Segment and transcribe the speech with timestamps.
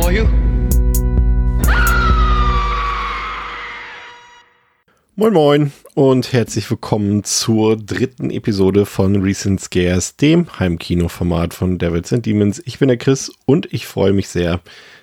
[0.00, 0.26] For you.
[5.16, 12.12] Moin Moin und herzlich willkommen zur dritten Episode von Recent Scares, dem Heimkino-Format von Devils
[12.12, 12.62] and Demons.
[12.64, 14.60] Ich bin der Chris und ich freue mich sehr,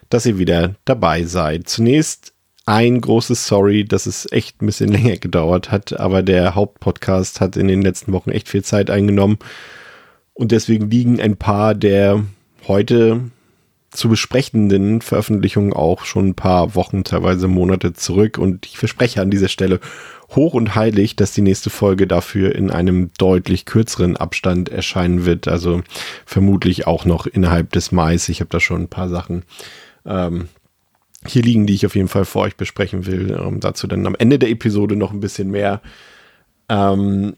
[0.10, 1.70] dass ihr wieder dabei seid.
[1.70, 2.34] Zunächst
[2.66, 7.56] ein großes Sorry, dass es echt ein bisschen länger gedauert hat, aber der Hauptpodcast hat
[7.56, 9.38] in den letzten Wochen echt viel Zeit eingenommen
[10.34, 12.26] und deswegen liegen ein paar der
[12.68, 13.30] heute
[13.98, 18.38] zu besprechenden Veröffentlichungen auch schon ein paar Wochen, teilweise Monate zurück.
[18.38, 19.80] Und ich verspreche an dieser Stelle
[20.36, 25.48] hoch und heilig, dass die nächste Folge dafür in einem deutlich kürzeren Abstand erscheinen wird.
[25.48, 25.82] Also
[26.26, 28.30] vermutlich auch noch innerhalb des Mais.
[28.30, 29.44] Ich habe da schon ein paar Sachen
[30.06, 30.48] ähm,
[31.26, 33.38] hier liegen, die ich auf jeden Fall vor euch besprechen will.
[33.40, 35.82] Ähm, dazu dann am Ende der Episode noch ein bisschen mehr.
[36.70, 37.36] Ähm,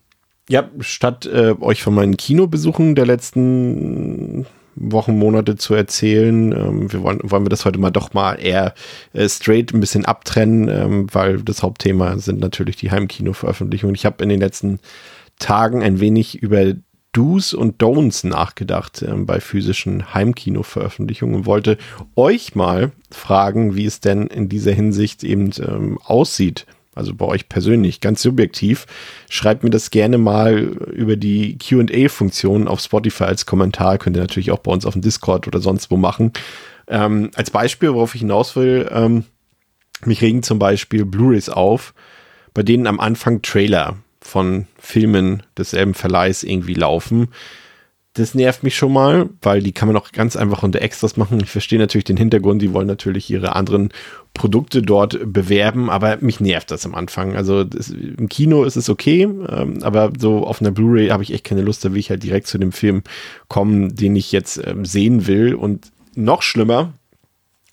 [0.49, 4.47] ja, statt äh, euch von meinen Kinobesuchen der letzten
[4.79, 6.51] Wochen, Monate zu erzählen.
[6.51, 8.73] Ähm, wir wollen, wollen wir das heute mal doch mal eher
[9.13, 13.95] äh, straight ein bisschen abtrennen, ähm, weil das Hauptthema sind natürlich die Heimkino-Veröffentlichungen.
[13.95, 14.79] Ich habe in den letzten
[15.37, 16.73] Tagen ein wenig über
[17.11, 21.77] Do's und Don'ts nachgedacht ähm, bei physischen Heimkino-Veröffentlichungen und wollte
[22.15, 26.65] euch mal fragen, wie es denn in dieser Hinsicht eben ähm, aussieht
[26.99, 28.85] also bei euch persönlich, ganz subjektiv,
[29.29, 33.97] schreibt mir das gerne mal über die QA-Funktion auf Spotify als Kommentar.
[33.97, 36.33] Könnt ihr natürlich auch bei uns auf dem Discord oder sonst wo machen.
[36.87, 39.23] Ähm, als Beispiel, worauf ich hinaus will, ähm,
[40.05, 41.93] mich regen zum Beispiel Blu-rays auf,
[42.53, 47.29] bei denen am Anfang Trailer von Filmen desselben Verleihs irgendwie laufen
[48.19, 51.39] das nervt mich schon mal, weil die kann man auch ganz einfach unter Extras machen.
[51.41, 53.89] Ich verstehe natürlich den Hintergrund, die wollen natürlich ihre anderen
[54.33, 57.35] Produkte dort bewerben, aber mich nervt das am Anfang.
[57.35, 61.33] Also das, im Kino ist es okay, ähm, aber so auf einer Blu-ray habe ich
[61.33, 63.03] echt keine Lust, da will ich halt direkt zu dem Film
[63.47, 65.55] kommen, den ich jetzt ähm, sehen will.
[65.55, 66.93] Und noch schlimmer,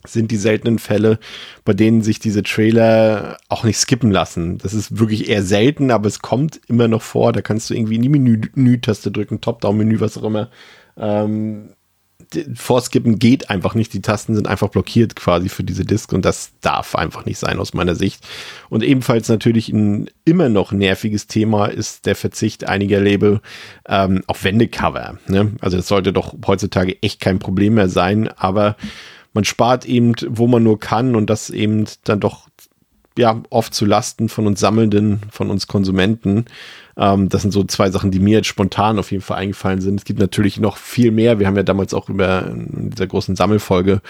[0.08, 1.18] sind die seltenen Fälle,
[1.64, 4.58] bei denen sich diese Trailer auch nicht skippen lassen.
[4.58, 7.32] Das ist wirklich eher selten, aber es kommt immer noch vor.
[7.32, 10.50] Da kannst du irgendwie in die Menü-Taste drücken, Top-Down-Menü, was auch immer.
[10.96, 11.70] Ähm,
[12.54, 13.92] Vorskippen geht einfach nicht.
[13.92, 17.58] Die Tasten sind einfach blockiert quasi für diese Disk und das darf einfach nicht sein
[17.58, 18.26] aus meiner Sicht.
[18.68, 23.40] Und ebenfalls natürlich ein immer noch nerviges Thema ist der Verzicht einiger Label
[23.88, 25.18] ähm, auf Wendecover.
[25.28, 25.52] Ne?
[25.60, 28.76] Also das sollte doch heutzutage echt kein Problem mehr sein, aber
[29.36, 32.48] man spart eben, wo man nur kann und das eben dann doch
[33.18, 36.46] ja oft zu Lasten von uns Sammelnden, von uns Konsumenten.
[36.96, 40.00] Ähm, das sind so zwei Sachen, die mir jetzt spontan auf jeden Fall eingefallen sind.
[40.00, 41.38] Es gibt natürlich noch viel mehr.
[41.38, 44.00] Wir haben ja damals auch über in dieser großen Sammelfolge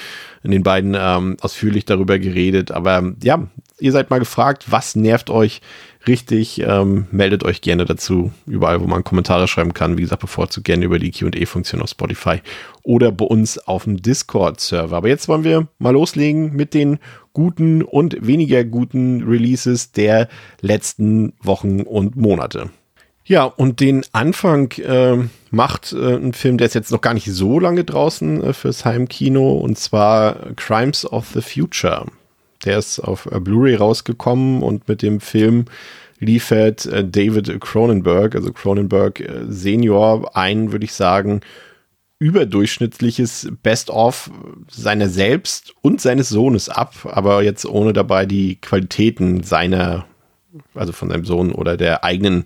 [0.43, 2.71] in den beiden ähm, ausführlich darüber geredet.
[2.71, 3.47] Aber ja,
[3.79, 5.61] ihr seid mal gefragt, was nervt euch
[6.09, 6.61] richtig.
[6.61, 9.99] Ähm, meldet euch gerne dazu, überall, wo man Kommentare schreiben kann.
[9.99, 12.41] Wie gesagt, bevorzugt gerne über die QA-Funktion auf Spotify
[12.83, 14.97] oder bei uns auf dem Discord-Server.
[14.97, 16.99] Aber jetzt wollen wir mal loslegen mit den
[17.33, 20.29] guten und weniger guten Releases der
[20.61, 22.71] letzten Wochen und Monate.
[23.27, 25.19] Ja, und den Anfang äh,
[25.51, 28.85] macht äh, ein Film, der ist jetzt noch gar nicht so lange draußen äh, fürs
[28.85, 32.07] Heimkino, und zwar Crimes of the Future.
[32.67, 35.65] Der ist auf äh, Blu-ray rausgekommen und mit dem Film
[36.19, 41.41] liefert äh, David Cronenberg, also Cronenberg äh, Senior, ein, würde ich sagen,
[42.19, 44.31] überdurchschnittliches Best-of
[44.71, 50.07] seiner selbst und seines Sohnes ab, aber jetzt ohne dabei die Qualitäten seiner,
[50.75, 52.45] also von seinem Sohn oder der eigenen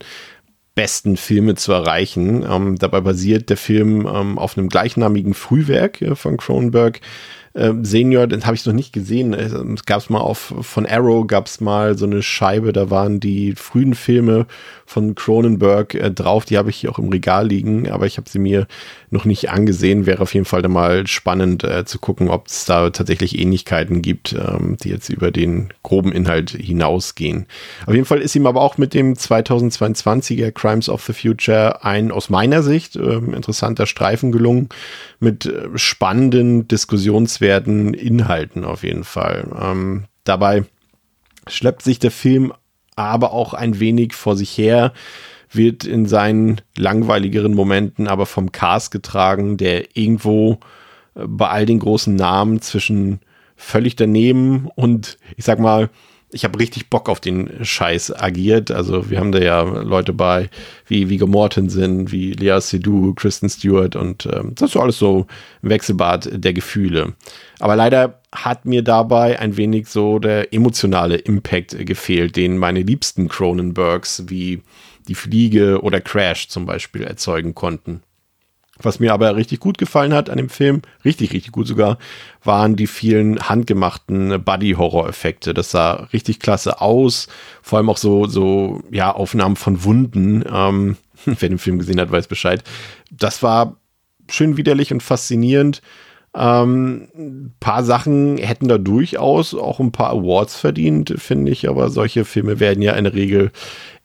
[0.75, 2.45] besten Filme zu erreichen.
[2.49, 7.01] Ähm, dabei basiert der Film ähm, auf einem gleichnamigen Frühwerk äh, von Cronenberg,
[7.55, 9.35] äh, Senior, den habe ich noch nicht gesehen.
[9.35, 13.55] Es gab mal auf von Arrow gab es mal so eine Scheibe, da waren die
[13.57, 14.47] frühen Filme
[14.87, 16.45] von Cronenberg äh, drauf.
[16.45, 18.67] Die habe ich hier auch im Regal liegen, aber ich habe sie mir
[19.11, 20.07] noch nicht angesehen.
[20.07, 24.33] Wäre auf jeden Fall mal spannend äh, zu gucken, ob es da tatsächlich Ähnlichkeiten gibt,
[24.33, 27.47] ähm, die jetzt über den groben Inhalt hinausgehen.
[27.87, 32.11] Auf jeden Fall ist ihm aber auch mit dem 2022er Crimes of the Future ein
[32.11, 34.69] aus meiner Sicht äh, interessanter Streifen gelungen
[35.21, 36.67] mit äh, spannenden,
[37.41, 39.49] diskussionswerten Inhalten auf jeden Fall.
[39.61, 40.65] Ähm, dabei
[41.47, 42.53] schleppt sich der Film
[42.97, 44.93] aber auch ein wenig vor sich her,
[45.51, 50.61] wird in seinen langweiligeren Momenten aber vom Cast getragen, der irgendwo
[51.15, 53.21] äh, bei all den großen Namen zwischen
[53.57, 55.91] völlig daneben und ich sag mal,
[56.33, 58.71] ich habe richtig Bock auf den Scheiß agiert.
[58.71, 60.49] Also wir haben da ja Leute bei
[60.87, 65.27] wie Viggo Mortensen, wie Lea Seydoux, Kristen Stewart und ähm, das ist alles so
[65.63, 67.15] ein Wechselbad der Gefühle.
[67.59, 73.29] Aber leider hat mir dabei ein wenig so der emotionale Impact gefehlt, den meine liebsten
[73.29, 74.63] Cronenbergs wie
[75.09, 78.03] Die Fliege oder Crash zum Beispiel erzeugen konnten.
[78.83, 81.99] Was mir aber richtig gut gefallen hat an dem Film, richtig, richtig gut sogar,
[82.43, 85.55] waren die vielen handgemachten Buddy-Horror-Effekte.
[85.55, 87.29] Das sah richtig klasse aus.
[87.63, 90.45] Vor allem auch so, so, ja, Aufnahmen von Wunden.
[90.51, 92.63] Ähm, wer den Film gesehen hat, weiß Bescheid.
[93.11, 93.77] Das war
[94.29, 95.83] schön widerlich und faszinierend.
[96.35, 101.91] Ähm, ein paar Sachen hätten da durchaus auch ein paar Awards verdient, finde ich, aber
[101.91, 103.51] solche Filme werden ja in der Regel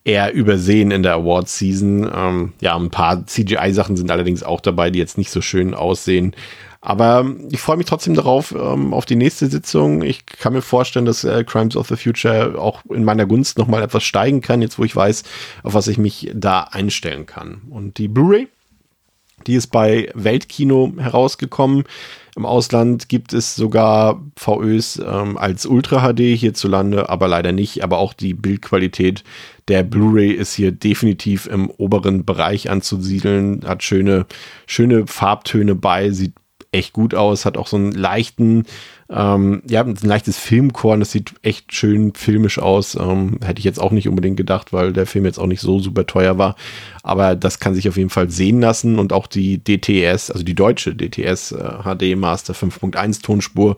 [0.06, 2.10] eher übersehen in der Awards-Season.
[2.16, 6.36] Ähm, ja, ein paar CGI-Sachen sind allerdings auch dabei, die jetzt nicht so schön aussehen.
[6.80, 10.04] Aber ich freue mich trotzdem darauf, ähm, auf die nächste Sitzung.
[10.04, 13.82] Ich kann mir vorstellen, dass äh, Crimes of the Future auch in meiner Gunst nochmal
[13.82, 15.24] etwas steigen kann, jetzt wo ich weiß,
[15.64, 17.64] auf was ich mich da einstellen kann.
[17.72, 18.48] Und die Blu-ray,
[19.48, 21.86] die ist bei Weltkino herausgekommen.
[22.36, 27.82] Im Ausland gibt es sogar VÖs ähm, als Ultra HD hierzulande, aber leider nicht.
[27.82, 29.24] Aber auch die Bildqualität
[29.70, 34.26] der Blu-ray ist hier definitiv im oberen Bereich anzusiedeln, hat schöne,
[34.68, 36.34] schöne Farbtöne bei, sieht
[36.72, 38.66] echt gut aus, hat auch so einen leichten,
[39.10, 42.96] ähm, ja, ein leichtes Filmkorn, das sieht echt schön filmisch aus.
[42.96, 45.80] Ähm, hätte ich jetzt auch nicht unbedingt gedacht, weil der Film jetzt auch nicht so
[45.80, 46.56] super teuer war.
[47.04, 50.56] Aber das kann sich auf jeden Fall sehen lassen und auch die DTS, also die
[50.56, 53.78] deutsche DTS äh, HD Master 5.1 Tonspur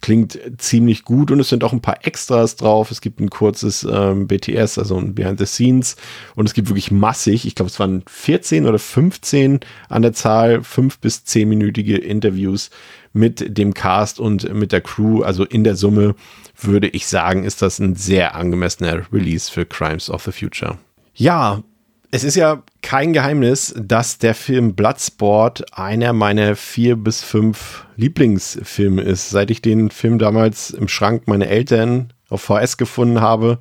[0.00, 2.90] klingt ziemlich gut und es sind auch ein paar Extras drauf.
[2.90, 5.96] Es gibt ein kurzes ähm, BTS, also ein Behind the Scenes
[6.34, 10.62] und es gibt wirklich massig, ich glaube es waren 14 oder 15 an der Zahl,
[10.62, 12.70] fünf bis zehnminütige Interviews
[13.12, 15.22] mit dem Cast und mit der Crew.
[15.22, 16.14] Also in der Summe
[16.60, 20.78] würde ich sagen, ist das ein sehr angemessener Release für Crimes of the Future.
[21.14, 21.62] Ja,
[22.10, 29.02] es ist ja kein Geheimnis, dass der Film Bloodsport einer meiner vier bis fünf Lieblingsfilme
[29.02, 29.30] ist.
[29.30, 33.58] Seit ich den Film damals im Schrank meiner Eltern auf VS gefunden habe,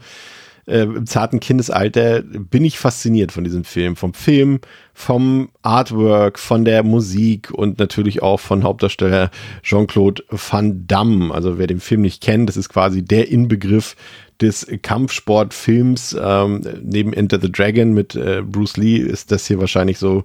[0.68, 3.96] äh, im zarten Kindesalter, bin ich fasziniert von diesem Film.
[3.96, 4.60] Vom Film,
[4.94, 9.30] vom Artwork, von der Musik und natürlich auch von Hauptdarsteller
[9.62, 11.34] Jean-Claude Van Damme.
[11.34, 13.96] Also wer den Film nicht kennt, das ist quasi der Inbegriff
[14.42, 16.16] des Kampfsportfilms.
[16.20, 20.24] Ähm, neben Enter the Dragon mit äh, Bruce Lee ist das hier wahrscheinlich so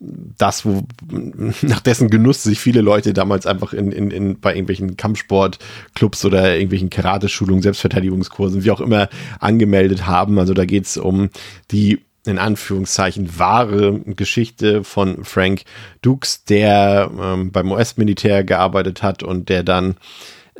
[0.00, 0.82] das, wo
[1.62, 6.54] nach dessen Genuss sich viele Leute damals einfach in, in, in bei irgendwelchen Kampfsportclubs oder
[6.54, 9.08] irgendwelchen Karateschulungen, Selbstverteidigungskursen, wie auch immer,
[9.38, 10.38] angemeldet haben.
[10.38, 11.28] Also da geht's um
[11.70, 15.62] die in Anführungszeichen wahre Geschichte von Frank
[16.02, 19.96] Dukes, der ähm, beim US-Militär gearbeitet hat und der dann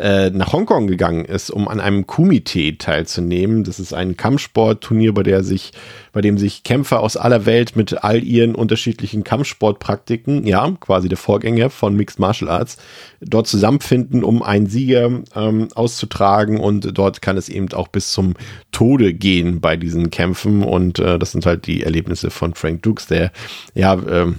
[0.01, 3.65] äh, nach Hongkong gegangen ist, um an einem Kumite teilzunehmen.
[3.65, 5.73] Das ist ein Kampfsportturnier, bei der sich,
[6.13, 11.19] bei dem sich Kämpfer aus aller Welt mit all ihren unterschiedlichen Kampfsportpraktiken, ja, quasi der
[11.19, 12.79] Vorgänger von Mixed Martial Arts,
[13.21, 18.35] dort zusammenfinden, um einen Sieger ähm, auszutragen und dort kann es eben auch bis zum
[18.73, 23.07] Tode gehen bei diesen Kämpfen und äh, das sind halt die Erlebnisse von Frank Dukes,
[23.07, 23.33] der
[23.75, 24.37] ja ähm,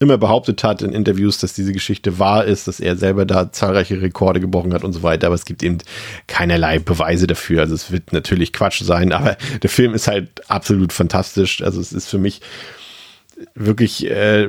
[0.00, 4.02] immer behauptet hat in Interviews, dass diese Geschichte wahr ist, dass er selber da zahlreiche
[4.02, 5.78] Rekorde gebrochen hat und so weiter, aber es gibt eben
[6.26, 7.62] keinerlei Beweise dafür.
[7.62, 11.62] Also es wird natürlich Quatsch sein, aber der Film ist halt absolut fantastisch.
[11.62, 12.40] Also es ist für mich
[13.54, 14.48] wirklich äh,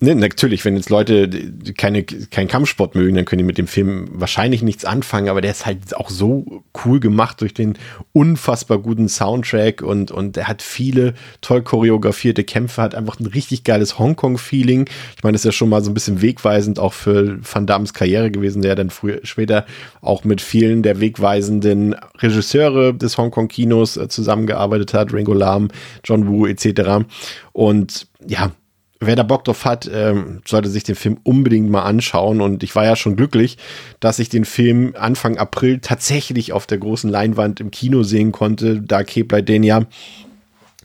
[0.00, 1.28] Ne, natürlich, wenn jetzt Leute
[1.76, 5.50] keine, keinen Kampfsport mögen, dann können die mit dem Film wahrscheinlich nichts anfangen, aber der
[5.50, 7.76] ist halt auch so cool gemacht durch den
[8.12, 13.64] unfassbar guten Soundtrack und, und er hat viele toll choreografierte Kämpfe, hat einfach ein richtig
[13.64, 14.88] geiles Hongkong-Feeling.
[15.16, 17.92] Ich meine, das ist ja schon mal so ein bisschen wegweisend auch für Van Dammes
[17.92, 19.66] Karriere gewesen, der dann früher, später
[20.00, 25.72] auch mit vielen der wegweisenden Regisseure des Hongkong-Kinos äh, zusammengearbeitet hat, Ringo Lam,
[26.04, 27.04] John Woo etc.
[27.52, 28.52] Und ja,
[29.00, 32.40] wer da Bock drauf hat, ähm, sollte sich den Film unbedingt mal anschauen.
[32.40, 33.58] Und ich war ja schon glücklich,
[34.00, 38.80] dass ich den Film Anfang April tatsächlich auf der großen Leinwand im Kino sehen konnte,
[38.80, 39.82] da Keblai den ja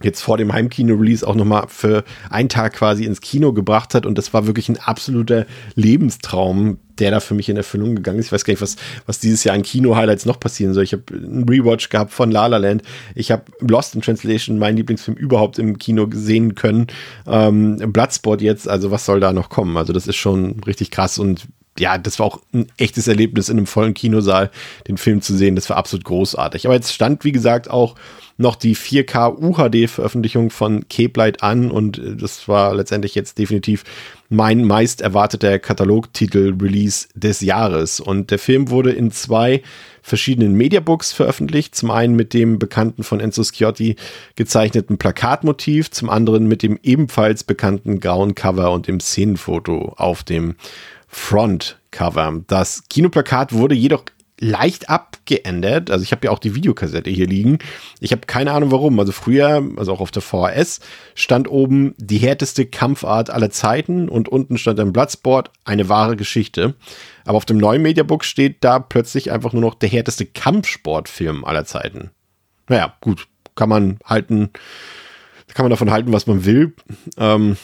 [0.01, 4.05] jetzt vor dem Heimkino-Release auch nochmal für einen Tag quasi ins Kino gebracht hat.
[4.05, 5.45] Und das war wirklich ein absoluter
[5.75, 8.27] Lebenstraum, der da für mich in Erfüllung gegangen ist.
[8.27, 10.83] Ich weiß gar nicht, was, was dieses Jahr an Kino-Highlights noch passieren soll.
[10.83, 12.81] Ich habe einen Rewatch gehabt von La La Land.
[13.15, 16.87] Ich habe Lost in Translation, meinen Lieblingsfilm überhaupt im Kino sehen können.
[17.27, 19.77] Ähm, Bloodsport jetzt, also was soll da noch kommen?
[19.77, 21.47] Also das ist schon richtig krass und
[21.79, 24.51] ja, das war auch ein echtes Erlebnis in einem vollen Kinosaal,
[24.87, 25.55] den Film zu sehen.
[25.55, 26.65] Das war absolut großartig.
[26.65, 27.95] Aber jetzt stand, wie gesagt, auch
[28.37, 33.83] noch die 4K UHD-Veröffentlichung von Cape Light an und äh, das war letztendlich jetzt definitiv
[34.29, 37.99] mein meist erwarteter Katalogtitel-Release des Jahres.
[37.99, 39.61] Und der Film wurde in zwei
[40.01, 41.75] verschiedenen Mediabooks veröffentlicht.
[41.75, 43.95] Zum einen mit dem bekannten von Enzo Schiotti
[44.35, 50.55] gezeichneten Plakatmotiv, zum anderen mit dem ebenfalls bekannten grauen Cover und dem Szenenfoto auf dem
[51.13, 52.41] Frontcover.
[52.47, 54.03] Das Kinoplakat wurde jedoch
[54.39, 55.89] leicht abgeändert.
[55.89, 57.59] Also ich habe ja auch die Videokassette hier liegen.
[57.99, 58.99] Ich habe keine Ahnung warum.
[58.99, 60.81] Also früher, also auch auf der VHS,
[61.15, 66.75] stand oben die härteste Kampfart aller Zeiten und unten stand ein Bloodsport, eine wahre Geschichte.
[67.25, 71.65] Aber auf dem neuen Mediabook steht da plötzlich einfach nur noch der härteste Kampfsportfilm aller
[71.65, 72.09] Zeiten.
[72.67, 74.49] Naja, gut, kann man halten,
[75.53, 76.73] kann man davon halten, was man will.
[77.17, 77.57] Ähm,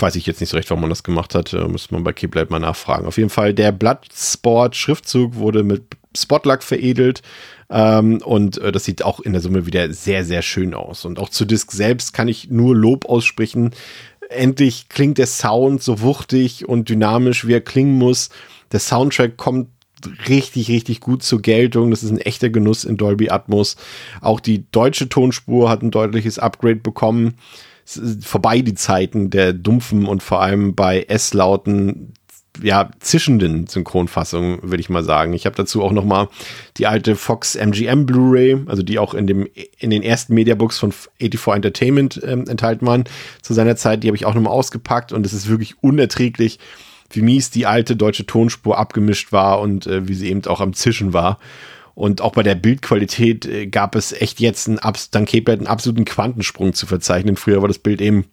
[0.00, 1.52] weiß ich jetzt nicht so recht, warum man das gemacht hat.
[1.52, 3.06] Äh, müsste man bei Keyblade mal nachfragen.
[3.06, 5.82] Auf jeden Fall, der Bloodsport-Schriftzug wurde mit
[6.16, 7.22] Spotlack veredelt.
[7.70, 11.04] Ähm, und äh, das sieht auch in der Summe wieder sehr, sehr schön aus.
[11.04, 13.70] Und auch zu Disc selbst kann ich nur Lob aussprechen.
[14.28, 18.30] Endlich klingt der Sound so wuchtig und dynamisch, wie er klingen muss.
[18.72, 19.68] Der Soundtrack kommt
[20.28, 21.90] richtig, richtig gut zur Geltung.
[21.90, 23.76] Das ist ein echter Genuss in Dolby Atmos.
[24.20, 27.34] Auch die deutsche Tonspur hat ein deutliches Upgrade bekommen
[28.20, 32.14] vorbei die Zeiten der dumpfen und vor allem bei S-Lauten
[32.62, 35.32] ja, zischenden Synchronfassungen, würde ich mal sagen.
[35.32, 36.28] Ich habe dazu auch noch mal
[36.76, 40.92] die alte Fox MGM Blu-ray, also die auch in dem in den ersten Mediabooks von
[40.92, 43.04] 84 Entertainment ähm, enthalten waren
[43.42, 44.02] zu seiner Zeit.
[44.02, 46.58] Die habe ich auch noch mal ausgepackt und es ist wirklich unerträglich,
[47.10, 50.74] wie mies die alte deutsche Tonspur abgemischt war und äh, wie sie eben auch am
[50.74, 51.38] Zischen war.
[51.94, 56.72] Und auch bei der Bildqualität äh, gab es echt jetzt einen, Cape einen absoluten Quantensprung
[56.72, 57.36] zu verzeichnen.
[57.36, 58.24] Früher war das Bild eben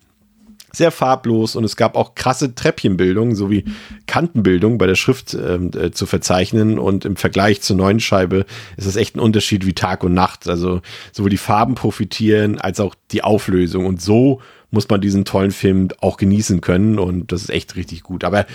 [0.74, 3.66] sehr farblos und es gab auch krasse Treppchenbildung sowie
[4.06, 8.46] Kantenbildung bei der Schrift ähm, äh, zu verzeichnen und im Vergleich zur neuen Scheibe
[8.76, 10.48] ist das echt ein Unterschied wie Tag und Nacht.
[10.48, 15.52] Also sowohl die Farben profitieren als auch die Auflösung und so muss man diesen tollen
[15.52, 18.24] Film auch genießen können und das ist echt richtig gut.
[18.24, 18.46] Aber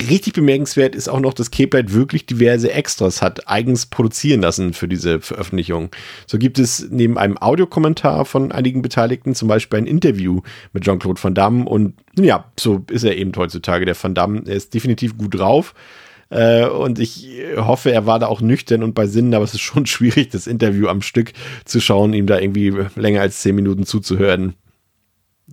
[0.00, 4.86] Richtig bemerkenswert ist auch noch, dass Cape wirklich diverse Extras hat eigens produzieren lassen für
[4.86, 5.90] diese Veröffentlichung.
[6.26, 11.22] So gibt es neben einem Audiokommentar von einigen Beteiligten zum Beispiel ein Interview mit Jean-Claude
[11.22, 14.42] Van Damme und ja, so ist er eben heutzutage, der Van Damme.
[14.46, 15.74] Er ist definitiv gut drauf.
[16.30, 19.62] Äh, und ich hoffe, er war da auch nüchtern und bei Sinnen, aber es ist
[19.62, 21.32] schon schwierig, das Interview am Stück
[21.64, 24.54] zu schauen, ihm da irgendwie länger als zehn Minuten zuzuhören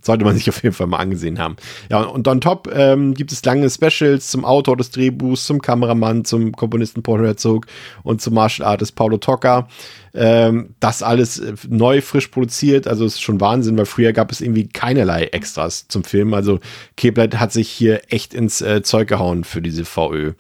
[0.06, 1.56] sollte man sich auf jeden Fall mal angesehen haben.
[1.90, 6.26] Ja, und on top ähm, gibt es lange Specials zum Autor des Drehbuchs, zum Kameramann,
[6.26, 7.66] zum Komponisten Paul Herzog
[8.04, 9.68] und zum Martial Artist Paulo Tocca.
[10.14, 14.42] Ähm, das alles äh, neu, frisch produziert, also ist schon Wahnsinn, weil früher gab es
[14.42, 16.34] irgendwie keinerlei Extras zum Film.
[16.34, 16.60] Also
[16.96, 20.34] Keblet hat sich hier echt ins äh, Zeug gehauen für diese VÖ.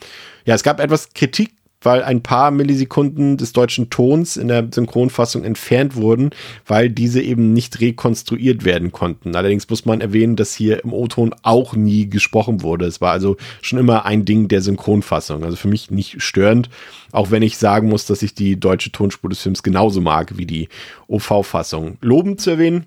[0.45, 1.55] Ja, es gab etwas Kritik
[1.85, 6.31] weil ein paar Millisekunden des deutschen Tons in der Synchronfassung entfernt wurden,
[6.65, 9.35] weil diese eben nicht rekonstruiert werden konnten.
[9.35, 12.85] Allerdings muss man erwähnen, dass hier im O-Ton auch nie gesprochen wurde.
[12.85, 15.43] Es war also schon immer ein Ding der Synchronfassung.
[15.43, 16.69] Also für mich nicht störend,
[17.11, 20.45] auch wenn ich sagen muss, dass ich die deutsche Tonspur des Films genauso mag wie
[20.45, 20.69] die
[21.07, 21.97] OV-Fassung.
[22.01, 22.85] Lobend zu erwähnen,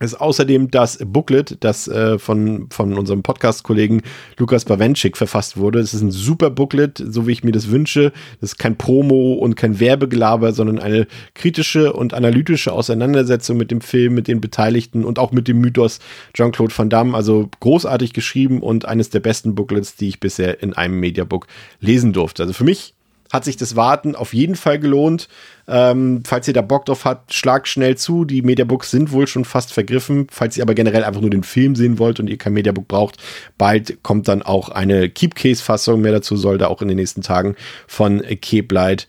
[0.00, 4.02] ist außerdem das Booklet, das äh, von, von unserem Podcast-Kollegen
[4.38, 5.78] Lukas Bawenschik verfasst wurde.
[5.78, 8.12] Es ist ein super Booklet, so wie ich mir das wünsche.
[8.40, 13.80] Das ist kein Promo und kein Werbegelaber, sondern eine kritische und analytische Auseinandersetzung mit dem
[13.80, 16.00] Film, mit den Beteiligten und auch mit dem Mythos
[16.34, 17.16] Jean-Claude Van Damme.
[17.16, 21.46] Also großartig geschrieben und eines der besten Booklets, die ich bisher in einem Mediabook
[21.80, 22.42] lesen durfte.
[22.42, 22.93] Also für mich
[23.34, 25.28] hat sich das Warten auf jeden Fall gelohnt.
[25.66, 28.24] Ähm, falls ihr da Bock drauf habt, schlagt schnell zu.
[28.24, 30.28] Die Mediabooks sind wohl schon fast vergriffen.
[30.30, 33.16] Falls ihr aber generell einfach nur den Film sehen wollt und ihr kein Mediabook braucht,
[33.58, 36.00] bald kommt dann auch eine Keep-Case-Fassung.
[36.00, 37.56] Mehr dazu soll da auch in den nächsten Tagen
[37.88, 39.08] von Cape Light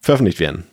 [0.00, 0.64] veröffentlicht werden.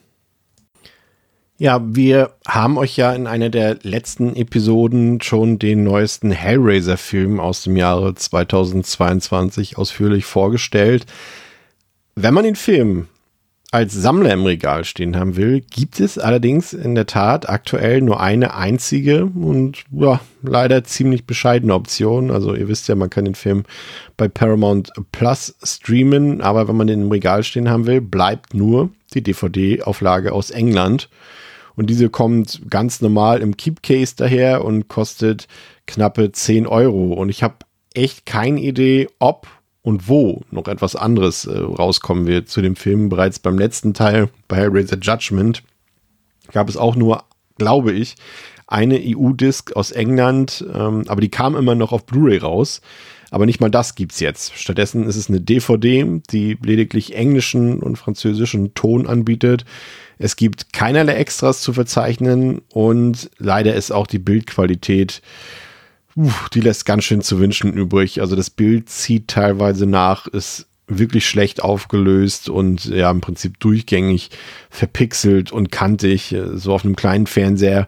[1.60, 7.64] Ja, wir haben euch ja in einer der letzten Episoden schon den neuesten Hellraiser-Film aus
[7.64, 11.06] dem Jahre 2022 ausführlich vorgestellt.
[12.16, 13.08] Wenn man den Film
[13.72, 18.20] als Sammler im Regal stehen haben will, gibt es allerdings in der Tat aktuell nur
[18.20, 22.32] eine einzige und ja, leider ziemlich bescheidene Option.
[22.32, 23.64] Also ihr wisst ja, man kann den Film
[24.18, 28.90] bei Paramount Plus streamen, aber wenn man den im Regal stehen haben will, bleibt nur
[29.14, 31.10] die DVD-Auflage aus England.
[31.76, 35.48] Und diese kommt ganz normal im Keep Case daher und kostet
[35.86, 37.14] knappe 10 Euro.
[37.14, 37.56] Und ich habe
[37.94, 39.48] echt keine Idee, ob
[39.90, 43.10] und wo noch etwas anderes äh, rauskommen wird zu dem Film.
[43.10, 45.64] Bereits beim letzten Teil, bei Hellraiser Judgment,
[46.52, 47.24] gab es auch nur,
[47.58, 48.16] glaube ich,
[48.68, 52.82] eine EU-Disc aus England, ähm, aber die kam immer noch auf Blu-ray raus.
[53.32, 54.56] Aber nicht mal das gibt's jetzt.
[54.56, 59.66] Stattdessen ist es eine DVD, die lediglich englischen und französischen Ton anbietet.
[60.20, 65.22] Es gibt keinerlei Extras zu verzeichnen und leider ist auch die Bildqualität,
[66.20, 68.22] uff, die lässt ganz schön zu wünschen übrig.
[68.22, 74.32] Also das Bild zieht teilweise nach, ist wirklich schlecht aufgelöst und ja im Prinzip durchgängig
[74.70, 76.36] verpixelt und kantig.
[76.54, 77.88] So auf einem kleinen Fernseher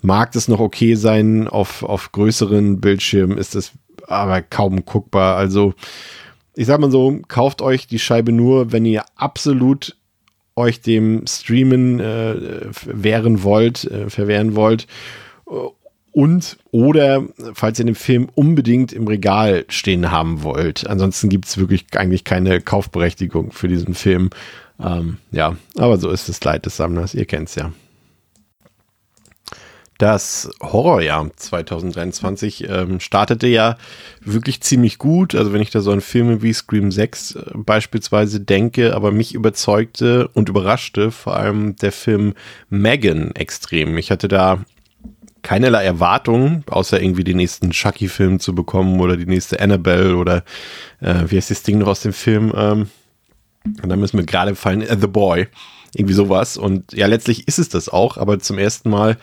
[0.00, 1.46] mag das noch okay sein.
[1.46, 3.72] Auf, auf größeren Bildschirmen ist es
[4.06, 5.36] aber kaum guckbar.
[5.36, 5.74] Also
[6.54, 9.96] ich sag mal so, kauft euch die Scheibe nur, wenn ihr absolut
[10.56, 14.88] euch dem Streamen äh, wehren wollt, äh, verwehren wollt.
[16.12, 17.24] Und oder
[17.54, 20.86] falls ihr den Film unbedingt im Regal stehen haben wollt.
[20.86, 24.30] Ansonsten gibt es wirklich eigentlich keine Kaufberechtigung für diesen Film.
[24.80, 27.72] Ähm, ja, aber so ist das Leid des Sammlers, ihr kennt es ja.
[29.98, 33.76] Das Horrorjahr 2023 ähm, startete ja
[34.20, 35.34] wirklich ziemlich gut.
[35.34, 39.34] Also wenn ich da so an Filme wie Scream 6 äh, beispielsweise denke, aber mich
[39.34, 42.34] überzeugte und überraschte vor allem der Film
[42.70, 43.98] Megan extrem.
[43.98, 44.64] Ich hatte da
[45.48, 50.44] keinerlei Erwartungen, außer irgendwie den nächsten Chucky-Film zu bekommen oder die nächste Annabelle oder
[51.00, 52.52] äh, wie heißt das Ding noch aus dem Film?
[52.54, 52.90] Ähm,
[53.82, 55.48] und dann müssen mir gerade fallen, äh, The Boy.
[55.94, 56.58] Irgendwie sowas.
[56.58, 59.16] Und ja, letztlich ist es das auch, aber zum ersten Mal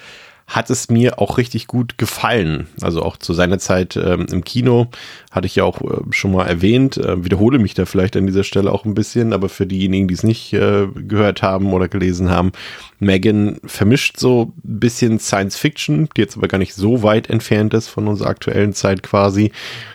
[0.48, 2.67] hat es mir auch richtig gut gefallen.
[2.82, 4.88] Also auch zu seiner Zeit ähm, im Kino
[5.29, 8.44] hatte ich ja auch äh, schon mal erwähnt, äh, wiederhole mich da vielleicht an dieser
[8.44, 12.32] Stelle auch ein bisschen, aber für diejenigen, die es nicht äh, gehört haben oder gelesen
[12.32, 12.51] haben,
[13.00, 17.74] Megan vermischt so ein bisschen Science Fiction, die jetzt aber gar nicht so weit entfernt
[17.74, 19.52] ist von unserer aktuellen Zeit quasi.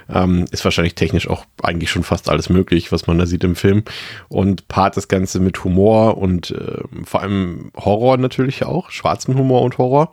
[0.08, 3.56] Ähm, ist wahrscheinlich technisch auch eigentlich schon fast alles möglich, was man da sieht im
[3.56, 3.84] Film.
[4.28, 9.62] Und paart das Ganze mit Humor und äh, vor allem Horror natürlich auch, schwarzem Humor
[9.62, 10.12] und Horror.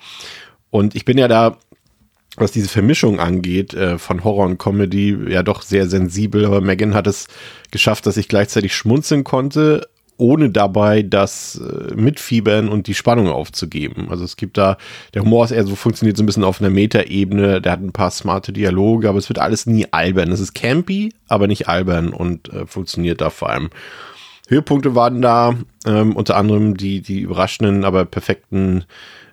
[0.70, 1.58] Und ich bin ja da
[2.40, 6.94] was diese Vermischung angeht äh, von Horror und Comedy, ja doch sehr sensibel, aber Megan
[6.94, 7.28] hat es
[7.72, 14.08] geschafft, dass ich gleichzeitig schmunzeln konnte, ohne dabei das äh, Mitfiebern und die Spannung aufzugeben.
[14.10, 14.78] Also es gibt da,
[15.14, 17.92] der Humor ist eher so, funktioniert so ein bisschen auf einer Metaebene, der hat ein
[17.92, 20.32] paar smarte Dialoge, aber es wird alles nie albern.
[20.32, 23.70] Es ist campy, aber nicht albern und äh, funktioniert da vor allem.
[24.48, 25.56] Höhepunkte waren da
[25.86, 28.86] ähm, unter anderem die, die überraschenden, aber perfekten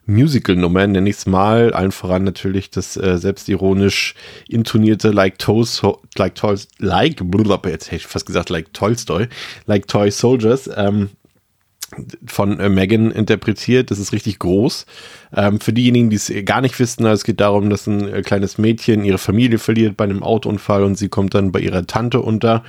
[0.07, 1.73] Musical-Nummer, nenne ich mal.
[1.73, 4.15] Allen voran natürlich das äh, selbstironisch
[4.49, 5.81] intonierte Like Toys,
[6.17, 9.29] like Toys, like, blablabla, jetzt hätte ich fast gesagt Like Tolstoy,
[9.67, 11.11] Like Toy Soldiers, ähm,
[12.27, 13.91] von äh, Megan interpretiert.
[13.91, 14.87] Das ist richtig groß.
[15.35, 18.59] Ähm, für diejenigen, die es gar nicht wissen, es geht darum, dass ein äh, kleines
[18.59, 22.65] Mädchen ihre Familie verliert bei einem Autounfall und sie kommt dann bei ihrer Tante unter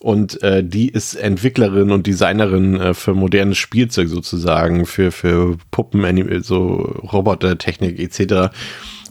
[0.00, 6.42] und äh, die ist Entwicklerin und Designerin äh, für modernes Spielzeug sozusagen, für, für Puppen,
[6.42, 6.66] so
[7.12, 8.50] Robotertechnik etc.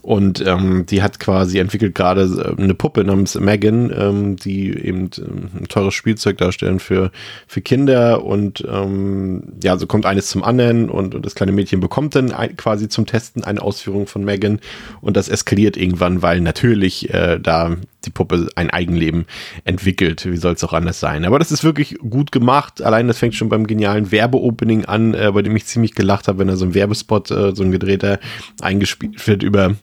[0.07, 5.09] Und ähm, die hat quasi entwickelt gerade äh, eine Puppe namens Megan, ähm, die eben
[5.17, 7.11] ähm, ein teures Spielzeug darstellen für,
[7.45, 8.23] für Kinder.
[8.23, 12.31] Und ähm, ja, so kommt eines zum anderen und, und das kleine Mädchen bekommt dann
[12.31, 14.61] ein, quasi zum Testen eine Ausführung von Megan.
[15.01, 19.25] Und das eskaliert irgendwann, weil natürlich äh, da die Puppe ein Eigenleben
[19.63, 20.25] entwickelt.
[20.25, 21.25] Wie soll es auch anders sein?
[21.25, 22.81] Aber das ist wirklich gut gemacht.
[22.81, 26.39] Allein das fängt schon beim genialen Werbeopening an, äh, bei dem ich ziemlich gelacht habe,
[26.39, 28.19] wenn da so ein Werbespot, äh, so ein gedrehter
[28.61, 29.75] eingespielt wird über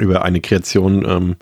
[0.00, 1.36] über eine Kreation ähm,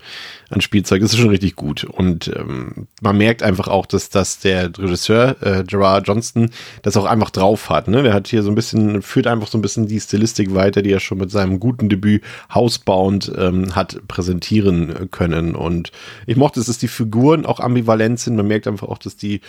[0.51, 1.01] an Spielzeug.
[1.01, 1.85] Das ist schon richtig gut.
[1.85, 6.51] Und ähm, man merkt einfach auch, dass, dass der Regisseur äh, Gerard Johnston
[6.83, 7.89] das auch einfach drauf hat.
[7.89, 8.03] Ne?
[8.03, 10.93] Der hat hier so ein bisschen, führt einfach so ein bisschen die Stilistik weiter, die
[10.93, 12.23] er schon mit seinem guten Debüt
[12.55, 15.55] Housebound ähm, hat präsentieren können.
[15.55, 15.93] Und
[16.27, 18.37] ich mochte es, dass die Figuren auch ambivalent sind.
[18.37, 19.41] Man merkt einfach auch, dass die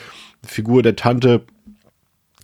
[0.43, 1.43] Figur der Tante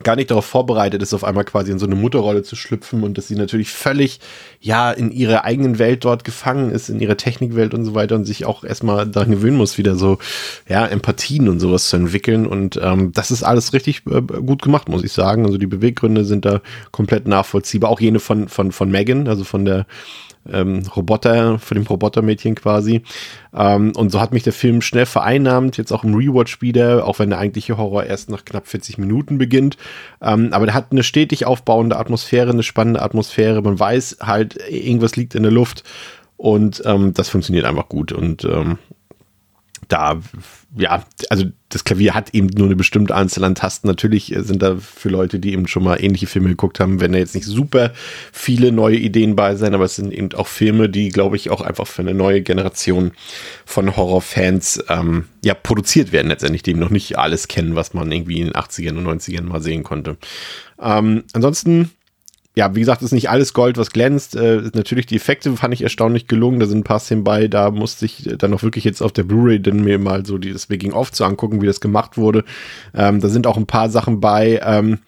[0.04, 3.18] gar nicht darauf vorbereitet ist, auf einmal quasi in so eine Mutterrolle zu schlüpfen und
[3.18, 4.20] dass sie natürlich völlig,
[4.60, 8.26] ja, in ihrer eigenen Welt dort gefangen ist, in ihrer Technikwelt und so weiter und
[8.26, 10.20] sich auch erstmal daran gewöhnen muss, wieder so,
[10.68, 14.90] ja, Empathien und sowas zu entwickeln und ähm, das ist alles richtig äh, gut gemacht,
[14.90, 15.46] muss ich sagen.
[15.46, 16.62] Also die Beweggründe sind da
[16.92, 19.86] komplett nachvollziehbar, auch jene von, von, von Megan, also von der
[20.52, 23.04] ähm, Roboter, für dem Robotermädchen quasi.
[23.54, 27.20] Ähm, und so hat mich der Film schnell vereinnahmt, jetzt auch im Rewatch wieder, auch
[27.20, 29.78] wenn der eigentliche Horror erst nach knapp 40 Minuten beginnt.
[30.22, 33.62] Ähm, aber der hat eine stetig aufbauende Atmosphäre, eine spannende Atmosphäre.
[33.62, 35.84] Man weiß halt, irgendwas liegt in der Luft.
[36.38, 38.12] Und ähm, das funktioniert einfach gut.
[38.12, 38.78] Und ähm,
[39.94, 40.20] da,
[40.76, 43.88] ja, also das Klavier hat eben nur eine bestimmte Anzahl an Tasten.
[43.88, 47.20] Natürlich sind da für Leute, die eben schon mal ähnliche Filme geguckt haben, wenn da
[47.20, 47.94] jetzt nicht super
[48.32, 51.62] viele neue Ideen bei sein, aber es sind eben auch Filme, die, glaube ich, auch
[51.62, 53.12] einfach für eine neue Generation
[53.66, 58.12] von Horrorfans ähm, ja produziert werden, letztendlich, die eben noch nicht alles kennen, was man
[58.12, 60.18] irgendwie in den 80ern und 90ern mal sehen konnte.
[60.82, 61.92] Ähm, ansonsten
[62.56, 64.36] ja, wie gesagt, ist nicht alles Gold, was glänzt.
[64.36, 66.60] Äh, natürlich die Effekte fand ich erstaunlich gelungen.
[66.60, 69.24] Da sind ein paar Szenen bei, da musste ich dann auch wirklich jetzt auf der
[69.24, 72.44] Blu-ray dann mir mal so dieses Making-of zu angucken, wie das gemacht wurde.
[72.94, 75.00] Ähm, da sind auch ein paar Sachen bei, ähm,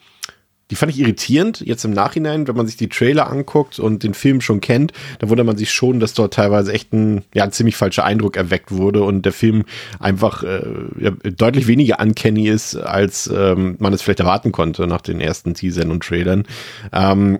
[0.71, 4.13] die fand ich irritierend, jetzt im Nachhinein, wenn man sich die Trailer anguckt und den
[4.15, 7.51] Film schon kennt, da wundert man sich schon, dass dort teilweise echt ein, ja, ein
[7.51, 9.65] ziemlich falscher Eindruck erweckt wurde und der Film
[9.99, 15.21] einfach äh, deutlich weniger uncanny ist, als ähm, man es vielleicht erwarten konnte nach den
[15.21, 16.45] ersten Teasern und Trailern.
[16.91, 17.39] Ähm,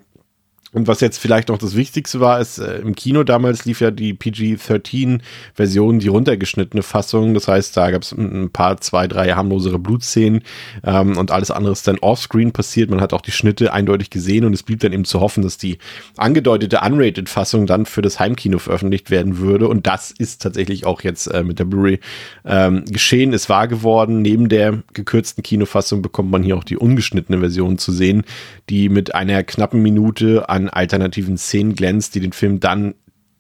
[0.76, 3.92] und was jetzt vielleicht noch das Wichtigste war, ist, äh, im Kino damals lief ja
[3.92, 7.34] die PG-13-Version, die runtergeschnittene Fassung.
[7.34, 10.42] Das heißt, da gab es ein paar, zwei, drei harmlosere Blutszenen
[10.84, 12.90] ähm, und alles andere ist dann offscreen passiert.
[12.90, 15.58] Man hat auch die Schnitte eindeutig gesehen und es blieb dann eben zu hoffen, dass
[15.58, 15.78] die
[16.18, 19.70] angedeutete Unrated-Fassung dann für das Heimkino veröffentlicht werden würde.
[19.70, 22.02] Und das ist tatsächlich auch jetzt äh, mit der Blu-ray
[22.44, 24.22] ähm, geschehen, ist wahr geworden.
[24.22, 28.26] Neben der gekürzten Kinofassung bekommt man hier auch die ungeschnittene Version zu sehen,
[28.70, 32.96] die mit einer knappen Minute an alternativen Szenen glänzt, die den Film dann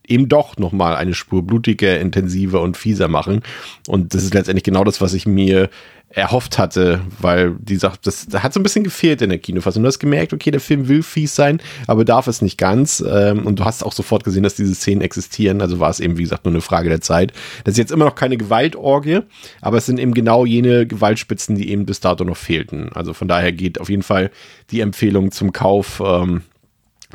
[0.07, 3.41] eben doch nochmal eine Spur blutiger, intensiver und fieser machen.
[3.88, 5.69] Und das ist letztendlich genau das, was ich mir
[6.09, 9.83] erhofft hatte, weil die das, das hat so ein bisschen gefehlt in der Kinofassung.
[9.83, 13.03] Du hast gemerkt, okay, der Film will fies sein, aber darf es nicht ganz.
[13.05, 15.61] Ähm, und du hast auch sofort gesehen, dass diese Szenen existieren.
[15.61, 17.33] Also war es eben, wie gesagt, nur eine Frage der Zeit.
[17.65, 19.21] Das ist jetzt immer noch keine Gewaltorgie,
[19.61, 22.89] aber es sind eben genau jene Gewaltspitzen, die eben bis dato noch fehlten.
[22.93, 24.31] Also von daher geht auf jeden Fall
[24.71, 26.43] die Empfehlung zum Kauf ähm,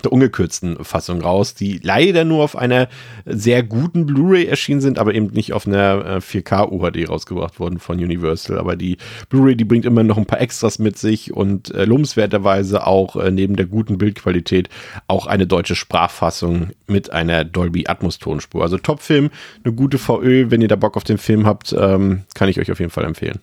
[0.03, 2.89] der ungekürzten Fassung raus, die leider nur auf einer
[3.27, 7.99] sehr guten Blu-ray erschienen sind, aber eben nicht auf einer 4K UHD rausgebracht worden von
[7.99, 8.59] Universal.
[8.59, 8.99] Aber die
[9.29, 13.31] Blu-ray, die bringt immer noch ein paar Extras mit sich und äh, lobenswerterweise auch äh,
[13.31, 14.69] neben der guten Bildqualität
[15.07, 18.63] auch eine deutsche Sprachfassung mit einer Dolby Atmos Tonspur.
[18.63, 19.31] Also Top-Film,
[19.65, 20.51] eine gute VÖ.
[20.51, 23.05] Wenn ihr da Bock auf den Film habt, ähm, kann ich euch auf jeden Fall
[23.05, 23.41] empfehlen.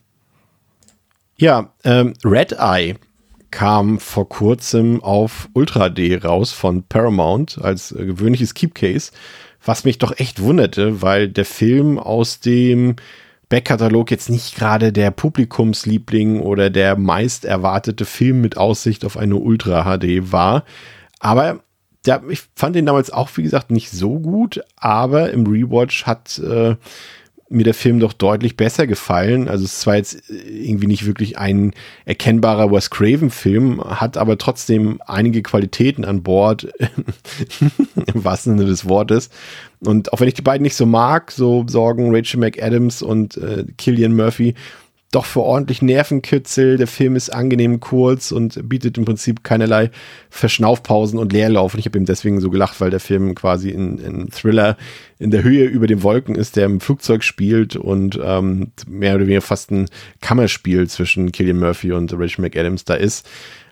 [1.37, 2.95] Ja, ähm, Red Eye
[3.57, 9.11] kam vor kurzem auf Ultra D raus von Paramount als äh, gewöhnliches Keepcase,
[9.65, 12.97] was mich doch echt wunderte, weil der Film aus dem
[13.49, 19.37] Backkatalog jetzt nicht gerade der Publikumsliebling oder der meist erwartete Film mit Aussicht auf eine
[19.37, 20.63] Ultra HD war.
[21.19, 21.61] Aber
[22.05, 26.37] ja, ich fand den damals auch, wie gesagt, nicht so gut, aber im Rewatch hat
[26.37, 26.75] äh,
[27.49, 29.47] mir der Film doch deutlich besser gefallen.
[29.47, 31.73] Also es war jetzt irgendwie nicht wirklich ein
[32.05, 36.67] erkennbarer Wes Craven-Film, hat aber trotzdem einige Qualitäten an Bord,
[37.59, 39.29] im wahrsten Sinne des Wortes.
[39.79, 43.65] Und auch wenn ich die beiden nicht so mag, so sorgen Rachel McAdams und äh,
[43.77, 44.55] Killian Murphy
[45.11, 46.77] doch für ordentlich Nervenkitzel.
[46.77, 49.89] Der Film ist angenehm kurz und bietet im Prinzip keinerlei
[50.29, 51.73] Verschnaufpausen und Leerlauf.
[51.73, 54.75] Und ich habe ihm deswegen so gelacht, weil der Film quasi in, in Thriller
[55.17, 59.25] in der Höhe über den Wolken ist, der im Flugzeug spielt und ähm, mehr oder
[59.25, 59.87] weniger fast ein
[60.21, 63.27] Kammerspiel zwischen Killian Murphy und Rachel McAdams da ist.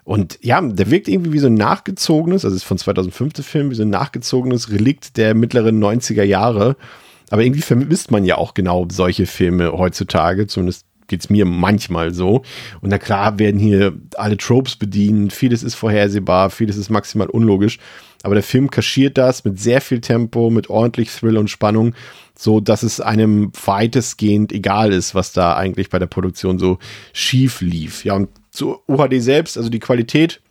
[0.05, 3.71] Und ja, der wirkt irgendwie wie so ein nachgezogenes, also ist von 2005 der Film,
[3.71, 6.77] wie so ein nachgezogenes Relikt der mittleren 90er Jahre.
[7.31, 12.43] Aber irgendwie vermisst man ja auch genau solche Filme heutzutage, zumindest geht's mir manchmal so.
[12.81, 17.79] Und na klar werden hier alle Tropes bedient, vieles ist vorhersehbar, vieles ist maximal unlogisch.
[18.23, 21.93] Aber der Film kaschiert das mit sehr viel Tempo, mit ordentlich Thrill und Spannung,
[22.37, 26.79] so dass es einem weitestgehend egal ist, was da eigentlich bei der Produktion so
[27.13, 28.03] schief lief.
[28.03, 30.41] Ja, und zu UHD selbst, also die Qualität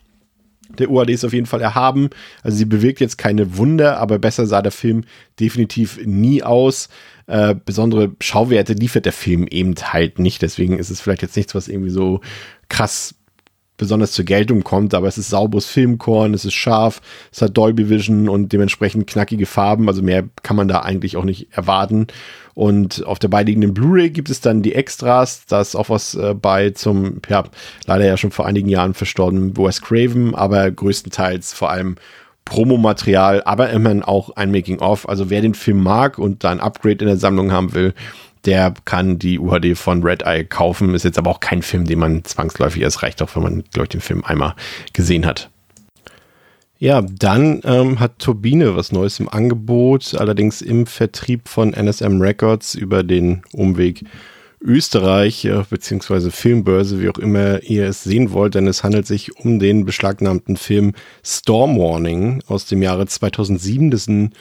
[0.78, 2.10] der UHD ist auf jeden Fall erhaben.
[2.42, 5.04] Also sie bewirkt jetzt keine Wunder, aber besser sah der Film
[5.40, 6.88] definitiv nie aus.
[7.26, 10.42] Äh, besondere Schauwerte liefert der Film eben halt nicht.
[10.42, 12.20] Deswegen ist es vielleicht jetzt nichts, was irgendwie so
[12.68, 13.14] krass
[13.76, 17.00] besonders zur Geltung kommt, aber es ist sauberes Filmkorn, es ist scharf,
[17.32, 21.24] es hat Dolby Vision und dementsprechend knackige Farben, also mehr kann man da eigentlich auch
[21.24, 22.06] nicht erwarten.
[22.54, 26.34] Und auf der beiliegenden Blu-ray gibt es dann die Extras, da ist auch was äh,
[26.34, 27.44] bei zum, ja,
[27.86, 31.96] leider ja schon vor einigen Jahren verstorbenen Wes Craven, aber größtenteils vor allem
[32.44, 35.08] Promomaterial, aber immerhin auch ein Making-of.
[35.08, 37.94] Also wer den Film mag und da ein Upgrade in der Sammlung haben will,
[38.44, 40.94] der kann die UHD von Red Eye kaufen.
[40.94, 43.84] Ist jetzt aber auch kein Film, den man zwangsläufig, es reicht auch, wenn man, glaube
[43.84, 44.54] ich, den Film einmal
[44.92, 45.50] gesehen hat.
[46.78, 52.74] Ja, dann ähm, hat Turbine was Neues im Angebot, allerdings im Vertrieb von NSM Records
[52.74, 54.04] über den Umweg
[54.60, 59.36] Österreich äh, beziehungsweise Filmbörse, wie auch immer ihr es sehen wollt, denn es handelt sich
[59.36, 63.90] um den beschlagnahmten Film Storm Warning aus dem Jahre 2007.
[63.90, 64.32] Das ist ein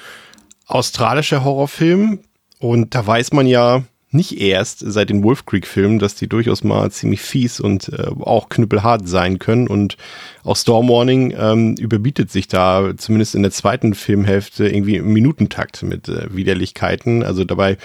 [0.65, 2.19] australischer Horrorfilm
[2.59, 3.83] und da weiß man ja
[4.13, 8.49] nicht erst seit den Wolf Creek-Filmen, dass die durchaus mal ziemlich fies und äh, auch
[8.49, 9.67] knüppelhart sein können.
[9.67, 9.97] Und
[10.43, 15.83] auch Storm Warning ähm, überbietet sich da zumindest in der zweiten Filmhälfte irgendwie im Minutentakt
[15.83, 17.23] mit äh, Widerlichkeiten.
[17.23, 17.77] Also dabei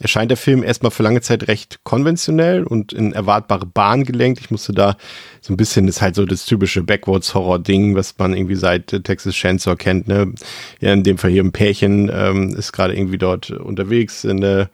[0.00, 4.40] erscheint der Film erstmal für lange Zeit recht konventionell und in erwartbare Bahn gelenkt.
[4.40, 4.96] Ich musste da
[5.40, 9.00] so ein bisschen, das ist halt so das typische Backwards-Horror-Ding, was man irgendwie seit äh,
[9.00, 10.08] Texas Chainsaw kennt.
[10.08, 10.32] Ne?
[10.80, 14.70] Ja, in dem Fall hier ein Pärchen ähm, ist gerade irgendwie dort unterwegs in der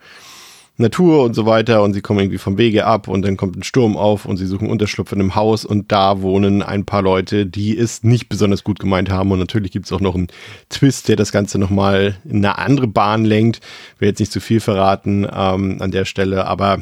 [0.77, 3.63] Natur und so weiter und sie kommen irgendwie vom Wege ab und dann kommt ein
[3.63, 7.45] Sturm auf und sie suchen Unterschlupf in einem Haus und da wohnen ein paar Leute,
[7.45, 10.27] die es nicht besonders gut gemeint haben und natürlich gibt es auch noch einen
[10.69, 13.59] Twist, der das Ganze nochmal in eine andere Bahn lenkt.
[13.99, 16.81] Will jetzt nicht zu viel verraten ähm, an der Stelle, aber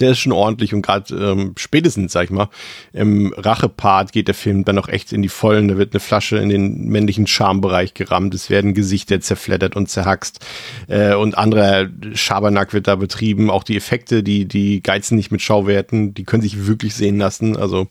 [0.00, 2.48] der ist schon ordentlich und gerade ähm, spätestens, sag ich mal,
[2.92, 5.68] im Rachepart geht der Film dann auch echt in die Vollen.
[5.68, 8.34] Da wird eine Flasche in den männlichen Schambereich gerammt.
[8.34, 10.44] Es werden Gesichter zerfleddert und zerhackst.
[10.88, 13.50] Äh, und anderer Schabernack wird da betrieben.
[13.50, 17.56] Auch die Effekte, die, die geizen nicht mit Schauwerten, die können sich wirklich sehen lassen.
[17.56, 17.88] Also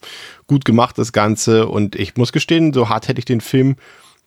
[0.48, 1.68] gut gemacht das Ganze.
[1.68, 3.76] Und ich muss gestehen, so hart hätte ich den Film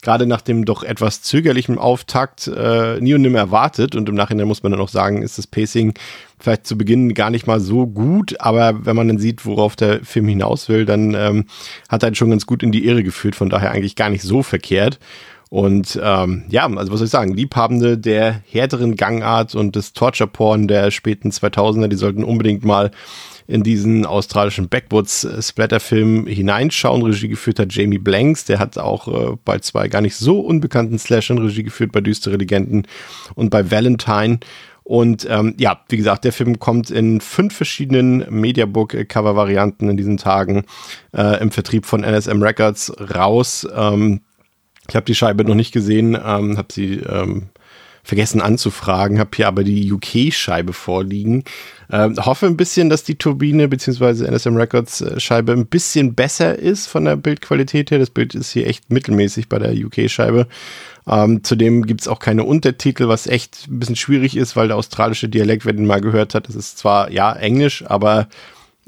[0.06, 3.96] gerade nach dem doch etwas zögerlichen Auftakt äh, nie und nimmer erwartet.
[3.96, 5.94] Und im Nachhinein muss man dann auch sagen, ist das Pacing
[6.38, 10.04] vielleicht zu Beginn gar nicht mal so gut, aber wenn man dann sieht, worauf der
[10.04, 11.46] Film hinaus will, dann ähm,
[11.88, 14.44] hat er schon ganz gut in die Irre geführt, von daher eigentlich gar nicht so
[14.44, 15.00] verkehrt.
[15.50, 20.68] Und ähm, ja, also was soll ich sagen, Liebhabende der härteren Gangart und des Torture-Porn
[20.68, 22.92] der späten 2000er, die sollten unbedingt mal
[23.46, 27.02] in diesen australischen Backwoods-Splatter-Film hineinschauen.
[27.02, 30.98] Regie geführt hat Jamie Blanks, der hat auch äh, bei zwei gar nicht so unbekannten
[30.98, 32.86] Slashern Regie geführt, bei Düstere Legenden
[33.34, 34.40] und bei Valentine.
[34.82, 40.64] Und ähm, ja, wie gesagt, der Film kommt in fünf verschiedenen Mediabook-Cover-Varianten in diesen Tagen
[41.12, 43.66] äh, im Vertrieb von NSM Records raus.
[43.74, 44.20] Ähm,
[44.88, 47.48] ich habe die Scheibe noch nicht gesehen, ähm, habe sie ähm,
[48.06, 51.42] vergessen anzufragen, habe hier aber die UK-Scheibe vorliegen.
[51.90, 54.28] Ähm, hoffe ein bisschen, dass die Turbine bzw.
[54.28, 57.98] NSM Records äh, Scheibe ein bisschen besser ist von der Bildqualität her.
[57.98, 60.46] Das Bild ist hier echt mittelmäßig bei der UK-Scheibe.
[61.08, 65.28] Ähm, zudem gibt's auch keine Untertitel, was echt ein bisschen schwierig ist, weil der australische
[65.28, 68.28] Dialekt, wer den mal gehört hat, das ist zwar ja Englisch, aber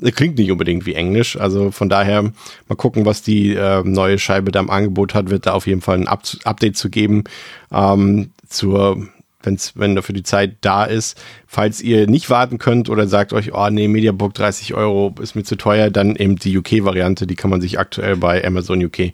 [0.00, 1.38] klingt nicht unbedingt wie Englisch.
[1.38, 5.30] Also von daher mal gucken, was die äh, neue Scheibe da im Angebot hat.
[5.30, 7.24] Wird da auf jeden Fall ein Up Update zu geben
[7.72, 9.08] ähm, zur
[9.42, 11.20] wenn's, wenn dafür die Zeit da ist.
[11.46, 15.44] Falls ihr nicht warten könnt oder sagt euch, oh nee, Mediabook 30 Euro ist mir
[15.44, 19.12] zu teuer, dann eben die UK-Variante, die kann man sich aktuell bei Amazon UK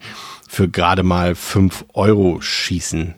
[0.48, 3.14] für gerade mal 5 Euro schießen.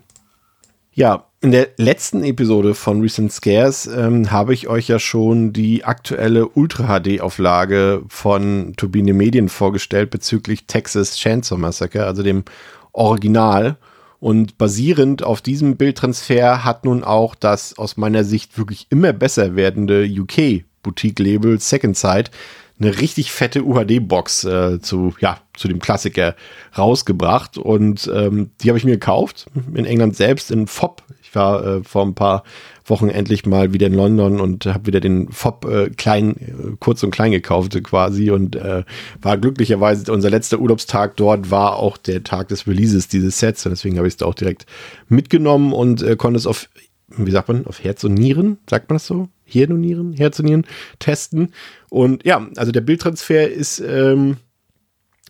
[0.92, 5.85] Ja, in der letzten Episode von Recent Scares ähm, habe ich euch ja schon die
[5.85, 12.42] aktuelle Ultra-HD-Auflage von Turbine Medien vorgestellt bezüglich Texas Chainsaw Massacre, also dem
[12.90, 13.76] Original.
[14.18, 19.54] Und basierend auf diesem Bildtransfer hat nun auch das aus meiner Sicht wirklich immer besser
[19.54, 22.32] werdende UK-Boutique-Label Second Sight
[22.78, 26.35] eine richtig fette UHD-Box äh, zu, ja, zu dem Klassiker
[26.76, 27.56] rausgebracht.
[27.56, 31.02] Und ähm, die habe ich mir gekauft in England selbst in FOP.
[31.26, 32.44] Ich war äh, vor ein paar
[32.84, 37.02] Wochen endlich mal wieder in London und habe wieder den FOP äh, klein, äh, kurz
[37.02, 38.84] und klein gekauft quasi und äh,
[39.20, 43.70] war glücklicherweise unser letzter Urlaubstag dort war auch der Tag des Releases dieses Sets und
[43.70, 44.66] deswegen habe ich es da auch direkt
[45.08, 46.68] mitgenommen und äh, konnte es auf
[47.08, 49.28] wie sagt man, auf Herz und Nieren, sagt man das so?
[49.44, 50.66] Hirn und Nieren, Herz und Nieren
[50.98, 51.52] testen.
[51.88, 54.38] Und ja, also der Bildtransfer ist ähm,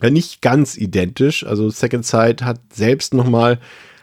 [0.03, 1.45] nicht ganz identisch.
[1.45, 3.59] Also Second Sight hat selbst nochmal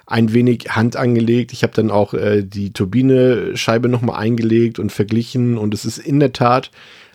[0.06, 1.54] ein wenig Hand angelegt.
[1.54, 6.20] Ich habe dann auch äh, die Turbine-Scheibe nochmal eingelegt und verglichen und es ist in
[6.20, 6.72] der Tat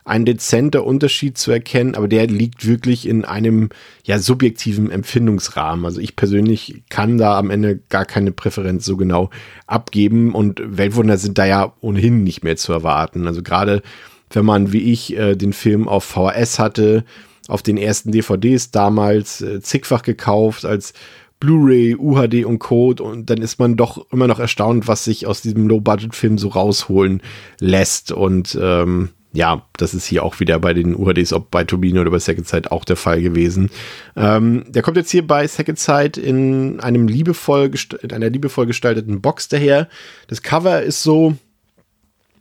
[0.09, 3.69] ein dezenter Unterschied zu erkennen, aber der liegt wirklich in einem
[4.05, 5.85] ja subjektiven Empfindungsrahmen.
[5.85, 9.29] Also ich persönlich kann da am Ende gar keine Präferenz so genau
[9.67, 13.27] abgeben und Weltwunder sind da ja ohnehin nicht mehr zu erwarten.
[13.27, 13.83] Also gerade
[14.31, 17.05] wenn man wie ich äh, den Film auf VHS hatte,
[17.47, 20.95] auf den ersten DVDs damals äh, zigfach gekauft als
[21.41, 25.41] Blu-ray, UHD und Code und dann ist man doch immer noch erstaunt, was sich aus
[25.41, 27.23] diesem Low-Budget-Film so rausholen
[27.61, 32.01] lässt und ähm, ja, das ist hier auch wieder bei den UHDs, ob bei Turbine
[32.01, 33.71] oder bei Second Sight auch der Fall gewesen.
[34.17, 37.71] Ähm, der kommt jetzt hier bei Second Sight in einem liebevoll
[38.03, 39.89] in einer liebevoll gestalteten Box daher.
[40.29, 41.37] Das Cover ist so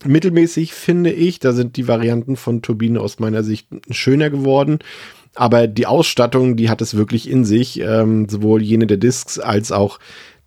[0.05, 1.39] mittelmäßig, finde ich.
[1.39, 4.79] Da sind die Varianten von Turbine aus meiner Sicht schöner geworden.
[5.37, 9.71] Aber die Ausstattung, die hat es wirklich in sich, ähm, sowohl jene der Discs als
[9.71, 9.99] auch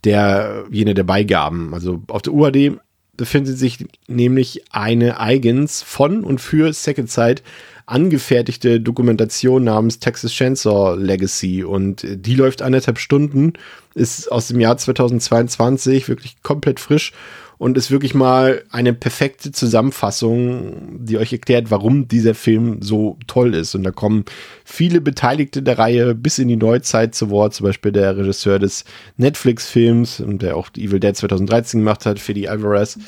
[0.05, 1.73] der, jene der Beigaben.
[1.73, 2.81] Also auf der UHD
[3.17, 7.43] befindet sich nämlich eine eigens von und für Second Sight
[7.87, 13.53] angefertigte Dokumentation namens Texas Chainsaw Legacy und die läuft anderthalb Stunden,
[13.95, 17.13] ist aus dem Jahr 2022, wirklich komplett frisch
[17.61, 23.55] und ist wirklich mal eine perfekte Zusammenfassung, die euch erklärt, warum dieser Film so toll
[23.55, 23.75] ist.
[23.75, 24.25] Und da kommen
[24.65, 28.87] viele Beteiligte der Reihe bis in die Neuzeit zu Wort, zum Beispiel der Regisseur des
[29.19, 32.99] Netflix-Films, der auch Evil Dead 2013 gemacht hat, Fede Alvarez.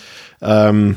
[0.42, 0.96] Ähm,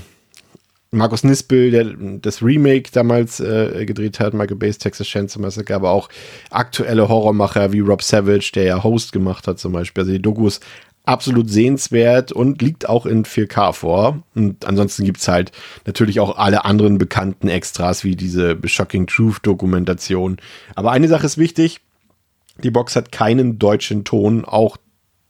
[0.92, 5.92] Markus Nispel, der das Remake damals äh, gedreht hat, Michael Bay's Texas Chainsaw Massacre, aber
[5.92, 6.10] auch
[6.50, 10.02] aktuelle Horrormacher wie Rob Savage, der ja Host gemacht hat zum Beispiel.
[10.02, 10.60] Also die Dokus
[11.06, 14.24] absolut sehenswert und liegt auch in 4K vor.
[14.34, 15.52] Und ansonsten gibt's halt
[15.86, 20.38] natürlich auch alle anderen bekannten Extras wie diese Shocking Truth Dokumentation.
[20.76, 21.82] Aber eine Sache ist wichtig,
[22.64, 24.78] die Box hat keinen deutschen Ton, auch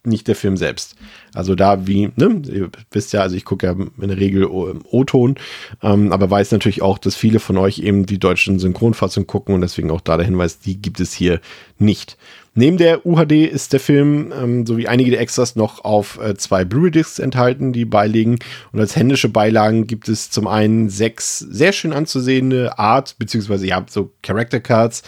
[0.06, 0.96] nicht der Film selbst.
[1.34, 5.36] Also da wie, ne, ihr wisst ja, also ich gucke ja in der Regel O-Ton,
[5.82, 9.62] ähm, aber weiß natürlich auch, dass viele von euch eben die deutschen Synchronfassungen gucken und
[9.62, 11.42] deswegen auch da der Hinweis, die gibt es hier
[11.78, 12.18] nicht.
[12.58, 16.64] Neben der UHD ist der Film ähm, sowie einige der Extras noch auf äh, zwei
[16.64, 18.40] Blu-ray-Discs enthalten, die beiliegen.
[18.72, 23.86] Und als händische Beilagen gibt es zum einen sechs sehr schön anzusehende Art, beziehungsweise ja,
[23.90, 25.04] so Character Cards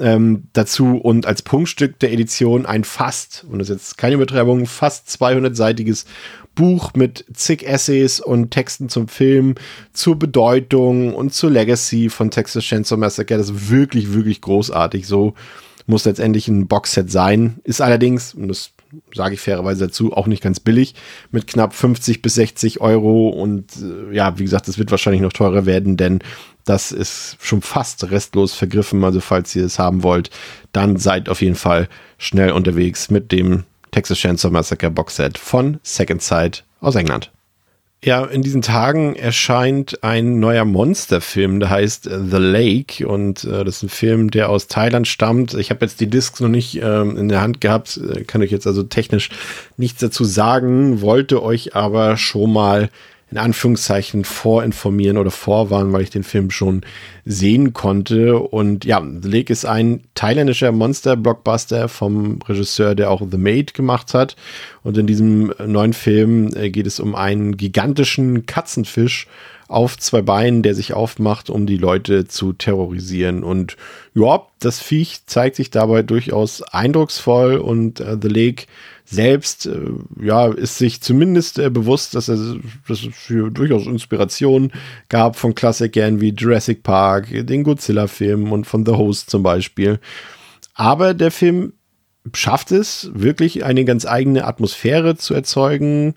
[0.00, 4.66] ähm, dazu und als Punktstück der Edition ein fast, und das ist jetzt keine Übertreibung,
[4.66, 6.04] fast 200-seitiges
[6.56, 9.54] Buch mit zig Essays und Texten zum Film,
[9.92, 13.38] zur Bedeutung und zur Legacy von Texas Chainsaw Massacre.
[13.38, 15.06] Das ist wirklich, wirklich großartig.
[15.06, 15.34] So
[15.88, 17.60] muss letztendlich ein Boxset sein.
[17.64, 18.70] Ist allerdings, und das
[19.14, 20.94] sage ich fairerweise dazu, auch nicht ganz billig,
[21.30, 23.28] mit knapp 50 bis 60 Euro.
[23.28, 26.20] Und äh, ja, wie gesagt, es wird wahrscheinlich noch teurer werden, denn
[26.64, 29.02] das ist schon fast restlos vergriffen.
[29.02, 30.30] Also falls ihr es haben wollt,
[30.72, 36.22] dann seid auf jeden Fall schnell unterwegs mit dem Texas Chainsaw Massacre Boxset von Second
[36.22, 37.32] Sight aus England.
[38.04, 43.78] Ja, in diesen Tagen erscheint ein neuer Monsterfilm, der heißt The Lake und äh, das
[43.78, 45.54] ist ein Film, der aus Thailand stammt.
[45.54, 48.52] Ich habe jetzt die Discs noch nicht ähm, in der Hand gehabt, äh, kann euch
[48.52, 49.30] jetzt also technisch
[49.76, 52.88] nichts dazu sagen, wollte euch aber schon mal
[53.30, 56.82] in Anführungszeichen vorinformieren oder vorwarnen, weil ich den Film schon
[57.24, 58.38] sehen konnte.
[58.38, 64.14] Und ja, The Lake ist ein thailändischer Monster-Blockbuster vom Regisseur, der auch The Maid gemacht
[64.14, 64.36] hat.
[64.82, 69.26] Und in diesem neuen Film äh, geht es um einen gigantischen Katzenfisch
[69.68, 73.44] auf zwei Beinen, der sich aufmacht, um die Leute zu terrorisieren.
[73.44, 73.76] Und
[74.14, 78.64] ja, das Viech zeigt sich dabei durchaus eindrucksvoll und äh, The Lake
[79.10, 79.78] selbst äh,
[80.20, 82.36] ja ist sich zumindest äh, bewusst, dass, er,
[82.86, 84.72] dass es für durchaus Inspiration
[85.08, 89.98] gab von Klassikern wie Jurassic Park, den Godzilla-Film und von The Host zum Beispiel.
[90.74, 91.72] Aber der Film
[92.34, 96.14] schafft es, wirklich eine ganz eigene Atmosphäre zu erzeugen.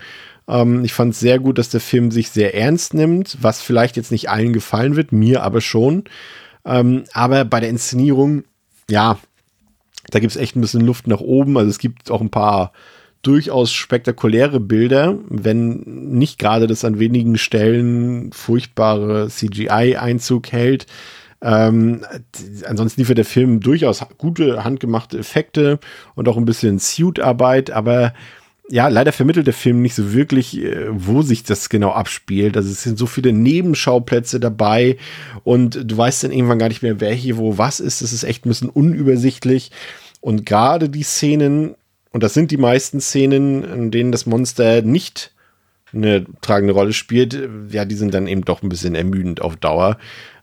[0.47, 3.95] Ähm, ich fand es sehr gut, dass der Film sich sehr ernst nimmt, was vielleicht
[3.95, 6.03] jetzt nicht allen gefallen wird, mir aber schon.
[6.65, 8.43] Ähm, aber bei der Inszenierung,
[8.89, 9.17] ja,
[10.11, 11.57] da gibt es echt ein bisschen Luft nach oben.
[11.57, 12.71] Also es gibt auch ein paar
[13.21, 20.87] durchaus spektakuläre Bilder, wenn nicht gerade das an wenigen Stellen furchtbare CGI-Einzug hält.
[21.43, 22.01] Ähm,
[22.65, 25.79] ansonsten liefert der Film durchaus gute handgemachte Effekte
[26.15, 28.13] und auch ein bisschen Suit-Arbeit, aber
[28.71, 32.55] ja, leider vermittelt der Film nicht so wirklich, äh, wo sich das genau abspielt.
[32.55, 34.97] Also es sind so viele Nebenschauplätze dabei
[35.43, 38.01] und du weißt dann irgendwann gar nicht mehr, wer hier wo was ist.
[38.01, 39.71] Das ist echt ein bisschen unübersichtlich.
[40.21, 41.75] Und gerade die Szenen,
[42.11, 45.33] und das sind die meisten Szenen, in denen das Monster nicht
[45.93, 47.37] eine tragende Rolle spielt,
[47.69, 49.97] ja, die sind dann eben doch ein bisschen ermüdend auf Dauer.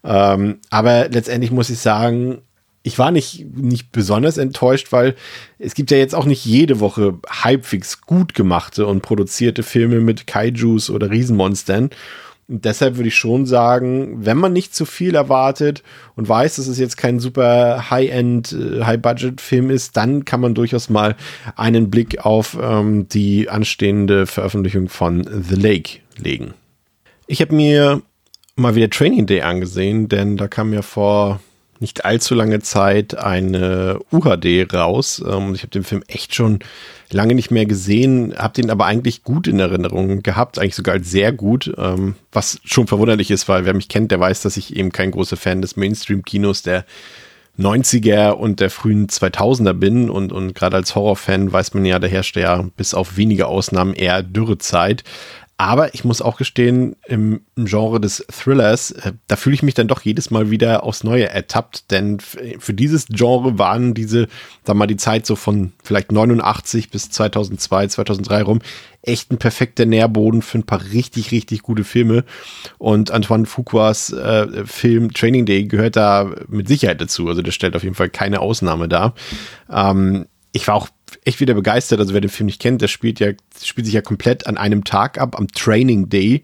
[0.05, 2.43] Ähm, aber letztendlich muss ich sagen,
[2.83, 5.14] ich war nicht, nicht besonders enttäuscht, weil
[5.59, 10.27] es gibt ja jetzt auch nicht jede Woche halbwegs gut gemachte und produzierte Filme mit
[10.27, 11.91] Kaijus oder Riesenmonstern.
[12.49, 15.83] Und deshalb würde ich schon sagen, wenn man nicht zu viel erwartet
[16.17, 20.88] und weiß, dass es jetzt kein super High-End, äh, High-Budget-Film ist, dann kann man durchaus
[20.88, 21.14] mal
[21.57, 26.55] einen Blick auf ähm, die anstehende Veröffentlichung von The Lake legen.
[27.27, 28.01] Ich habe mir
[28.57, 31.41] mal wieder Training Day angesehen, denn da kam ja vor
[31.81, 35.23] nicht allzu lange Zeit eine UHD raus.
[35.27, 36.61] Ähm, ich habe den Film echt schon
[37.11, 41.11] lange nicht mehr gesehen, habe den aber eigentlich gut in Erinnerung gehabt, eigentlich sogar als
[41.11, 44.77] sehr gut, ähm, was schon verwunderlich ist, weil wer mich kennt, der weiß, dass ich
[44.77, 46.85] eben kein großer Fan des Mainstream-Kinos der
[47.59, 52.07] 90er und der frühen 2000er bin und, und gerade als Horrorfan weiß man ja, da
[52.07, 55.03] herrscht ja bis auf wenige Ausnahmen eher Dürrezeit.
[55.61, 59.88] Aber ich muss auch gestehen, im, Genre des Thrillers, äh, da fühle ich mich dann
[59.88, 64.29] doch jedes Mal wieder aufs Neue ertappt, denn für dieses Genre waren diese,
[64.64, 68.61] sag mal, die Zeit so von vielleicht 89 bis 2002, 2003 rum
[69.03, 72.25] echt ein perfekter Nährboden für ein paar richtig, richtig gute Filme.
[72.79, 77.29] Und Antoine Fuquas äh, Film Training Day gehört da mit Sicherheit dazu.
[77.29, 79.14] Also der stellt auf jeden Fall keine Ausnahme dar.
[79.71, 80.88] Ähm, ich war auch
[81.25, 82.01] echt wieder begeistert.
[82.01, 84.85] Also wer den Film nicht kennt, der spielt ja, spielt sich ja komplett an einem
[84.85, 86.43] Tag ab, am Training Day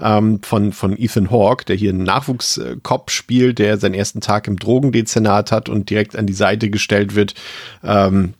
[0.00, 4.58] ähm, von, von Ethan Hawke, der hier einen Nachwuchskopf spielt, der seinen ersten Tag im
[4.58, 7.34] Drogendezernat hat und direkt an die Seite gestellt wird.
[7.82, 8.34] Ähm,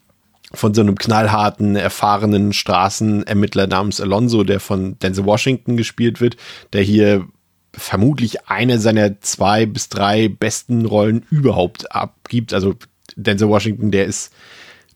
[0.53, 6.37] von so einem knallharten, erfahrenen Straßenermittler namens Alonso, der von Denzel Washington gespielt wird,
[6.73, 7.27] der hier
[7.73, 12.55] vermutlich eine seiner zwei bis drei besten Rollen überhaupt abgibt.
[12.55, 12.75] Also
[13.17, 14.33] Denzel Washington, der ist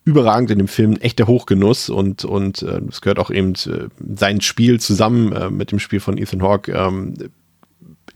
[0.05, 4.41] überragend in dem Film, echter Hochgenuss und und äh, es gehört auch eben äh, sein
[4.41, 7.15] Spiel zusammen äh, mit dem Spiel von Ethan Hawke ähm,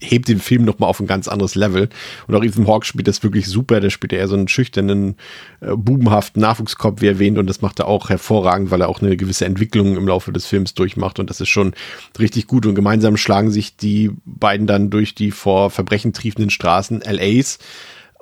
[0.00, 1.88] hebt den Film nochmal auf ein ganz anderes Level.
[2.26, 3.80] Und auch Ethan Hawke spielt das wirklich super.
[3.80, 5.16] Der spielt eher so einen schüchternen,
[5.60, 7.38] äh, bubenhaften Nachwuchskopf, wie erwähnt.
[7.38, 10.46] Und das macht er auch hervorragend, weil er auch eine gewisse Entwicklung im Laufe des
[10.46, 11.18] Films durchmacht.
[11.18, 11.74] Und das ist schon
[12.18, 12.66] richtig gut.
[12.66, 17.58] Und gemeinsam schlagen sich die beiden dann durch die vor Verbrechen triefenden Straßen LAs.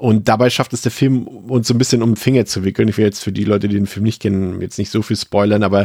[0.03, 2.88] Und dabei schafft es der Film, uns so ein bisschen um den Finger zu wickeln.
[2.88, 5.16] Ich will jetzt für die Leute, die den Film nicht kennen, jetzt nicht so viel
[5.16, 5.82] spoilern, aber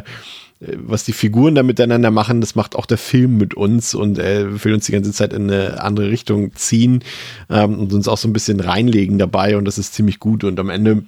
[0.60, 4.18] äh, was die Figuren da miteinander machen, das macht auch der Film mit uns und
[4.18, 7.04] er will uns die ganze Zeit in eine andere Richtung ziehen
[7.52, 10.60] ähm, und uns auch so ein bisschen reinlegen dabei und das ist ziemlich gut und
[10.60, 11.04] am Ende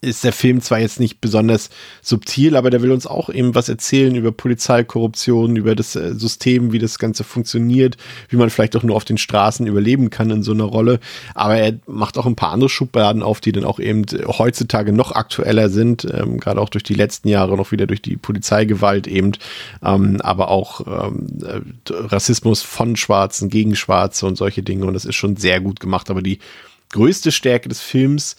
[0.00, 1.70] ist der Film zwar jetzt nicht besonders
[2.00, 6.72] subtil, aber der will uns auch eben was erzählen über Polizeikorruption, über das äh, System,
[6.72, 7.96] wie das Ganze funktioniert,
[8.28, 11.00] wie man vielleicht auch nur auf den Straßen überleben kann in so einer Rolle.
[11.34, 15.12] Aber er macht auch ein paar andere Schubladen auf, die dann auch eben heutzutage noch
[15.12, 19.32] aktueller sind, ähm, gerade auch durch die letzten Jahre noch wieder durch die Polizeigewalt eben,
[19.82, 24.86] ähm, aber auch ähm, äh, Rassismus von Schwarzen gegen Schwarze und solche Dinge.
[24.86, 26.10] Und das ist schon sehr gut gemacht.
[26.10, 26.38] Aber die
[26.90, 28.36] größte Stärke des Films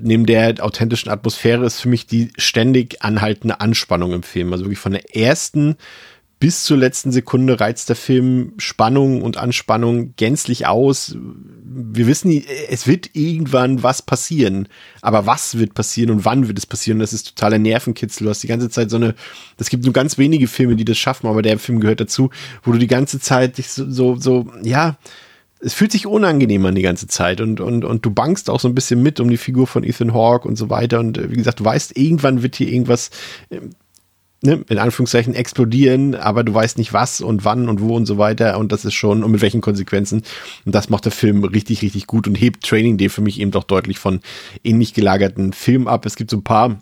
[0.00, 4.52] neben der authentischen Atmosphäre ist für mich die ständig anhaltende Anspannung im Film.
[4.52, 5.76] Also wirklich von der ersten
[6.40, 11.14] bis zur letzten Sekunde reizt der Film Spannung und Anspannung gänzlich aus.
[11.62, 14.66] Wir wissen, es wird irgendwann was passieren.
[15.02, 16.98] Aber was wird passieren und wann wird es passieren?
[16.98, 18.24] Das ist totaler Nervenkitzel.
[18.24, 19.14] Du hast die ganze Zeit so eine,
[19.58, 22.30] es gibt nur ganz wenige Filme, die das schaffen, aber der Film gehört dazu,
[22.62, 24.96] wo du die ganze Zeit dich so, so, so ja,
[25.60, 28.68] es fühlt sich unangenehm an die ganze Zeit und, und, und du bangst auch so
[28.68, 31.00] ein bisschen mit um die Figur von Ethan Hawke und so weiter.
[31.00, 33.10] Und äh, wie gesagt, du weißt, irgendwann wird hier irgendwas,
[33.50, 33.60] äh,
[34.42, 38.16] ne, in Anführungszeichen, explodieren, aber du weißt nicht was und wann und wo und so
[38.16, 38.58] weiter.
[38.58, 40.22] Und das ist schon, und mit welchen Konsequenzen.
[40.64, 43.50] Und das macht der Film richtig, richtig gut und hebt Training Day für mich eben
[43.50, 44.20] doch deutlich von
[44.64, 46.06] ähnlich gelagerten Filmen ab.
[46.06, 46.80] Es gibt so ein paar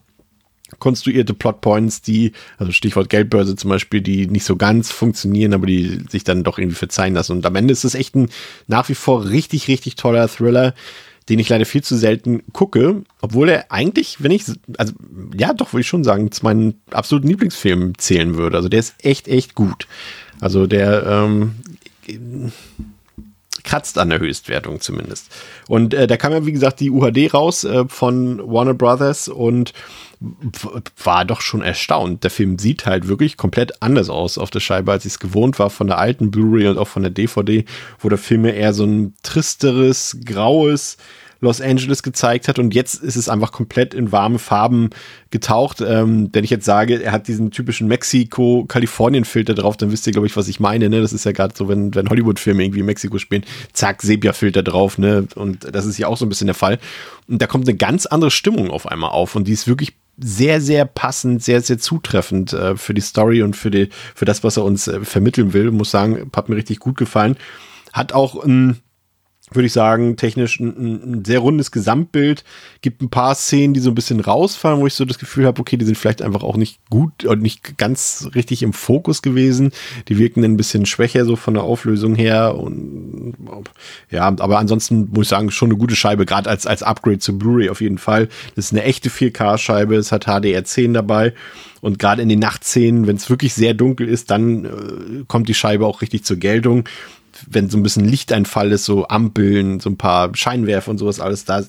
[0.79, 6.01] konstruierte Plotpoints, die, also Stichwort Geldbörse zum Beispiel, die nicht so ganz funktionieren, aber die
[6.09, 7.33] sich dann doch irgendwie verzeihen lassen.
[7.33, 8.29] Und am Ende ist es echt ein
[8.67, 10.75] nach wie vor richtig, richtig toller Thriller,
[11.29, 14.45] den ich leider viel zu selten gucke, obwohl er eigentlich, wenn ich,
[14.79, 14.95] also
[15.37, 18.57] ja, doch würde ich schon sagen, zu meinen absoluten Lieblingsfilmen zählen würde.
[18.57, 19.87] Also der ist echt, echt gut.
[20.41, 21.55] Also der ähm,
[23.69, 25.27] kratzt an der Höchstwertung zumindest.
[25.69, 29.75] Und äh, da kam ja, wie gesagt, die UHD raus äh, von Warner Brothers und
[31.05, 32.25] war doch schon erstaunt.
[32.25, 35.59] Der Film sieht halt wirklich komplett anders aus auf der Scheibe, als ich es gewohnt
[35.59, 37.67] war von der alten Blu-ray und auch von der DVD,
[38.01, 40.97] wo der Film ja eher so ein tristeres, graues,
[41.41, 44.91] Los Angeles gezeigt hat und jetzt ist es einfach komplett in warme Farben
[45.31, 45.81] getaucht.
[45.81, 50.27] Ähm, wenn ich jetzt sage, er hat diesen typischen Mexiko-Kalifornien-Filter drauf, dann wisst ihr, glaube
[50.27, 50.89] ich, was ich meine.
[50.89, 51.01] Ne?
[51.01, 54.99] Das ist ja gerade so, wenn, wenn Hollywood-Filme irgendwie in Mexiko spielen, zack, Sepia-Filter drauf.
[54.99, 55.29] Ne?
[55.37, 56.79] Und das ist ja auch so ein bisschen der Fall.
[57.29, 60.61] Und da kommt eine ganz andere Stimmung auf einmal auf und die ist wirklich sehr,
[60.61, 64.57] sehr passend, sehr, sehr zutreffend äh, für die Story und für, die, für das, was
[64.57, 65.71] er uns äh, vermitteln will.
[65.71, 67.37] Muss sagen, hat mir richtig gut gefallen.
[67.93, 68.81] Hat auch ein
[69.53, 72.45] würde ich sagen, technisch ein, ein, sehr rundes Gesamtbild.
[72.81, 75.61] Gibt ein paar Szenen, die so ein bisschen rausfallen, wo ich so das Gefühl habe,
[75.61, 79.73] okay, die sind vielleicht einfach auch nicht gut und nicht ganz richtig im Fokus gewesen.
[80.09, 83.35] Die wirken ein bisschen schwächer so von der Auflösung her und
[84.11, 87.37] ja, aber ansonsten muss ich sagen, schon eine gute Scheibe, gerade als, als Upgrade zu
[87.39, 88.29] Blu-ray auf jeden Fall.
[88.55, 91.35] Das ist eine echte 4K-Scheibe, es hat HDR10 dabei
[91.81, 95.55] und gerade in den Nachtszenen, wenn es wirklich sehr dunkel ist, dann äh, kommt die
[95.55, 96.85] Scheibe auch richtig zur Geltung
[97.49, 101.45] wenn so ein bisschen Lichteinfall ist, so Ampeln, so ein paar Scheinwerfer und sowas alles,
[101.45, 101.63] da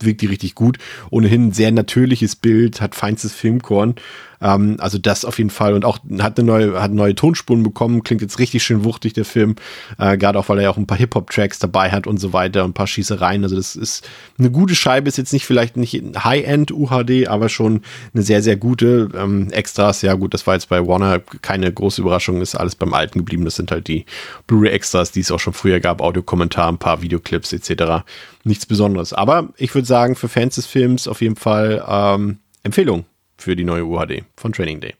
[0.00, 0.78] wirkt die richtig gut.
[1.10, 3.94] Ohnehin sehr natürliches Bild, hat feinstes Filmkorn
[4.42, 8.02] ähm, also das auf jeden Fall und auch hat eine neue, hat neue Tonspuren bekommen,
[8.02, 9.56] klingt jetzt richtig schön wuchtig, der Film.
[9.98, 12.64] Äh, Gerade auch, weil er ja auch ein paar Hip-Hop-Tracks dabei hat und so weiter,
[12.64, 13.44] ein paar Schießereien.
[13.44, 17.82] Also das ist eine gute Scheibe, ist jetzt nicht vielleicht nicht High-End UHD, aber schon
[18.12, 19.08] eine sehr, sehr gute.
[19.16, 22.94] Ähm, Extras, ja gut, das war jetzt bei Warner keine große Überraschung, ist alles beim
[22.94, 23.44] Alten geblieben.
[23.44, 24.04] Das sind halt die
[24.46, 28.04] Blu-ray-Extras, die es auch schon früher gab, Audiokommentar, ein paar Videoclips etc.
[28.44, 29.12] Nichts Besonderes.
[29.12, 33.04] Aber ich würde sagen, für Fans des Films auf jeden Fall ähm, Empfehlung
[33.42, 34.94] für die neue UHD von Training Day.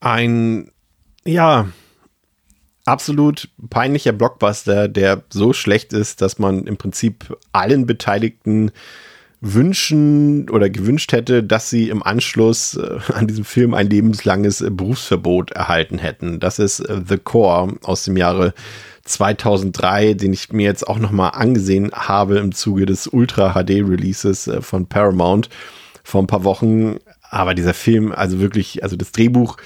[0.00, 0.70] Ein,
[1.24, 1.68] ja,
[2.84, 8.70] absolut peinlicher Blockbuster, der so schlecht ist, dass man im Prinzip allen Beteiligten
[9.40, 14.70] wünschen oder gewünscht hätte, dass sie im Anschluss äh, an diesem Film ein lebenslanges äh,
[14.70, 16.40] Berufsverbot erhalten hätten.
[16.40, 18.52] Das ist äh, The Core aus dem Jahre
[19.04, 24.50] 2003, den ich mir jetzt auch nochmal angesehen habe im Zuge des Ultra HD Releases
[24.60, 25.48] von Paramount
[26.02, 26.96] vor ein paar Wochen.
[27.30, 29.56] Aber dieser Film, also wirklich, also das Drehbuch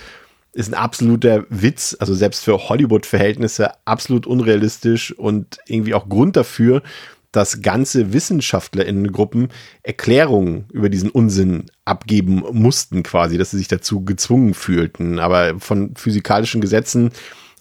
[0.52, 6.82] ist ein absoluter Witz, also selbst für Hollywood-Verhältnisse absolut unrealistisch und irgendwie auch Grund dafür,
[7.32, 9.48] dass ganze WissenschaftlerInnengruppen
[9.82, 15.18] Erklärungen über diesen Unsinn abgeben mussten, quasi, dass sie sich dazu gezwungen fühlten.
[15.18, 17.10] Aber von physikalischen Gesetzen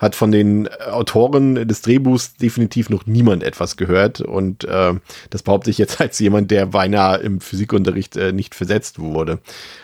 [0.02, 4.20] hat von den Autoren des Drehbuchs definitiv noch niemand etwas gehört.
[4.20, 4.96] Und äh,
[5.30, 9.40] das behaupte ich jetzt als jemand, der beinahe im Physikunterricht äh, nicht versetzt wurde.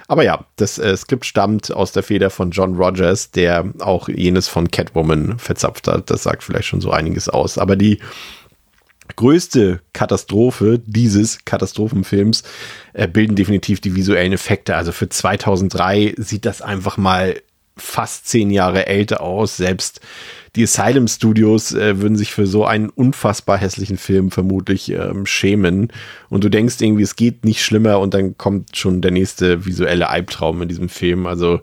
[0.07, 4.47] Aber ja, das äh, Skript stammt aus der Feder von John Rogers, der auch jenes
[4.47, 6.09] von Catwoman verzapft hat.
[6.09, 7.59] Das sagt vielleicht schon so einiges aus.
[7.59, 7.99] Aber die
[9.15, 12.41] größte Katastrophe dieses Katastrophenfilms
[12.93, 14.75] äh, bilden definitiv die visuellen Effekte.
[14.75, 17.35] Also für 2003 sieht das einfach mal
[17.77, 19.57] fast zehn Jahre älter aus.
[19.57, 20.01] Selbst
[20.55, 25.89] die Asylum Studios äh, würden sich für so einen unfassbar hässlichen Film vermutlich ähm, schämen.
[26.29, 30.09] Und du denkst irgendwie, es geht nicht schlimmer und dann kommt schon der nächste visuelle
[30.09, 31.27] Albtraum in diesem Film.
[31.27, 31.61] Also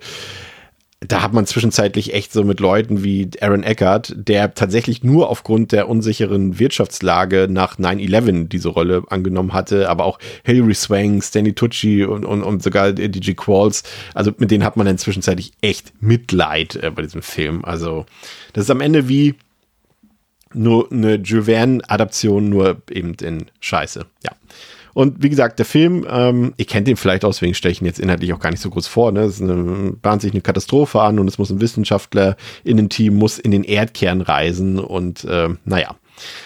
[1.08, 5.72] da hat man zwischenzeitlich echt so mit Leuten wie Aaron Eckhart, der tatsächlich nur aufgrund
[5.72, 12.04] der unsicheren Wirtschaftslage nach 9-11 diese Rolle angenommen hatte, aber auch Hilary Swank, Stanley Tucci
[12.04, 13.82] und, und, und sogar DJ Qualls,
[14.14, 17.64] also mit denen hat man dann zwischenzeitlich echt Mitleid äh, bei diesem Film.
[17.64, 18.06] Also
[18.52, 19.34] das ist am Ende wie
[20.54, 24.06] nur eine Jules Verne-Adaption, nur eben in Scheiße.
[24.22, 24.30] Ja.
[24.94, 27.86] Und wie gesagt, der Film, ähm, ihr kennt den vielleicht aus, deswegen stelle ich ihn
[27.86, 29.12] jetzt inhaltlich auch gar nicht so groß vor.
[29.12, 29.22] Ne?
[29.22, 33.16] Es eine, bahnt sich eine Katastrophe an und es muss ein Wissenschaftler in dem Team,
[33.16, 35.96] muss in den Erdkern reisen und äh, naja.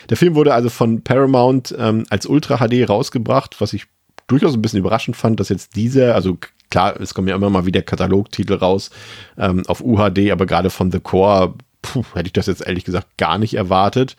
[0.09, 3.85] Der Film wurde also von Paramount ähm, als Ultra HD rausgebracht, was ich
[4.27, 6.39] durchaus ein bisschen überraschend fand, dass jetzt dieser, also
[6.71, 8.91] klar, es kommen ja immer mal wieder Katalogtitel raus
[9.37, 13.17] ähm, auf UHD, aber gerade von The Core, puh, hätte ich das jetzt ehrlich gesagt
[13.19, 14.17] gar nicht erwartet.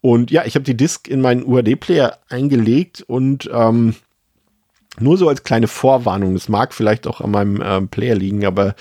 [0.00, 3.94] Und ja, ich habe die Disk in meinen UAD-Player eingelegt und ähm,
[4.98, 8.74] nur so als kleine Vorwarnung, das mag vielleicht auch an meinem ähm, Player liegen, aber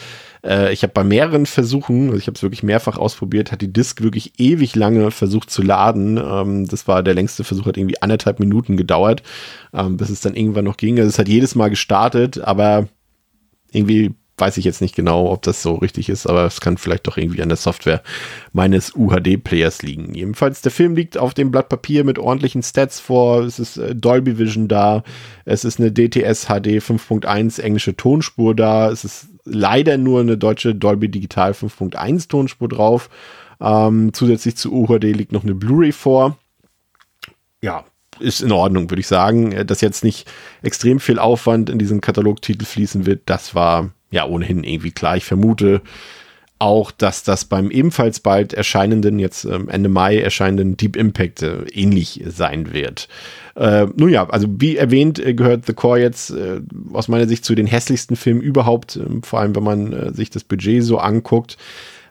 [0.46, 3.74] äh, ich habe bei mehreren Versuchen, also ich habe es wirklich mehrfach ausprobiert, hat die
[3.74, 6.18] Disk wirklich ewig lange versucht zu laden.
[6.18, 9.24] Ähm, das war der längste Versuch, hat irgendwie anderthalb Minuten gedauert,
[9.74, 10.98] ähm, bis es dann irgendwann noch ging.
[11.00, 12.88] Also es hat jedes Mal gestartet, aber
[13.72, 17.08] irgendwie weiß ich jetzt nicht genau, ob das so richtig ist, aber es kann vielleicht
[17.08, 18.02] doch irgendwie an der Software
[18.52, 20.14] meines UHD-Players liegen.
[20.14, 23.44] Jedenfalls, der Film liegt auf dem Blatt Papier mit ordentlichen Stats vor.
[23.44, 25.04] Es ist äh, Dolby Vision da.
[25.46, 28.92] Es ist eine DTS HD 5.1 englische Tonspur da.
[28.92, 33.10] Es ist leider nur eine deutsche Dolby Digital 5.1 Tonspur drauf.
[33.62, 36.38] Ähm, zusätzlich zu UHD liegt noch eine Blu-ray vor.
[37.62, 37.86] Ja,
[38.20, 39.66] ist in Ordnung, würde ich sagen.
[39.66, 40.30] Dass jetzt nicht
[40.62, 45.18] extrem viel Aufwand in diesen Katalogtitel fließen wird, das war ja ohnehin irgendwie klar.
[45.18, 45.82] Ich vermute
[46.58, 51.64] auch, dass das beim ebenfalls bald erscheinenden, jetzt ähm, Ende Mai erscheinenden Deep Impact äh,
[51.74, 53.10] ähnlich sein wird.
[53.56, 56.62] Äh, nun ja, also wie erwähnt, äh, gehört The Core jetzt äh,
[56.94, 60.30] aus meiner Sicht zu den hässlichsten Filmen überhaupt, ähm, vor allem wenn man äh, sich
[60.30, 61.58] das Budget so anguckt.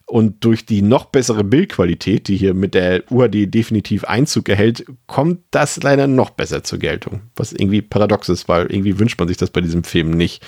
[0.06, 5.40] Und durch die noch bessere Bildqualität, die hier mit der UHD definitiv Einzug erhält, kommt
[5.50, 7.22] das leider noch besser zur Geltung.
[7.36, 10.44] Was irgendwie paradox ist, weil irgendwie wünscht man sich das bei diesem Film nicht.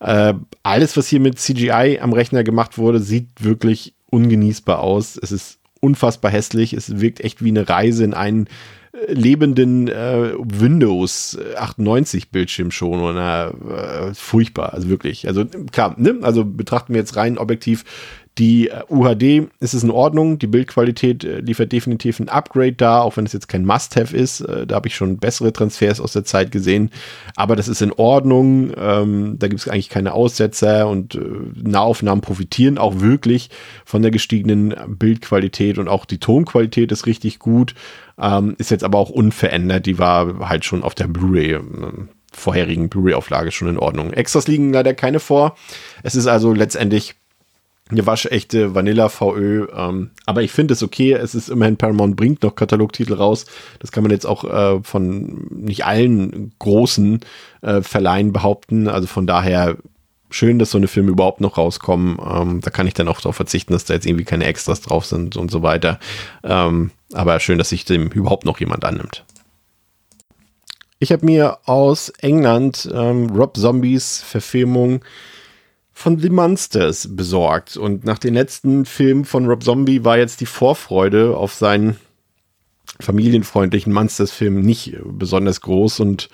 [0.00, 5.18] Äh, alles, was hier mit CGI am Rechner gemacht wurde, sieht wirklich ungenießbar aus.
[5.20, 6.72] Es ist unfassbar hässlich.
[6.72, 8.46] Es wirkt echt wie eine Reise in einen
[8.92, 13.54] äh, lebenden äh, Windows 98 Bildschirm schon oder
[14.10, 15.26] äh, furchtbar, also wirklich.
[15.28, 16.18] Also klar, ne?
[16.22, 17.84] also betrachten wir jetzt rein objektiv
[18.38, 23.00] die äh, UHD ist es in Ordnung, die Bildqualität äh, liefert definitiv ein Upgrade da,
[23.00, 24.40] auch wenn es jetzt kein Must-Have ist.
[24.40, 26.90] Äh, da habe ich schon bessere Transfers aus der Zeit gesehen.
[27.34, 28.72] Aber das ist in Ordnung.
[28.76, 31.18] Ähm, da gibt es eigentlich keine Aussetzer und
[31.54, 33.50] Nahaufnahmen profitieren auch wirklich
[33.84, 37.74] von der gestiegenen Bildqualität und auch die Tonqualität ist richtig gut.
[38.18, 39.86] Ähm, ist jetzt aber auch unverändert.
[39.86, 41.62] Die war halt schon auf der Blu-ray äh,
[42.32, 44.12] vorherigen Blu-ray-Auflage schon in Ordnung.
[44.12, 45.56] Extras liegen leider keine vor.
[46.02, 47.14] Es ist also letztendlich
[47.88, 49.68] eine waschechte Vanilla VÖ.
[49.74, 51.12] Ähm, aber ich finde es okay.
[51.12, 53.46] Es ist immerhin Paramount bringt noch Katalogtitel raus.
[53.78, 57.20] Das kann man jetzt auch äh, von nicht allen großen
[57.62, 58.88] äh, Verleihen behaupten.
[58.88, 59.76] Also von daher
[60.30, 62.18] schön, dass so eine Filme überhaupt noch rauskommen.
[62.28, 65.06] Ähm, da kann ich dann auch darauf verzichten, dass da jetzt irgendwie keine Extras drauf
[65.06, 66.00] sind und so weiter.
[66.42, 69.24] Ähm, aber schön, dass sich dem überhaupt noch jemand annimmt.
[70.98, 75.04] Ich habe mir aus England ähm, Rob Zombies Verfilmung
[75.98, 77.78] von The Monsters besorgt.
[77.78, 81.96] Und nach den letzten Filmen von Rob Zombie war jetzt die Vorfreude auf sein
[83.00, 86.28] familienfreundlichen Monsters-Film nicht besonders groß und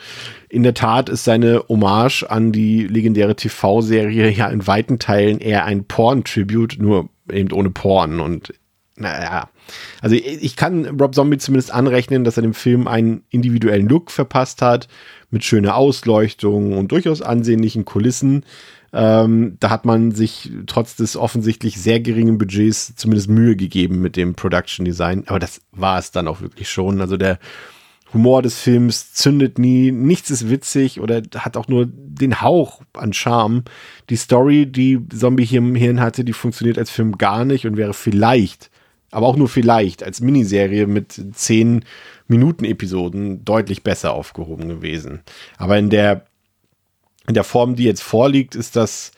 [0.48, 5.64] in der Tat ist seine Hommage an die legendäre TV-Serie ja in weiten Teilen eher
[5.64, 8.52] ein Porn-Tribute, nur eben ohne Porn und
[8.96, 9.48] naja,
[10.00, 14.60] also ich kann Rob Zombie zumindest anrechnen, dass er dem Film einen individuellen Look verpasst
[14.60, 14.88] hat,
[15.30, 18.44] mit schöner Ausleuchtung und durchaus ansehnlichen Kulissen.
[18.92, 24.16] Ähm, da hat man sich trotz des offensichtlich sehr geringen Budgets zumindest Mühe gegeben mit
[24.16, 25.24] dem Production Design.
[25.26, 27.00] Aber das war es dann auch wirklich schon.
[27.00, 27.38] Also der
[28.12, 33.12] Humor des Films zündet nie, nichts ist witzig oder hat auch nur den Hauch an
[33.12, 33.64] Charme.
[34.10, 37.78] Die Story, die Zombie hier im Hirn hatte, die funktioniert als Film gar nicht und
[37.78, 38.70] wäre vielleicht,
[39.10, 41.84] aber auch nur vielleicht, als Miniserie mit zehn
[42.28, 45.20] Minuten Episoden deutlich besser aufgehoben gewesen.
[45.56, 46.26] Aber in der
[47.26, 49.12] in der Form, die jetzt vorliegt, ist das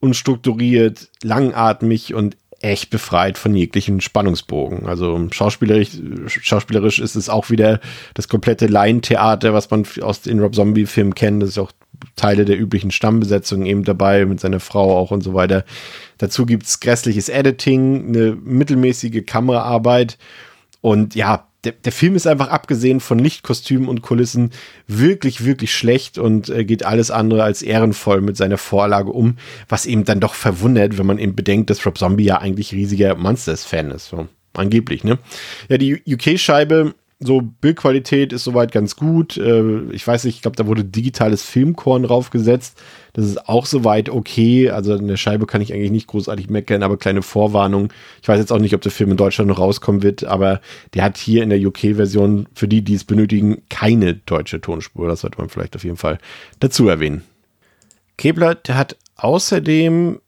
[0.00, 4.86] unstrukturiert, langatmig und echt befreit von jeglichen Spannungsbogen.
[4.86, 7.80] Also schauspielerisch, schauspielerisch ist es auch wieder
[8.14, 11.42] das komplette Laientheater, was man aus den Rob Zombie-Filmen kennt.
[11.42, 11.72] Das ist auch
[12.16, 15.64] Teile der üblichen Stammbesetzung eben dabei, mit seiner Frau auch und so weiter.
[16.18, 20.18] Dazu gibt's grässliches Editing, eine mittelmäßige Kameraarbeit
[20.80, 24.52] und ja, der, der Film ist einfach abgesehen von Lichtkostümen und Kulissen
[24.86, 29.36] wirklich, wirklich schlecht und äh, geht alles andere als ehrenvoll mit seiner Vorlage um,
[29.68, 33.16] was eben dann doch verwundert, wenn man eben bedenkt, dass Rob Zombie ja eigentlich riesiger
[33.16, 34.08] Monsters-Fan ist.
[34.08, 35.18] So, angeblich, ne?
[35.68, 39.38] Ja, die UK-Scheibe so Bildqualität ist soweit ganz gut.
[39.38, 42.78] Äh, ich weiß nicht, ich glaube, da wurde digitales Filmkorn draufgesetzt.
[43.14, 44.70] Das ist auch soweit okay.
[44.70, 47.90] Also in der Scheibe kann ich eigentlich nicht großartig meckern, aber kleine Vorwarnung.
[48.20, 50.60] Ich weiß jetzt auch nicht, ob der Film in Deutschland noch rauskommen wird, aber
[50.92, 55.08] der hat hier in der UK-Version für die, die es benötigen, keine deutsche Tonspur.
[55.08, 56.18] Das sollte man vielleicht auf jeden Fall
[56.60, 57.22] dazu erwähnen.
[58.18, 60.20] Kebler, der hat außerdem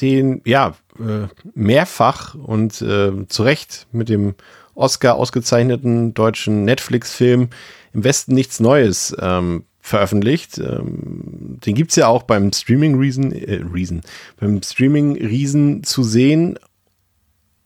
[0.00, 4.34] den, ja, äh, mehrfach und äh, zu Recht mit dem
[4.76, 7.48] Oscar ausgezeichneten deutschen Netflix-Film
[7.92, 10.58] Im Westen nichts Neues ähm, veröffentlicht.
[10.58, 14.02] Ähm, den gibt's ja auch beim Streaming Reason, äh, Reason,
[14.38, 16.58] beim Streaming Riesen zu sehen.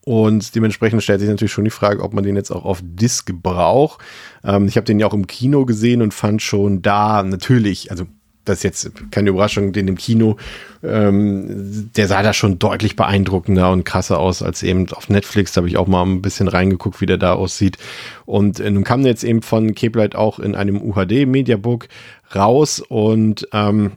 [0.04, 3.30] Und dementsprechend stellt sich natürlich schon die Frage, ob man den jetzt auch auf Disc
[3.32, 4.00] braucht.
[4.44, 8.06] Ähm, ich habe den ja auch im Kino gesehen und fand schon da natürlich, also
[8.45, 10.36] das ist jetzt keine Überraschung, den im Kino,
[10.82, 15.53] ähm, der sah da schon deutlich beeindruckender und krasser aus als eben auf Netflix.
[15.53, 17.76] Da habe ich auch mal ein bisschen reingeguckt, wie der da aussieht.
[18.24, 21.88] Und äh, nun kam der jetzt eben von Cape auch in einem UHD-Mediabook
[22.34, 23.93] raus und ähm,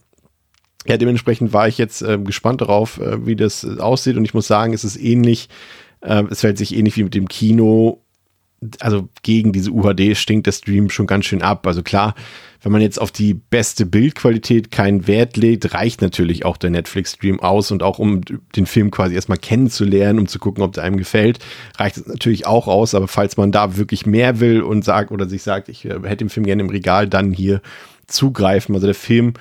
[0.86, 4.18] ja, dementsprechend war ich jetzt äh, gespannt darauf, äh, wie das aussieht.
[4.18, 5.48] Und ich muss sagen, es ist ähnlich,
[6.02, 8.02] äh, es fällt sich ähnlich wie mit dem Kino.
[8.80, 11.66] Also gegen diese UHD stinkt der Stream schon ganz schön ab.
[11.68, 12.16] Also klar,
[12.62, 17.42] wenn man jetzt auf die beste Bildqualität keinen Wert legt, reicht natürlich auch der Netflix-Stream
[17.42, 18.22] aus und auch um
[18.56, 21.40] den Film quasi erstmal kennenzulernen, um zu gucken, ob der einem gefällt,
[21.78, 22.96] reicht es natürlich auch aus.
[22.96, 26.18] Aber falls man da wirklich mehr will und sagt oder sich sagt, ich äh, hätte
[26.18, 27.62] den Film gerne im Regal, dann hier
[28.08, 28.76] zugreifen.
[28.76, 29.34] Also der Film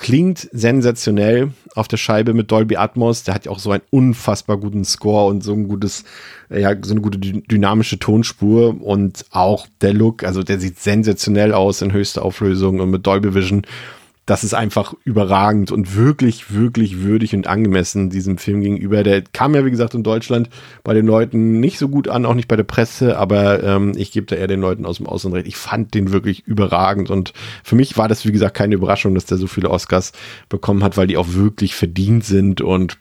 [0.00, 3.22] klingt sensationell auf der Scheibe mit Dolby Atmos.
[3.22, 6.04] Der hat ja auch so einen unfassbar guten Score und so ein gutes,
[6.48, 11.82] ja, so eine gute dynamische Tonspur und auch der Look, also der sieht sensationell aus
[11.82, 13.62] in höchster Auflösung und mit Dolby Vision
[14.30, 19.02] das ist einfach überragend und wirklich, wirklich würdig und angemessen diesem Film gegenüber.
[19.02, 20.48] Der kam ja, wie gesagt, in Deutschland
[20.84, 24.12] bei den Leuten nicht so gut an, auch nicht bei der Presse, aber ähm, ich
[24.12, 25.48] gebe da eher den Leuten aus dem Ausland recht.
[25.48, 27.32] Ich fand den wirklich überragend und
[27.64, 30.12] für mich war das, wie gesagt, keine Überraschung, dass der so viele Oscars
[30.48, 32.98] bekommen hat, weil die auch wirklich verdient sind und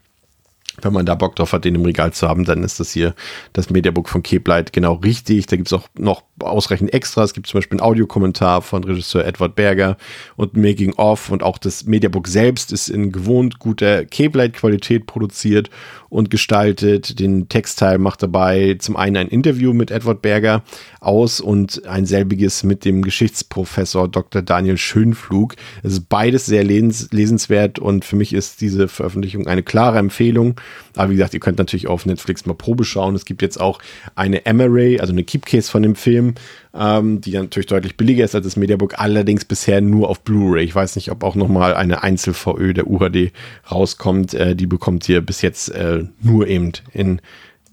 [0.81, 3.13] wenn man da Bock drauf hat, den im Regal zu haben, dann ist das hier
[3.53, 5.45] das Mediabook von Keblight genau richtig.
[5.47, 7.31] Da gibt es auch noch ausreichend Extras.
[7.31, 9.97] Es gibt zum Beispiel einen Audiokommentar von Regisseur Edward Berger
[10.35, 15.69] und Making of und auch das Mediabook selbst ist in gewohnt guter Keblight-Qualität produziert
[16.09, 17.19] und gestaltet.
[17.19, 20.63] Den Textteil macht dabei zum einen ein Interview mit Edward Berger
[20.99, 24.41] aus und ein selbiges mit dem Geschichtsprofessor Dr.
[24.41, 25.55] Daniel Schönflug.
[25.83, 30.59] Es ist beides sehr lesens lesenswert und für mich ist diese Veröffentlichung eine klare Empfehlung.
[30.99, 33.15] Aber wie gesagt, ihr könnt natürlich auf Netflix mal Probe schauen.
[33.15, 33.79] Es gibt jetzt auch
[34.15, 36.35] eine M-Array, also eine Keepcase von dem Film,
[36.73, 40.65] ähm, die natürlich deutlich billiger ist als das Mediabook, allerdings bisher nur auf Blu-ray.
[40.65, 43.31] Ich weiß nicht, ob auch nochmal eine Einzel-VÖ der UHD
[43.71, 44.33] rauskommt.
[44.33, 47.21] Äh, die bekommt ihr bis jetzt äh, nur eben in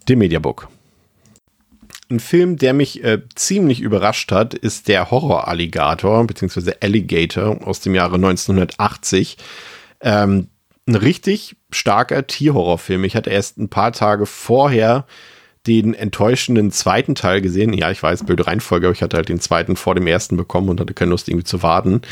[0.08, 0.68] dem Mediabook.
[2.08, 7.96] Ein Film, der mich äh, ziemlich überrascht hat, ist der Horror-Alligator, beziehungsweise Alligator aus dem
[7.96, 9.36] Jahre 1980.
[10.00, 10.46] Ähm,
[10.86, 13.04] ein richtig starker Tierhorrorfilm.
[13.04, 15.06] Ich hatte erst ein paar Tage vorher
[15.66, 17.72] den enttäuschenden zweiten Teil gesehen.
[17.72, 20.68] Ja, ich weiß, blöde Reihenfolge, aber ich hatte halt den zweiten vor dem ersten bekommen
[20.68, 22.02] und hatte keine Lust irgendwie zu warten.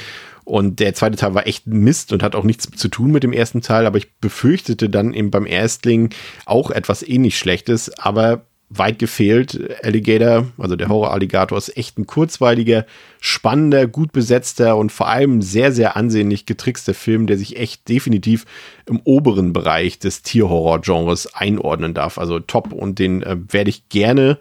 [0.44, 3.32] Und der zweite Teil war echt Mist und hat auch nichts zu tun mit dem
[3.32, 6.10] ersten Teil, aber ich befürchtete dann eben beim Erstling
[6.44, 7.96] auch etwas ähnlich Schlechtes.
[7.98, 9.58] Aber weit gefehlt.
[9.82, 12.86] Alligator, also der Horror-Alligator, ist echt ein kurzweiliger,
[13.20, 18.44] spannender, gut besetzter und vor allem sehr, sehr ansehnlich getrickster Film, der sich echt definitiv
[18.86, 22.18] im oberen Bereich des Tierhorror-Genres einordnen darf.
[22.18, 24.38] Also top und den äh, werde ich gerne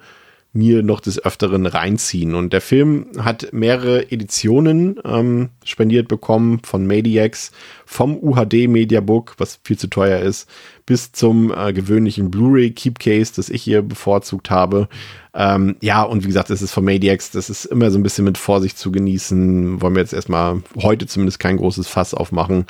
[0.53, 2.35] mir noch des Öfteren reinziehen.
[2.35, 7.51] Und der Film hat mehrere Editionen ähm, spendiert bekommen von Mediax,
[7.85, 10.47] vom UHD Mediabook, was viel zu teuer ist,
[10.85, 14.89] bis zum äh, gewöhnlichen Blu-ray Keepcase, das ich hier bevorzugt habe.
[15.35, 18.25] Ähm, ja, und wie gesagt, es ist von Mediax, das ist immer so ein bisschen
[18.25, 19.81] mit Vorsicht zu genießen.
[19.81, 22.65] Wollen wir jetzt erstmal heute zumindest kein großes Fass aufmachen,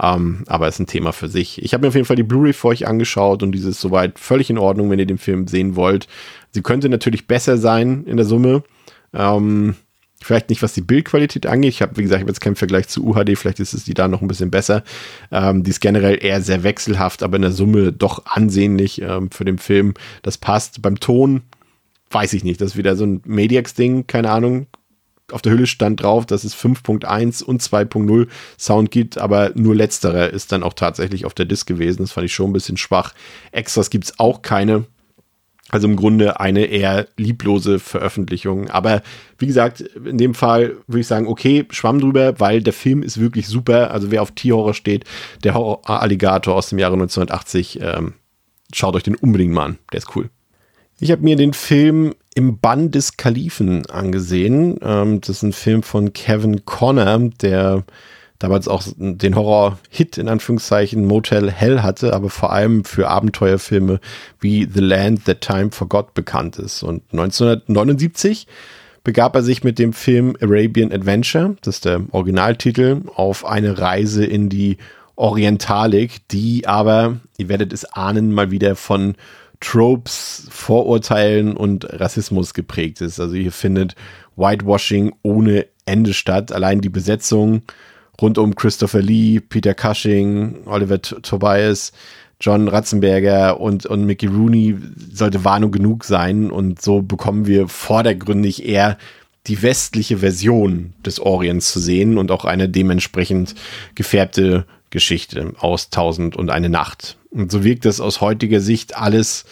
[0.00, 1.62] ähm, aber ist ein Thema für sich.
[1.62, 4.18] Ich habe mir auf jeden Fall die Blu-ray für euch angeschaut und diese ist soweit
[4.18, 6.08] völlig in Ordnung, wenn ihr den Film sehen wollt.
[6.50, 8.62] Sie könnte natürlich besser sein in der Summe.
[9.12, 9.74] Ähm,
[10.22, 11.74] vielleicht nicht, was die Bildqualität angeht.
[11.74, 13.36] Ich habe, wie gesagt, ich habe jetzt keinen Vergleich zu UHD.
[13.36, 14.82] Vielleicht ist es die da noch ein bisschen besser.
[15.30, 19.44] Ähm, die ist generell eher sehr wechselhaft, aber in der Summe doch ansehnlich ähm, für
[19.44, 19.94] den Film.
[20.22, 20.82] Das passt.
[20.82, 21.42] Beim Ton
[22.10, 22.60] weiß ich nicht.
[22.60, 24.06] Das ist wieder so ein Mediax-Ding.
[24.06, 24.66] Keine Ahnung.
[25.30, 28.28] Auf der Hülle stand drauf, dass es 5.1 und 2.0
[28.58, 32.02] Sound gibt, aber nur letzterer ist dann auch tatsächlich auf der Disc gewesen.
[32.02, 33.12] Das fand ich schon ein bisschen schwach.
[33.52, 34.86] Extras gibt es auch keine.
[35.70, 38.70] Also im Grunde eine eher lieblose Veröffentlichung.
[38.70, 39.02] Aber
[39.38, 43.20] wie gesagt, in dem Fall würde ich sagen, okay, schwamm drüber, weil der Film ist
[43.20, 43.90] wirklich super.
[43.90, 45.04] Also wer auf Tierhorror steht,
[45.44, 48.14] der Horror-Alligator aus dem Jahre 1980, ähm,
[48.72, 49.78] schaut euch den unbedingt mal an.
[49.92, 50.30] Der ist cool.
[51.00, 54.78] Ich habe mir den Film im Bann des Kalifen angesehen.
[54.82, 57.84] Ähm, das ist ein Film von Kevin Connor, der
[58.38, 64.00] damals auch den Horror-Hit in Anführungszeichen Motel Hell hatte, aber vor allem für Abenteuerfilme
[64.40, 66.82] wie The Land That Time Forgot bekannt ist.
[66.82, 68.46] Und 1979
[69.02, 74.24] begab er sich mit dem Film Arabian Adventure, das ist der Originaltitel, auf eine Reise
[74.24, 74.76] in die
[75.16, 79.16] Orientalik, die aber, ihr werdet es ahnen, mal wieder von
[79.60, 83.18] Tropes, Vorurteilen und Rassismus geprägt ist.
[83.18, 83.96] Also ihr findet
[84.36, 86.52] Whitewashing ohne Ende statt.
[86.52, 87.62] Allein die Besetzung
[88.20, 91.92] rund um Christopher Lee, Peter Cushing, Oliver Tobias,
[92.40, 94.76] John Ratzenberger und, und Mickey Rooney
[95.12, 96.50] sollte Warnung genug sein.
[96.50, 98.96] Und so bekommen wir vordergründig eher
[99.46, 103.54] die westliche Version des Orients zu sehen und auch eine dementsprechend
[103.94, 107.16] gefärbte Geschichte aus Tausend und eine Nacht.
[107.30, 109.44] Und so wirkt das aus heutiger Sicht alles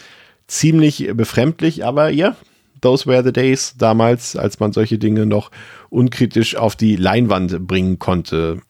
[0.47, 2.37] ziemlich befremdlich, aber ja,
[2.81, 5.51] those were the days damals, als man solche Dinge noch
[5.91, 8.61] unkritisch auf die Leinwand bringen konnte.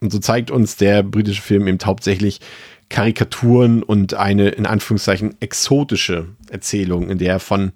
[0.00, 2.40] Und so zeigt uns der britische Film eben hauptsächlich
[2.88, 7.72] Karikaturen und eine in Anführungszeichen exotische Erzählung, in der von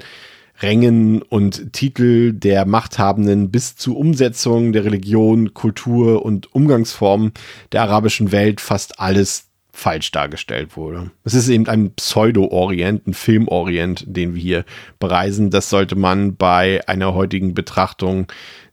[0.60, 7.32] Rängen und Titel der Machthabenden bis zu Umsetzung der Religion, Kultur und Umgangsformen
[7.72, 9.47] der arabischen Welt fast alles
[9.78, 11.10] falsch dargestellt wurde.
[11.24, 14.64] Es ist eben ein Pseudo-Orient, ein Film-Orient, den wir hier
[14.98, 15.50] bereisen.
[15.50, 18.26] Das sollte man bei einer heutigen Betrachtung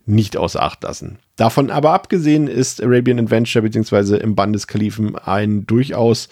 [0.06, 1.20] nicht außer Acht lassen.
[1.36, 4.18] Davon aber abgesehen ist Arabian Adventure bzw.
[4.18, 6.30] im Band des Kalifen ein durchaus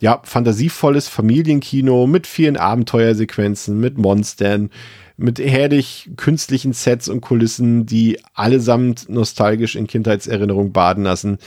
[0.00, 4.70] ja, fantasievolles Familienkino mit vielen Abenteuersequenzen, mit Monstern,
[5.20, 11.38] mit herrlich künstlichen Sets und Kulissen, die allesamt nostalgisch in Kindheitserinnerung baden lassen.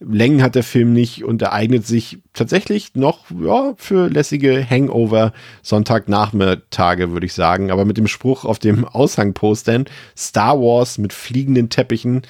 [0.00, 5.32] Längen hat der Film nicht und er eignet sich tatsächlich noch ja, für lässige Hangover
[5.62, 7.70] Sonntagnachmittage, würde ich sagen.
[7.70, 9.84] Aber mit dem Spruch auf dem Aushangpostern
[10.16, 12.22] Star Wars mit fliegenden Teppichen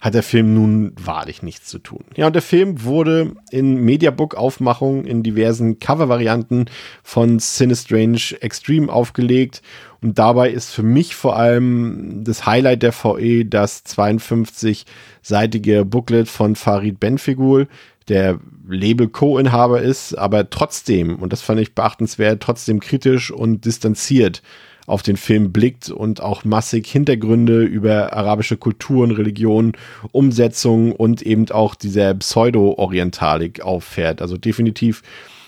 [0.00, 2.04] hat der Film nun wahrlich nichts zu tun.
[2.16, 6.66] Ja, und der Film wurde in Mediabook-Aufmachung in diversen Cover-Varianten
[7.02, 9.60] von Sinistrange Extreme aufgelegt.
[10.00, 16.56] Und dabei ist für mich vor allem das Highlight der VE das 52-seitige Booklet von
[16.56, 17.68] Farid Benfigul,
[18.08, 24.42] der Label-Co-Inhaber ist, aber trotzdem, und das fand ich beachtenswert, trotzdem kritisch und distanziert
[24.90, 29.72] auf den Film blickt und auch massig Hintergründe über arabische Kulturen, Religionen,
[30.12, 34.20] Umsetzungen und eben auch dieser Pseudo-Orientalik auffährt.
[34.20, 35.02] Also definitiv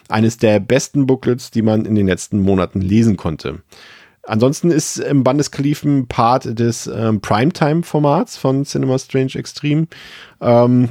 [0.08, 3.62] eines der besten Booklets, die man in den letzten Monaten lesen konnte.
[4.24, 9.88] Ansonsten ist im Bandeskalifen Part des ähm, Primetime-Formats von Cinema Strange Extreme.
[10.40, 10.90] Ähm,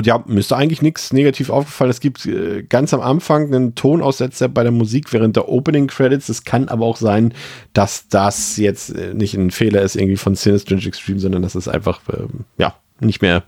[0.00, 1.90] und ja, müsste eigentlich nichts negativ aufgefallen.
[1.90, 6.30] Es gibt äh, ganz am Anfang einen Tonaussetzer bei der Musik während der Opening Credits.
[6.30, 7.34] Es kann aber auch sein,
[7.74, 11.68] dass das jetzt äh, nicht ein Fehler ist irgendwie von Sinister Extreme, sondern dass es
[11.68, 13.42] einfach äh, ja nicht mehr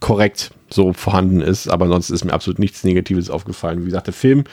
[0.00, 1.68] korrekt so vorhanden ist.
[1.68, 3.80] Aber ansonsten ist mir absolut nichts Negatives aufgefallen.
[3.80, 4.44] Wie gesagt, der Film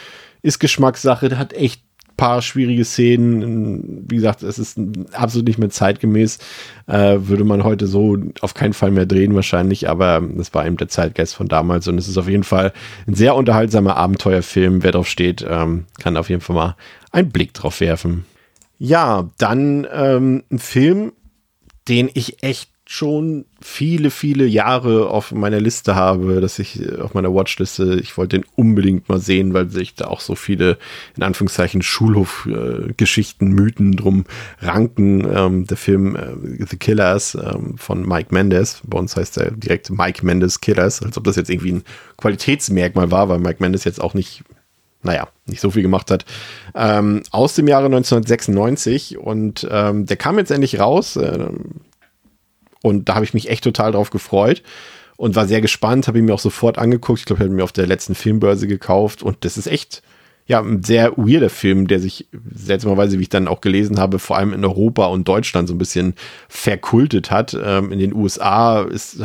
[0.42, 1.82] ist Geschmackssache, der hat echt
[2.18, 4.06] paar schwierige Szenen.
[4.10, 4.80] Wie gesagt, es ist
[5.14, 6.40] absolut nicht mehr zeitgemäß.
[6.88, 10.78] Äh, würde man heute so auf keinen Fall mehr drehen wahrscheinlich, aber das war eben
[10.78, 12.74] der Zeitgeist von damals und es ist auf jeden Fall
[13.08, 14.84] ein sehr unterhaltsamer Abenteuerfilm.
[14.84, 16.76] Wer drauf steht, ähm, kann auf jeden Fall mal
[17.12, 18.26] einen Blick drauf werfen.
[18.80, 21.14] Ja, dann ähm, ein Film,
[21.88, 27.14] den ich echt schon viele, viele Jahre auf meiner Liste habe, dass ich äh, auf
[27.14, 30.78] meiner Watchliste, ich wollte den unbedingt mal sehen, weil sich da auch so viele,
[31.16, 34.26] in Anführungszeichen, Schulhofgeschichten, Mythen drum
[34.60, 35.28] ranken.
[35.34, 39.90] Ähm, der Film äh, The Killers ähm, von Mike Mendes, bei uns heißt er direkt
[39.90, 41.84] Mike Mendes Killers, als ob das jetzt irgendwie ein
[42.18, 44.44] Qualitätsmerkmal war, weil Mike Mendes jetzt auch nicht
[45.04, 46.26] naja, nicht so viel gemacht hat,
[46.76, 51.16] ähm, aus dem Jahre 1996 und ähm, der kam jetzt endlich raus.
[51.16, 51.48] Äh,
[52.88, 54.64] und da habe ich mich echt total drauf gefreut
[55.18, 57.20] und war sehr gespannt, habe ihn mir auch sofort angeguckt.
[57.20, 60.02] Ich glaube, ich habe mir auf der letzten Filmbörse gekauft und das ist echt
[60.48, 64.38] ja, ein sehr weirder Film, der sich seltsamerweise, wie ich dann auch gelesen habe, vor
[64.38, 66.14] allem in Europa und Deutschland so ein bisschen
[66.48, 67.58] verkultet hat.
[67.62, 69.22] Ähm, in den USA ist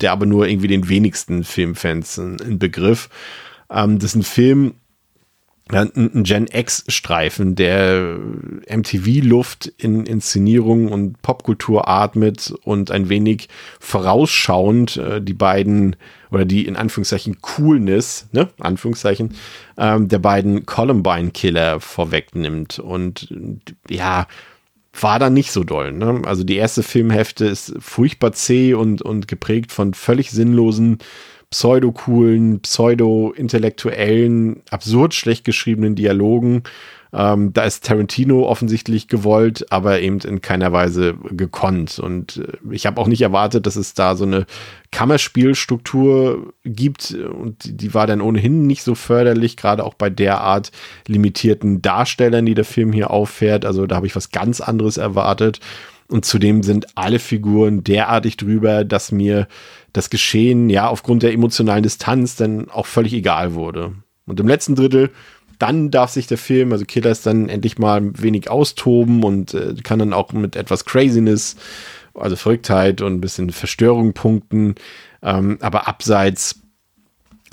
[0.00, 3.08] der aber nur irgendwie den wenigsten Filmfans ein, ein Begriff.
[3.70, 4.74] Ähm, das ist ein Film,
[5.70, 8.18] ein Gen X-Streifen, der
[8.68, 13.48] MTV-Luft in Inszenierung und Popkultur atmet und ein wenig
[13.80, 15.96] vorausschauend äh, die beiden
[16.30, 19.34] oder die in Anführungszeichen Coolness, ne, Anführungszeichen,
[19.76, 22.78] ähm, der beiden Columbine-Killer vorwegnimmt.
[22.78, 23.32] Und
[23.88, 24.26] ja,
[25.02, 25.92] war da nicht so doll.
[25.92, 26.22] Ne?
[26.24, 30.98] Also die erste Filmhälfte ist furchtbar zäh und, und geprägt von völlig sinnlosen
[31.50, 36.62] pseudo-coolen, pseudo-intellektuellen, absurd schlecht geschriebenen Dialogen.
[37.10, 41.98] Ähm, da ist Tarantino offensichtlich gewollt, aber eben in keiner Weise gekonnt.
[41.98, 44.44] Und äh, ich habe auch nicht erwartet, dass es da so eine
[44.90, 47.12] Kammerspielstruktur gibt.
[47.12, 50.70] Und die war dann ohnehin nicht so förderlich, gerade auch bei der Art
[51.06, 53.64] limitierten Darstellern, die der Film hier auffährt.
[53.64, 55.60] Also da habe ich was ganz anderes erwartet.
[56.08, 59.46] Und zudem sind alle Figuren derartig drüber, dass mir
[59.98, 63.94] das Geschehen ja aufgrund der emotionalen Distanz dann auch völlig egal wurde.
[64.26, 65.10] Und im letzten Drittel,
[65.58, 69.98] dann darf sich der Film, also Killers, dann endlich mal wenig austoben und äh, kann
[69.98, 71.56] dann auch mit etwas Craziness,
[72.14, 74.76] also Verrücktheit und ein bisschen Verstörung punkten.
[75.20, 76.60] Ähm, aber abseits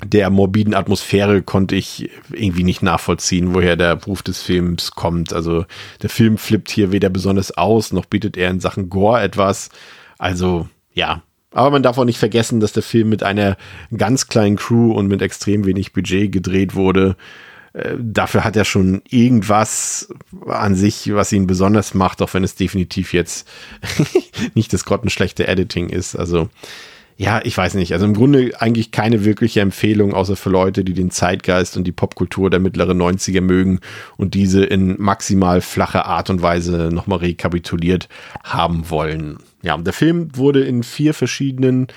[0.04, 5.32] der morbiden Atmosphäre konnte ich irgendwie nicht nachvollziehen, woher der Ruf des Films kommt.
[5.32, 5.64] Also
[6.02, 9.70] der Film flippt hier weder besonders aus, noch bietet er in Sachen Gore etwas.
[10.18, 11.22] Also ja,
[11.56, 13.56] aber man darf auch nicht vergessen, dass der Film mit einer
[13.96, 17.16] ganz kleinen Crew und mit extrem wenig Budget gedreht wurde.
[17.72, 20.10] Äh, dafür hat er schon irgendwas
[20.46, 23.48] an sich, was ihn besonders macht, auch wenn es definitiv jetzt
[24.54, 26.14] nicht das grottenschlechte Editing ist.
[26.14, 26.50] Also
[27.16, 27.94] ja, ich weiß nicht.
[27.94, 31.92] Also im Grunde eigentlich keine wirkliche Empfehlung, außer für Leute, die den Zeitgeist und die
[31.92, 33.80] Popkultur der mittleren 90er mögen
[34.18, 38.10] und diese in maximal flache Art und Weise nochmal rekapituliert
[38.44, 39.38] haben wollen.
[39.66, 41.88] Ja, der Film wurde in vier verschiedenen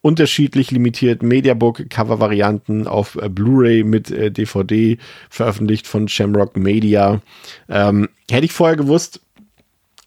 [0.00, 4.98] unterschiedlich limitierten Mediabook-Cover-Varianten auf äh, Blu-ray mit äh, DVD
[5.30, 7.22] veröffentlicht von Shamrock Media.
[7.68, 9.20] Ähm, hätte ich vorher gewusst,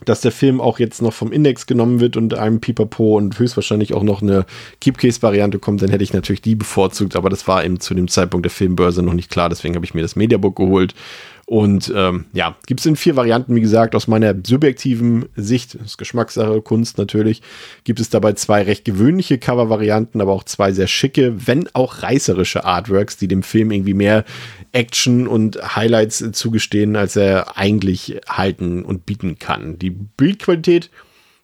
[0.03, 3.93] dass der Film auch jetzt noch vom Index genommen wird und einem Pipapo und höchstwahrscheinlich
[3.93, 4.45] auch noch eine
[4.81, 8.43] Keepcase-Variante kommt, dann hätte ich natürlich die bevorzugt, aber das war eben zu dem Zeitpunkt
[8.43, 10.93] der Filmbörse noch nicht klar, deswegen habe ich mir das Mediabook geholt
[11.47, 15.91] und ähm, ja, gibt es in vier Varianten, wie gesagt, aus meiner subjektiven Sicht, das
[15.91, 17.43] ist Geschmackssache, Kunst natürlich,
[17.83, 22.65] gibt es dabei zwei recht gewöhnliche Cover-Varianten, aber auch zwei sehr schicke, wenn auch reißerische
[22.65, 24.25] Artworks, die dem Film irgendwie mehr
[24.71, 29.77] Action und Highlights zugestehen, als er eigentlich halten und bieten kann.
[29.77, 30.89] Die Bildqualität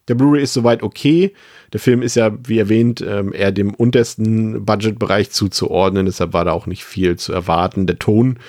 [0.08, 1.34] der Blu-ray ist soweit okay.
[1.74, 6.52] Der Film ist ja, wie erwähnt, ähm, eher dem untersten Budgetbereich zuzuordnen, deshalb war da
[6.52, 7.88] auch nicht viel zu erwarten.
[7.88, 8.40] Der Ton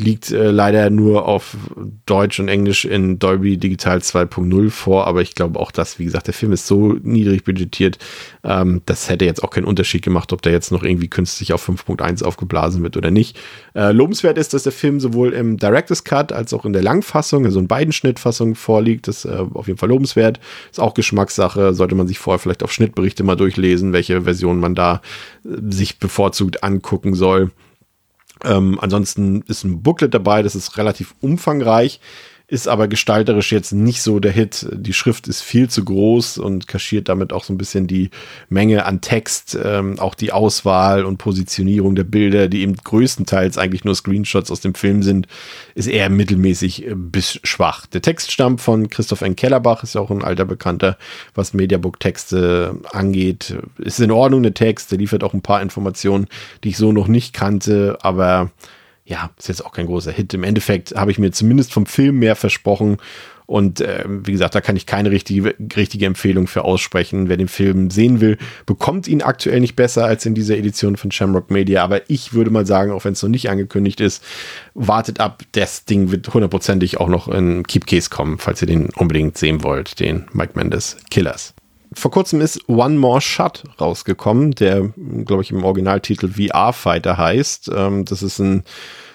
[0.00, 1.56] liegt äh, leider nur auf
[2.06, 6.26] Deutsch und Englisch in Dolby Digital 2.0 vor, aber ich glaube auch, dass, wie gesagt,
[6.26, 7.98] der Film ist so niedrig budgetiert,
[8.42, 11.68] ähm, das hätte jetzt auch keinen Unterschied gemacht, ob der jetzt noch irgendwie künstlich auf
[11.68, 13.38] 5.1 aufgeblasen wird oder nicht.
[13.74, 17.44] Äh, lobenswert ist, dass der Film sowohl im Director's Cut als auch in der Langfassung,
[17.44, 19.08] also in beiden Schnittfassungen vorliegt.
[19.08, 20.40] Das ist äh, auf jeden Fall lobenswert.
[20.70, 21.74] Ist auch Geschmackssache.
[21.74, 25.02] Sollte man sich vorher vielleicht auf Schnittberichte mal durchlesen, welche Version man da
[25.44, 27.50] äh, sich bevorzugt angucken soll.
[28.44, 32.00] Ähm, ansonsten ist ein Booklet dabei, das ist relativ umfangreich
[32.50, 34.66] ist aber gestalterisch jetzt nicht so der Hit.
[34.72, 38.10] Die Schrift ist viel zu groß und kaschiert damit auch so ein bisschen die
[38.48, 43.84] Menge an Text, ähm, auch die Auswahl und Positionierung der Bilder, die eben größtenteils eigentlich
[43.84, 45.28] nur Screenshots aus dem Film sind,
[45.76, 47.86] ist eher mittelmäßig äh, bis schwach.
[47.86, 49.36] Der Text stammt von Christoph N.
[49.36, 50.98] Kellerbach, ist ja auch ein alter Bekannter,
[51.36, 53.54] was Mediabook-Texte angeht.
[53.78, 56.26] Ist in Ordnung, der Text, der liefert auch ein paar Informationen,
[56.64, 58.50] die ich so noch nicht kannte, aber
[59.10, 60.32] ja, ist jetzt auch kein großer Hit.
[60.34, 62.98] Im Endeffekt habe ich mir zumindest vom Film mehr versprochen
[63.44, 67.28] und äh, wie gesagt, da kann ich keine richtige, richtige Empfehlung für aussprechen.
[67.28, 71.10] Wer den Film sehen will, bekommt ihn aktuell nicht besser als in dieser Edition von
[71.10, 71.82] Shamrock Media.
[71.82, 74.22] Aber ich würde mal sagen, auch wenn es noch nicht angekündigt ist,
[74.74, 75.42] wartet ab.
[75.50, 79.64] Das Ding wird hundertprozentig auch noch in Keep Case kommen, falls ihr den unbedingt sehen
[79.64, 81.52] wollt, den Mike Mendes Killers.
[81.92, 84.92] Vor kurzem ist One More Shot rausgekommen, der,
[85.24, 87.70] glaube ich, im Originaltitel VR Fighter heißt.
[87.74, 88.64] Ähm, das ist ein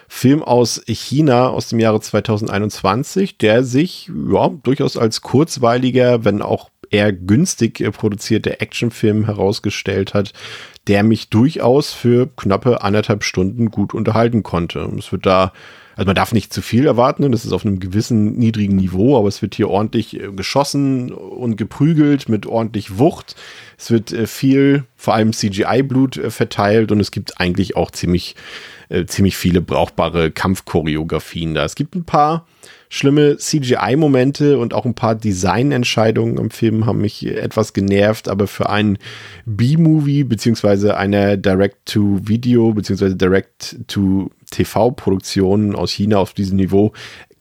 [0.08, 6.70] Film aus China aus dem Jahre 2021, der sich ja, durchaus als kurzweiliger, wenn auch
[6.90, 10.34] eher günstig äh, produzierter Actionfilm herausgestellt hat,
[10.88, 14.80] der mich durchaus für knappe anderthalb Stunden gut unterhalten konnte.
[14.98, 15.54] Es wird da
[15.96, 19.28] also man darf nicht zu viel erwarten, das ist auf einem gewissen niedrigen Niveau, aber
[19.28, 23.36] es wird hier ordentlich äh, geschossen und geprügelt mit ordentlich Wucht.
[23.78, 28.36] Es wird äh, viel, vor allem CGI-Blut verteilt und es gibt eigentlich auch ziemlich
[28.90, 31.66] äh, ziemlich viele brauchbare Kampfchoreografien da.
[31.66, 32.46] Es gibt ein paar
[32.96, 38.70] schlimme CGI-Momente und auch ein paar Designentscheidungen im Film haben mich etwas genervt, aber für
[38.70, 38.98] einen
[39.46, 46.94] B-Movie beziehungsweise eine Direct-to-Video beziehungsweise Direct-to-TV-Produktion aus China auf diesem Niveau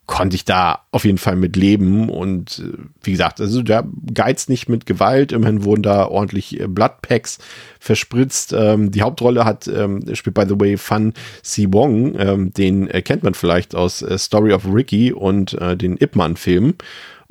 [0.07, 2.09] konnte ich da auf jeden Fall mit leben.
[2.09, 5.33] Und äh, wie gesagt, also der geizt nicht mit Gewalt.
[5.33, 7.39] Immerhin wurden da ordentlich äh, Bloodpacks
[7.81, 8.53] verspritzt.
[8.53, 12.15] Ähm, die Hauptrolle hat, ähm, spielt by the way Fan Si Wong.
[12.19, 16.17] Ähm, den äh, kennt man vielleicht aus äh, Story of Ricky und äh, den Ip
[16.17, 16.75] Man-Filmen.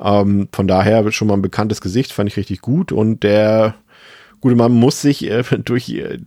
[0.00, 2.90] Ähm, von daher schon mal ein bekanntes Gesicht, fand ich richtig gut.
[2.90, 3.76] Und der
[4.44, 6.18] gute Mann muss sich äh, durch äh,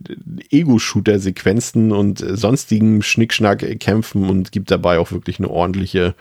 [0.50, 6.16] Ego-Shooter-Sequenzen und äh, sonstigen Schnickschnack kämpfen und gibt dabei auch wirklich eine ordentliche,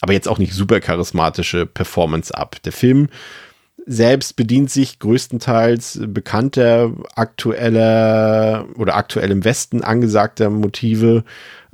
[0.00, 2.56] aber jetzt auch nicht super charismatische Performance ab.
[2.64, 3.08] Der Film
[3.84, 11.24] selbst bedient sich größtenteils bekannter, aktueller oder aktuell im Westen angesagter Motive,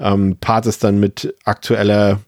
[0.01, 2.19] ähm, paart es dann mit aktueller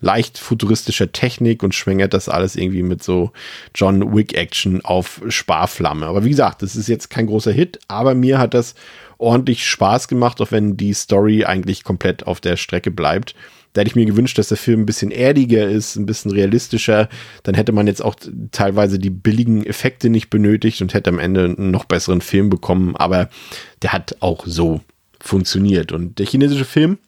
[0.00, 3.32] leicht futuristischer Technik und schwängert das alles irgendwie mit so
[3.74, 6.06] John Wick Action auf Sparflamme.
[6.06, 8.74] Aber wie gesagt, das ist jetzt kein großer Hit, aber mir hat das
[9.18, 13.34] ordentlich Spaß gemacht, auch wenn die Story eigentlich komplett auf der Strecke bleibt.
[13.72, 17.08] Da hätte ich mir gewünscht, dass der Film ein bisschen erdiger ist, ein bisschen realistischer.
[17.44, 18.16] Dann hätte man jetzt auch
[18.50, 22.96] teilweise die billigen Effekte nicht benötigt und hätte am Ende einen noch besseren Film bekommen.
[22.96, 23.28] Aber
[23.82, 24.80] der hat auch so
[25.20, 25.92] funktioniert.
[25.92, 26.98] Und der chinesische Film,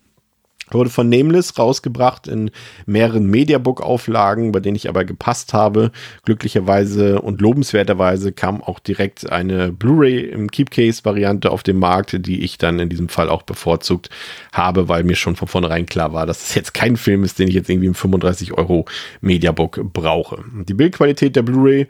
[0.75, 2.51] Wurde von Nameless rausgebracht in
[2.87, 5.93] mehreren Mediabook-Auflagen, bei denen ich aber gepasst habe.
[6.25, 12.59] Glücklicherweise und lobenswerterweise kam auch direkt eine Blu-ray im Keepcase-Variante auf den Markt, die ich
[12.59, 14.11] dann in diesem Fall auch bevorzugt
[14.53, 17.49] habe, weil mir schon von vornherein klar war, dass es jetzt kein Film ist, den
[17.49, 18.87] ich jetzt irgendwie im 35 Euro
[19.21, 20.45] Mediabook brauche.
[20.69, 21.87] Die Bildqualität der Blu-ray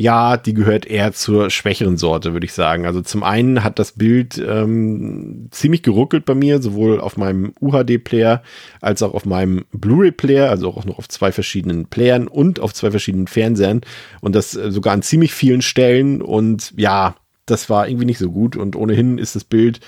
[0.00, 2.86] ja, die gehört eher zur schwächeren Sorte, würde ich sagen.
[2.86, 8.44] Also zum einen hat das Bild ähm, ziemlich geruckelt bei mir, sowohl auf meinem UHD-Player
[8.80, 12.92] als auch auf meinem Blu-ray-Player, also auch noch auf zwei verschiedenen Playern und auf zwei
[12.92, 13.80] verschiedenen Fernsehern.
[14.20, 16.22] Und das äh, sogar an ziemlich vielen Stellen.
[16.22, 18.54] Und ja, das war irgendwie nicht so gut.
[18.54, 19.80] Und ohnehin ist das Bild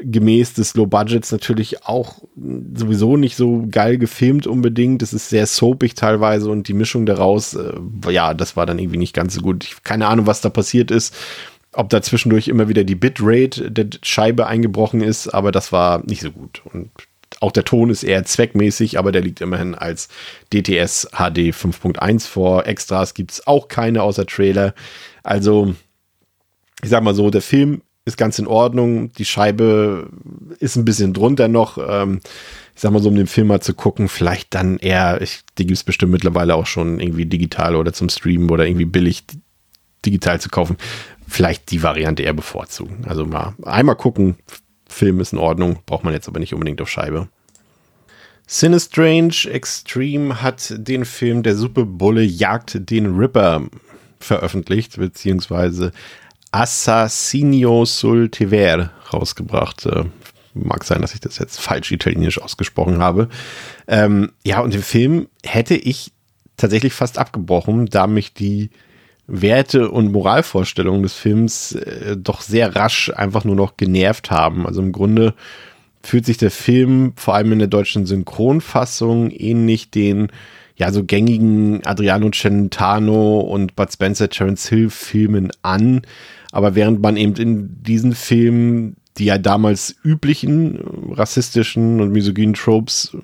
[0.00, 2.22] gemäß des Low Budgets natürlich auch
[2.74, 5.02] sowieso nicht so geil gefilmt unbedingt.
[5.02, 7.72] Es ist sehr soapig teilweise und die Mischung daraus, äh,
[8.10, 9.64] ja, das war dann irgendwie nicht ganz so gut.
[9.64, 11.14] Ich, keine Ahnung, was da passiert ist.
[11.74, 16.20] Ob da zwischendurch immer wieder die Bitrate der Scheibe eingebrochen ist, aber das war nicht
[16.20, 16.62] so gut.
[16.72, 16.90] Und
[17.40, 20.08] auch der Ton ist eher zweckmäßig, aber der liegt immerhin als
[20.52, 22.66] DTS HD 5.1 vor.
[22.66, 24.74] Extras gibt es auch keine außer Trailer.
[25.22, 25.74] Also,
[26.82, 29.12] ich sag mal so, der Film ist ganz in Ordnung.
[29.12, 30.10] Die Scheibe
[30.58, 31.78] ist ein bisschen drunter noch.
[31.78, 32.20] Ähm,
[32.74, 35.66] ich sag mal so, um den Film mal zu gucken, vielleicht dann eher, ich, die
[35.66, 39.24] gibt es bestimmt mittlerweile auch schon irgendwie digital oder zum Streamen oder irgendwie billig
[40.04, 40.76] digital zu kaufen.
[41.28, 43.04] Vielleicht die Variante eher bevorzugen.
[43.06, 44.36] Also mal einmal gucken,
[44.88, 47.28] Film ist in Ordnung, braucht man jetzt aber nicht unbedingt auf Scheibe.
[48.46, 53.62] Sinistrange Extreme hat den Film Der Superbulle jagt den Ripper
[54.18, 55.92] veröffentlicht, beziehungsweise
[56.52, 59.86] Assassinio sul Tever rausgebracht.
[59.86, 60.04] Äh,
[60.54, 63.28] mag sein, dass ich das jetzt falsch italienisch ausgesprochen habe.
[63.88, 66.12] Ähm, ja, und den Film hätte ich
[66.56, 68.70] tatsächlich fast abgebrochen, da mich die
[69.26, 74.66] Werte und Moralvorstellungen des Films äh, doch sehr rasch einfach nur noch genervt haben.
[74.66, 75.34] Also im Grunde
[76.02, 80.28] fühlt sich der Film vor allem in der deutschen Synchronfassung ähnlich den
[80.76, 86.02] ja, so gängigen Adriano Celentano und Bud Spencer Terence Hill Filmen an.
[86.52, 90.78] Aber während man eben in diesen Filmen die ja damals üblichen
[91.10, 93.14] rassistischen und misogynen Tropes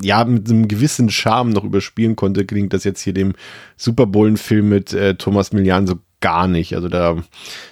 [0.00, 3.32] ja mit einem gewissen Charme noch überspielen konnte, klingt das jetzt hier dem
[3.76, 6.74] Super Bowl-Film mit äh, Thomas Millian so gar nicht.
[6.74, 7.16] Also da,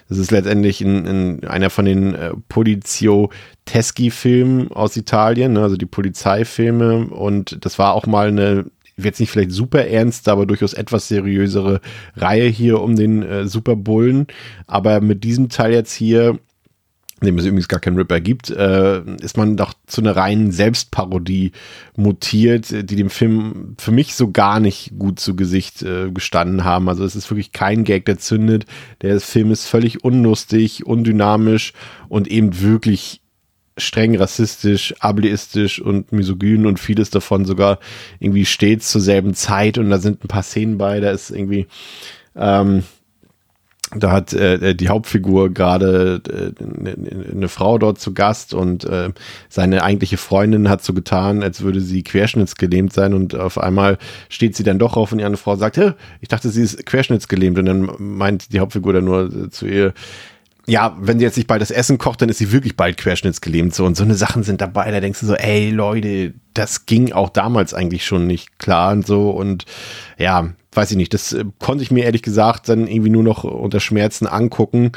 [0.09, 3.31] das ist letztendlich in, in einer von den äh, Polizio
[3.65, 7.07] Teschi-Filmen aus Italien, ne, also die Polizeifilme.
[7.09, 8.67] Und das war auch mal eine
[8.97, 11.81] jetzt nicht vielleicht super ernst, aber durchaus etwas seriösere
[12.17, 14.27] Reihe hier um den äh, Super Bullen.
[14.67, 16.39] Aber mit diesem Teil jetzt hier
[17.27, 21.53] dem es übrigens gar keinen Ripper gibt, äh, ist man doch zu einer reinen Selbstparodie
[21.97, 26.89] mutiert, die dem Film für mich so gar nicht gut zu Gesicht äh, gestanden haben.
[26.89, 28.67] Also es ist wirklich kein Gag, der zündet.
[29.03, 31.73] Der Film ist völlig unlustig, undynamisch
[32.09, 33.22] und eben wirklich
[33.77, 37.79] streng rassistisch, ableistisch und misogyn und vieles davon sogar
[38.21, 41.67] irgendwie stets zur selben Zeit und da sind ein paar Szenen bei, da ist irgendwie
[42.37, 42.83] ähm,
[43.95, 49.11] da hat äh, die Hauptfigur gerade äh, eine Frau dort zu Gast und äh,
[49.49, 53.99] seine eigentliche Freundin hat so getan, als würde sie querschnittsgelähmt sein und auf einmal
[54.29, 55.79] steht sie dann doch auf und andere Frau sagt,
[56.21, 57.59] ich dachte, sie ist querschnittsgelähmt.
[57.59, 59.95] Und dann meint die Hauptfigur dann nur zu ihr,
[60.67, 63.75] ja, wenn sie jetzt nicht bald das Essen kocht, dann ist sie wirklich bald querschnittsgelähmt
[63.75, 67.13] so und so eine Sachen sind dabei, da denkst du so, ey Leute, das ging
[67.13, 69.65] auch damals eigentlich schon nicht klar und so und
[70.19, 73.45] ja, weiß ich nicht, das äh, konnte ich mir ehrlich gesagt dann irgendwie nur noch
[73.45, 74.93] unter Schmerzen angucken.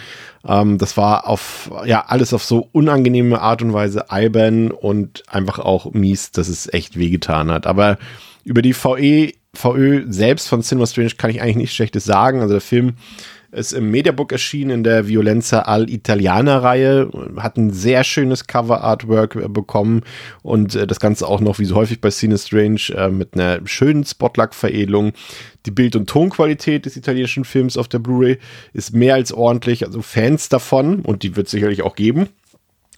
[0.47, 5.59] Ähm, das war auf, ja, alles auf so unangenehme Art und Weise albern und einfach
[5.59, 7.67] auch mies, dass es echt wehgetan hat.
[7.67, 7.97] Aber
[8.43, 12.41] über die VE, VÖ selbst von Cinema Strange kann ich eigentlich nichts Schlechtes sagen.
[12.41, 12.93] Also der Film
[13.55, 18.81] ist im Mediabook erschienen in der Violenza Al Italiana Reihe, hat ein sehr schönes Cover
[18.81, 20.01] Artwork äh, bekommen
[20.43, 23.59] und äh, das Ganze auch noch wie so häufig bei Cine Strange äh, mit einer
[23.65, 25.13] schönen Spotluck Veredelung.
[25.65, 28.37] Die Bild- und Tonqualität des italienischen Films auf der Blu-ray
[28.73, 32.29] ist mehr als ordentlich, also Fans davon und die wird es sicherlich auch geben.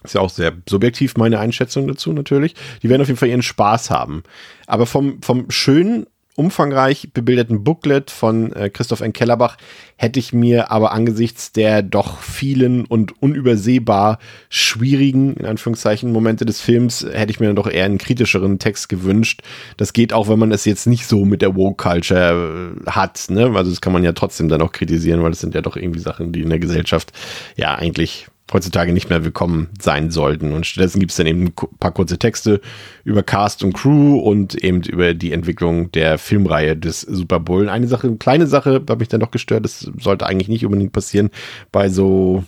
[0.04, 2.54] Ist ja auch sehr subjektiv meine Einschätzung dazu natürlich.
[2.82, 4.22] Die werden auf jeden Fall ihren Spaß haben.
[4.66, 6.06] Aber vom, vom schönen
[6.38, 9.12] umfangreich bebildeten Booklet von äh, Christoph N.
[9.12, 9.56] Kellerbach
[9.96, 16.60] hätte ich mir aber angesichts der doch vielen und unübersehbar schwierigen, in Anführungszeichen, Momente des
[16.60, 19.42] Films, hätte ich mir dann doch eher einen kritischeren Text gewünscht.
[19.76, 23.52] Das geht auch, wenn man es jetzt nicht so mit der Woke-Culture äh, hat, ne?
[23.56, 26.00] Also das kann man ja trotzdem dann auch kritisieren, weil das sind ja doch irgendwie
[26.00, 27.12] Sachen, die in der Gesellschaft
[27.56, 30.52] ja eigentlich heutzutage nicht mehr willkommen sein sollten.
[30.52, 32.60] Und stattdessen gibt es dann eben ein paar kurze Texte
[33.04, 37.68] über Cast und Crew und eben über die Entwicklung der Filmreihe des Super Bowl.
[37.68, 40.92] Eine Sache, eine kleine Sache, hat mich dann doch gestört, das sollte eigentlich nicht unbedingt
[40.92, 41.30] passieren
[41.72, 42.44] bei so,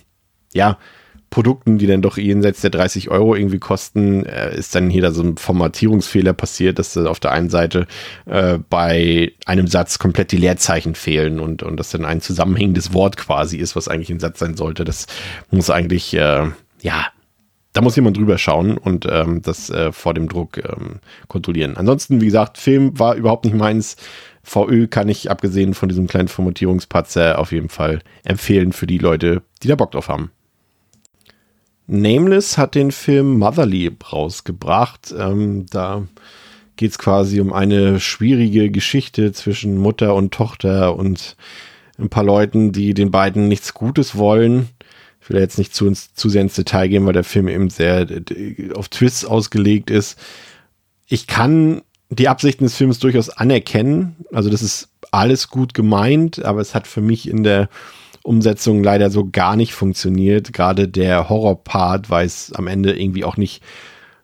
[0.53, 0.77] ja,
[1.31, 5.11] Produkten, die dann doch jenseits der 30 Euro irgendwie kosten, äh, ist dann hier da
[5.11, 7.87] so ein Formatierungsfehler passiert, dass auf der einen Seite
[8.25, 13.15] äh, bei einem Satz komplett die Leerzeichen fehlen und, und das dann ein zusammenhängendes Wort
[13.15, 14.83] quasi ist, was eigentlich ein Satz sein sollte.
[14.83, 15.07] Das
[15.49, 16.47] muss eigentlich, äh,
[16.81, 17.07] ja,
[17.71, 21.77] da muss jemand drüber schauen und ähm, das äh, vor dem Druck ähm, kontrollieren.
[21.77, 23.95] Ansonsten, wie gesagt, Film war überhaupt nicht meins.
[24.43, 29.43] VÖ kann ich, abgesehen von diesem kleinen Formatierungspatzer, auf jeden Fall empfehlen für die Leute,
[29.63, 30.31] die da Bock drauf haben.
[31.91, 35.13] Nameless hat den Film Motherly rausgebracht.
[35.17, 36.07] Ähm, da
[36.77, 41.35] geht es quasi um eine schwierige Geschichte zwischen Mutter und Tochter und
[41.99, 44.69] ein paar Leuten, die den beiden nichts Gutes wollen.
[45.21, 48.09] Ich will jetzt nicht zu, zu sehr ins Detail gehen, weil der Film eben sehr
[48.09, 50.17] äh, auf Twists ausgelegt ist.
[51.07, 54.15] Ich kann die Absichten des Films durchaus anerkennen.
[54.31, 57.67] Also das ist alles gut gemeint, aber es hat für mich in der
[58.23, 60.53] Umsetzung leider so gar nicht funktioniert.
[60.53, 63.63] Gerade der Horror-Part weiß am Ende irgendwie auch nicht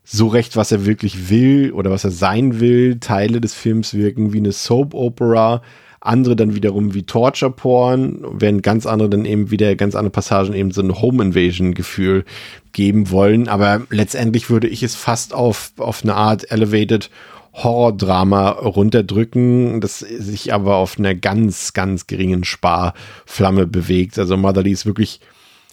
[0.04, 3.00] so recht, was er wirklich will oder was er sein will.
[3.00, 5.62] Teile des Films wirken wie eine Soap-Opera,
[6.00, 10.72] andere dann wiederum wie Torture-Porn, während ganz andere dann eben wieder ganz andere Passagen eben
[10.72, 12.24] so ein Home-Invasion-Gefühl
[12.72, 13.50] geben wollen.
[13.50, 17.10] Aber letztendlich würde ich es fast auf, auf eine Art Elevated
[17.58, 24.20] Horrordrama runterdrücken, das sich aber auf einer ganz, ganz geringen Sparflamme bewegt.
[24.20, 25.22] Also Motherly ist wirklich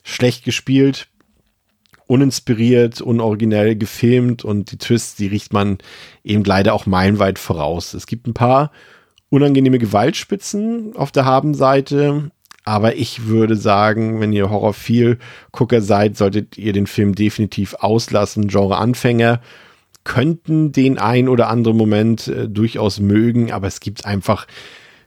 [0.02, 1.08] schlecht gespielt,
[2.06, 5.78] uninspiriert, unoriginell gefilmt und die Twists, die riecht man
[6.22, 7.92] eben leider auch meilenweit voraus.
[7.92, 8.72] Es gibt ein paar
[9.28, 12.30] unangenehme Gewaltspitzen auf der Habenseite,
[12.64, 18.48] aber ich würde sagen, wenn ihr Horror-Viel-Gucker seid, solltet ihr den Film definitiv auslassen.
[18.48, 19.40] Genre-Anfänger
[20.04, 24.46] könnten den ein oder anderen Moment äh, durchaus mögen, aber es gibt einfach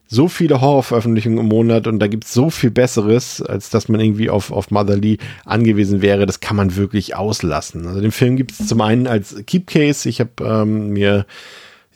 [0.10, 4.00] so viele Horrorveröffentlichungen im Monat und da gibt es so viel Besseres, als dass man
[4.00, 6.26] irgendwie auf, auf Motherly angewiesen wäre.
[6.26, 7.88] Das kann man wirklich auslassen.
[7.88, 10.08] Also den Film gibt es zum einen als Keepcase.
[10.08, 11.26] Ich habe ähm, mir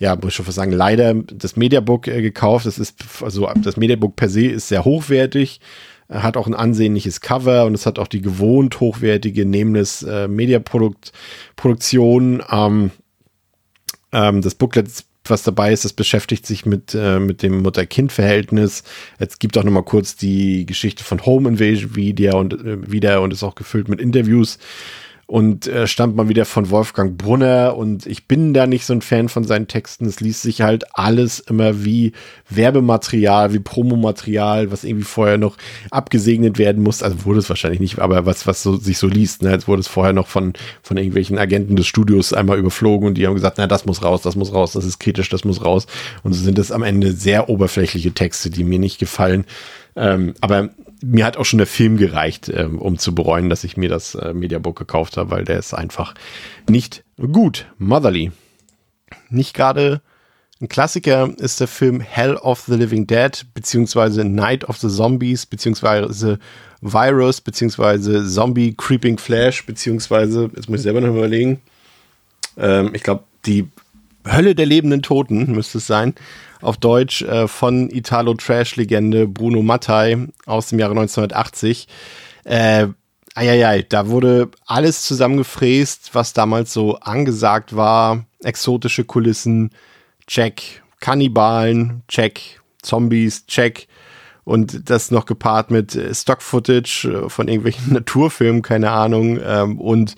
[0.02, 2.66] ja, muss ich schon fast sagen, leider das Mediabook äh, gekauft.
[2.66, 5.60] Das ist, also das Mediabook per se ist sehr hochwertig,
[6.10, 12.42] hat auch ein ansehnliches Cover und es hat auch die gewohnt hochwertige Nameless äh, Mediaproduktion.
[12.50, 12.90] Ähm,
[14.12, 18.82] ähm, das Booklet was dabei ist, das beschäftigt sich mit, äh, mit dem Mutter-Kind-Verhältnis.
[19.18, 23.32] Es gibt auch nochmal kurz die Geschichte von Home Invasion wieder und, äh, wieder und
[23.32, 24.58] ist auch gefüllt mit Interviews
[25.26, 29.02] und äh, stammt mal wieder von Wolfgang Brunner und ich bin da nicht so ein
[29.02, 30.04] Fan von seinen Texten.
[30.04, 32.12] Es liest sich halt alles immer wie
[32.50, 35.56] Werbematerial, wie Promomaterial, was irgendwie vorher noch
[35.90, 37.02] abgesegnet werden muss.
[37.02, 39.52] Also wurde es wahrscheinlich nicht, aber was, was so, sich so liest, ne?
[39.52, 43.26] Jetzt wurde es vorher noch von, von irgendwelchen Agenten des Studios einmal überflogen und die
[43.26, 45.86] haben gesagt, na, das muss raus, das muss raus, das ist kritisch, das muss raus.
[46.24, 49.46] Und so sind es am Ende sehr oberflächliche Texte, die mir nicht gefallen.
[49.96, 50.70] Ähm, aber
[51.02, 54.14] mir hat auch schon der Film gereicht, ähm, um zu bereuen, dass ich mir das
[54.14, 56.14] äh, Mediabook gekauft habe, weil der ist einfach
[56.68, 57.66] nicht gut.
[57.78, 58.30] Motherly.
[59.28, 60.00] Nicht gerade
[60.60, 65.44] ein Klassiker ist der Film Hell of the Living Dead, beziehungsweise Night of the Zombies,
[65.44, 66.38] beziehungsweise
[66.80, 71.60] Virus, beziehungsweise Zombie Creeping Flash, beziehungsweise, jetzt muss ich selber noch überlegen,
[72.56, 73.68] ähm, ich glaube, die
[74.24, 76.14] Hölle der lebenden Toten müsste es sein
[76.62, 81.88] auf Deutsch äh, von Italo-Trash-Legende Bruno Mattei aus dem Jahre 1980.
[82.44, 82.88] Äh,
[83.34, 88.26] Eieiei, da wurde alles zusammengefräst, was damals so angesagt war.
[88.42, 89.70] Exotische Kulissen,
[90.26, 90.82] check.
[91.00, 92.60] Kannibalen, check.
[92.82, 93.88] Zombies, check.
[94.44, 99.40] Und das noch gepaart mit Stock-Footage äh, von irgendwelchen Naturfilmen, keine Ahnung.
[99.44, 100.14] Ähm, und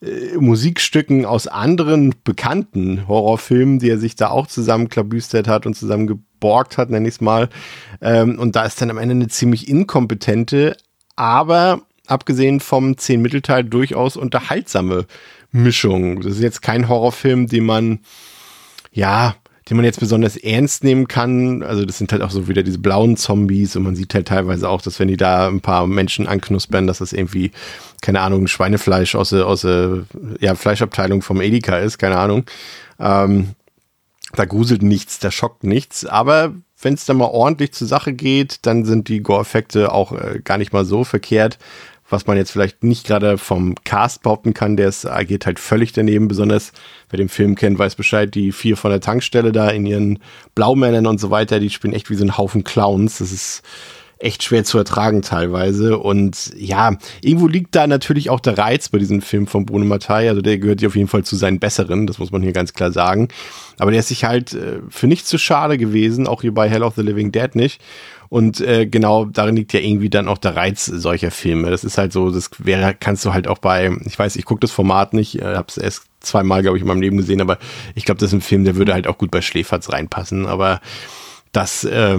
[0.00, 6.06] äh, Musikstücken aus anderen bekannten Horrorfilmen, die er sich da auch zusammenklabüstert hat und zusammen
[6.06, 7.48] geborgt hat, nenne ich es mal.
[8.00, 10.76] Ähm, und da ist dann am Ende eine ziemlich inkompetente,
[11.16, 15.06] aber abgesehen vom zehn Mittelteil durchaus unterhaltsame
[15.50, 16.20] Mischung.
[16.22, 18.00] Das ist jetzt kein Horrorfilm, den man
[18.92, 19.36] ja
[19.68, 21.62] den man jetzt besonders ernst nehmen kann.
[21.62, 24.68] Also das sind halt auch so wieder diese blauen Zombies und man sieht halt teilweise
[24.68, 27.52] auch, dass wenn die da ein paar Menschen anknuspern, dass das irgendwie,
[28.00, 32.44] keine Ahnung, Schweinefleisch aus der, aus ja, Fleischabteilung vom Edeka ist, keine Ahnung.
[32.98, 33.50] Ähm,
[34.34, 38.60] da gruselt nichts, da schockt nichts, aber wenn es dann mal ordentlich zur Sache geht,
[38.66, 41.58] dann sind die Gore-Effekte auch äh, gar nicht mal so verkehrt
[42.10, 45.92] was man jetzt vielleicht nicht gerade vom Cast behaupten kann, der ist, agiert halt völlig
[45.92, 46.72] daneben, besonders
[47.10, 50.18] wer den Film kennt, weiß Bescheid, die vier von der Tankstelle da in ihren
[50.54, 53.62] Blaumännern und so weiter, die spielen echt wie so ein Haufen Clowns, das ist
[54.20, 55.98] echt schwer zu ertragen teilweise.
[55.98, 60.28] Und ja, irgendwo liegt da natürlich auch der Reiz bei diesem Film von Bruno Mattei,
[60.28, 62.72] also der gehört hier auf jeden Fall zu seinen Besseren, das muss man hier ganz
[62.72, 63.28] klar sagen,
[63.78, 66.82] aber der ist sich halt äh, für nichts zu schade gewesen, auch hier bei Hell
[66.82, 67.80] of the Living Dead nicht
[68.28, 71.70] und äh, genau darin liegt ja irgendwie dann auch der Reiz solcher Filme.
[71.70, 74.60] Das ist halt so, das wäre, kannst du halt auch bei, ich weiß, ich gucke
[74.60, 77.58] das Format nicht, äh, habe es erst zweimal, glaube ich, in meinem Leben gesehen, aber
[77.94, 80.46] ich glaube, das ist ein Film, der würde halt auch gut bei Schläferz reinpassen.
[80.46, 80.80] Aber
[81.52, 82.18] das, äh,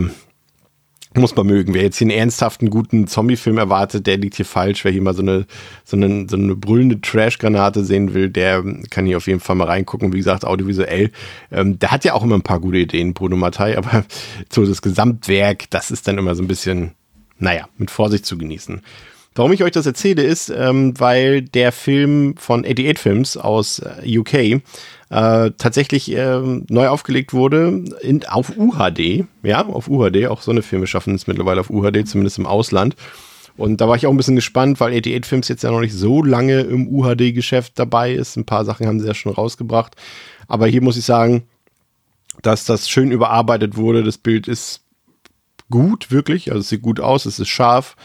[1.16, 1.74] muss man mögen.
[1.74, 4.86] Wer jetzt hier einen ernsthaften, guten Zombie-Film erwartet, der liegt hier falsch.
[4.86, 5.46] Wer hier mal so eine,
[5.84, 9.66] so eine, so eine brüllende Trash-Granate sehen will, der kann hier auf jeden Fall mal
[9.66, 10.14] reingucken.
[10.14, 11.12] Wie gesagt, audiovisuell.
[11.52, 14.06] Ähm, der hat ja auch immer ein paar gute Ideen, Bruno Mattei, aber
[14.52, 16.92] so das Gesamtwerk, das ist dann immer so ein bisschen,
[17.40, 18.82] naja, mit Vorsicht zu genießen.
[19.36, 24.18] Warum ich euch das erzähle, ist, ähm, weil der Film von 88 Films aus äh,
[24.18, 24.62] UK äh,
[25.58, 26.40] tatsächlich äh,
[26.70, 29.26] neu aufgelegt wurde in, auf UHD.
[29.44, 30.28] Ja, auf UHD.
[30.28, 32.96] Auch so eine Filme schaffen es mittlerweile auf UHD, zumindest im Ausland.
[33.56, 35.94] Und da war ich auch ein bisschen gespannt, weil 88 Films jetzt ja noch nicht
[35.94, 38.38] so lange im UHD-Geschäft dabei ist.
[38.38, 39.96] Ein paar Sachen haben sie ja schon rausgebracht.
[40.48, 41.44] Aber hier muss ich sagen,
[42.42, 44.04] dass das schön überarbeitet wurde.
[44.04, 44.82] Das Bild ist
[45.70, 46.52] gut, wirklich.
[46.52, 47.96] Also es sieht gut aus, es ist scharf.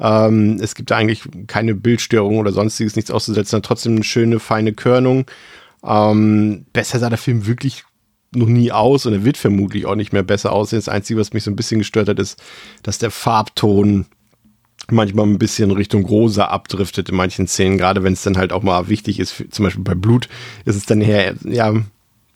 [0.00, 5.26] Ähm, es gibt eigentlich keine Bildstörung oder sonstiges, nichts auszusetzen, trotzdem eine schöne, feine Körnung.
[5.84, 7.84] Ähm, besser sah der Film wirklich
[8.34, 10.78] noch nie aus und er wird vermutlich auch nicht mehr besser aussehen.
[10.78, 12.42] Das Einzige, was mich so ein bisschen gestört hat, ist,
[12.82, 14.06] dass der Farbton
[14.90, 18.62] manchmal ein bisschen Richtung rosa abdriftet in manchen Szenen, gerade wenn es dann halt auch
[18.62, 20.28] mal wichtig ist, zum Beispiel bei Blut
[20.64, 21.74] ist es dann her, ja,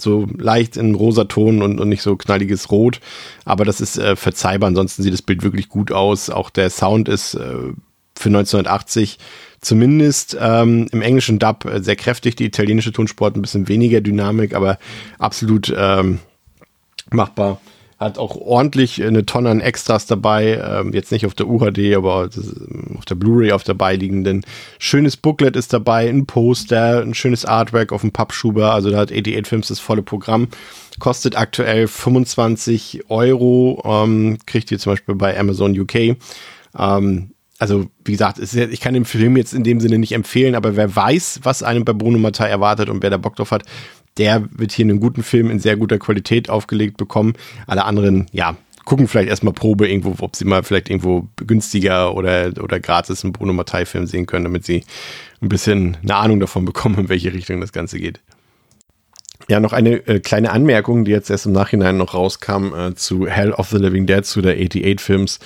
[0.03, 3.01] so leicht in rosa Ton und, und nicht so knalliges Rot.
[3.45, 4.69] Aber das ist äh, verzeihbar.
[4.69, 6.31] Ansonsten sieht das Bild wirklich gut aus.
[6.31, 7.55] Auch der Sound ist äh,
[8.17, 9.19] für 1980
[9.61, 12.37] zumindest ähm, im englischen Dub äh, sehr kräftig.
[12.37, 14.79] Die italienische Tonsport ein bisschen weniger Dynamik, aber
[15.19, 16.19] absolut ähm,
[17.11, 17.61] machbar
[18.03, 20.61] hat auch ordentlich eine Tonne an Extras dabei.
[20.65, 24.45] Ähm, jetzt nicht auf der UHD, aber ähm, auf der Blu-ray auf dabei liegenden.
[24.79, 28.73] Schönes Booklet ist dabei, ein Poster, ein schönes Artwork auf dem Pappschuber.
[28.73, 30.49] Also da hat 88 Films das volle Programm.
[30.99, 33.83] Kostet aktuell 25 Euro.
[33.85, 36.17] Ähm, kriegt ihr zum Beispiel bei Amazon UK.
[36.79, 40.75] Ähm, also wie gesagt, ich kann den Film jetzt in dem Sinne nicht empfehlen, aber
[40.75, 43.63] wer weiß, was einem bei Bruno Mattei erwartet und wer da Bock drauf hat,
[44.19, 47.35] der wird hier einen guten Film in sehr guter Qualität aufgelegt bekommen.
[47.67, 52.53] Alle anderen, ja, gucken vielleicht erstmal Probe irgendwo, ob sie mal vielleicht irgendwo günstiger oder,
[52.61, 54.85] oder gratis einen Bruno Mattei-Film sehen können, damit sie
[55.41, 58.21] ein bisschen eine Ahnung davon bekommen, in welche Richtung das Ganze geht.
[59.49, 63.27] Ja, noch eine äh, kleine Anmerkung, die jetzt erst im Nachhinein noch rauskam äh, zu
[63.27, 65.41] Hell of the Living Dead, zu der 88 Films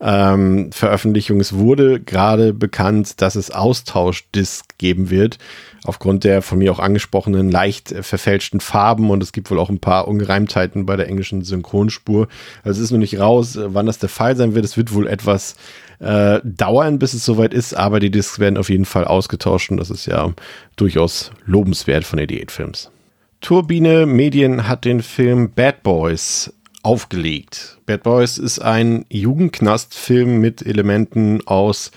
[0.00, 1.38] ähm, Veröffentlichung.
[1.38, 5.38] Es wurde gerade bekannt, dass es Austauschdisc geben wird,
[5.84, 9.70] aufgrund der von mir auch angesprochenen leicht äh, verfälschten Farben und es gibt wohl auch
[9.70, 12.28] ein paar Ungereimtheiten bei der englischen Synchronspur.
[12.62, 14.64] Also es ist noch nicht raus, äh, wann das der Fall sein wird.
[14.64, 15.56] Es wird wohl etwas
[15.98, 19.76] äh, dauern, bis es soweit ist, aber die Discs werden auf jeden Fall ausgetauscht und
[19.76, 20.32] das ist ja
[20.76, 22.90] durchaus lobenswert von den Diätfilms.
[23.40, 26.52] Turbine Medien hat den Film Bad Boys
[26.82, 27.78] aufgelegt.
[27.86, 31.90] Bad Boys ist ein Jugendknastfilm mit Elementen aus,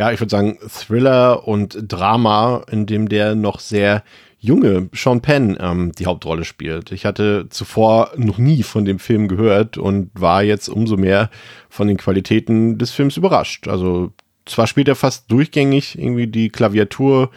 [0.00, 4.02] ja, ich würde sagen, Thriller und Drama, in dem der noch sehr
[4.38, 6.90] junge Sean Penn ähm, die Hauptrolle spielt.
[6.90, 11.28] Ich hatte zuvor noch nie von dem Film gehört und war jetzt umso mehr
[11.68, 13.68] von den Qualitäten des Films überrascht.
[13.68, 14.10] Also
[14.46, 17.28] zwar spielt er fast durchgängig irgendwie die Klaviatur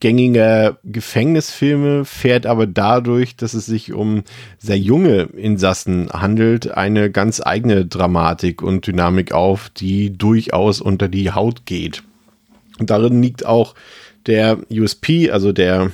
[0.00, 4.24] gängiger Gefängnisfilme, fährt aber dadurch, dass es sich um
[4.58, 11.30] sehr junge Insassen handelt, eine ganz eigene Dramatik und Dynamik auf, die durchaus unter die
[11.32, 12.02] Haut geht.
[12.80, 13.74] Und darin liegt auch
[14.26, 15.92] der USP, also der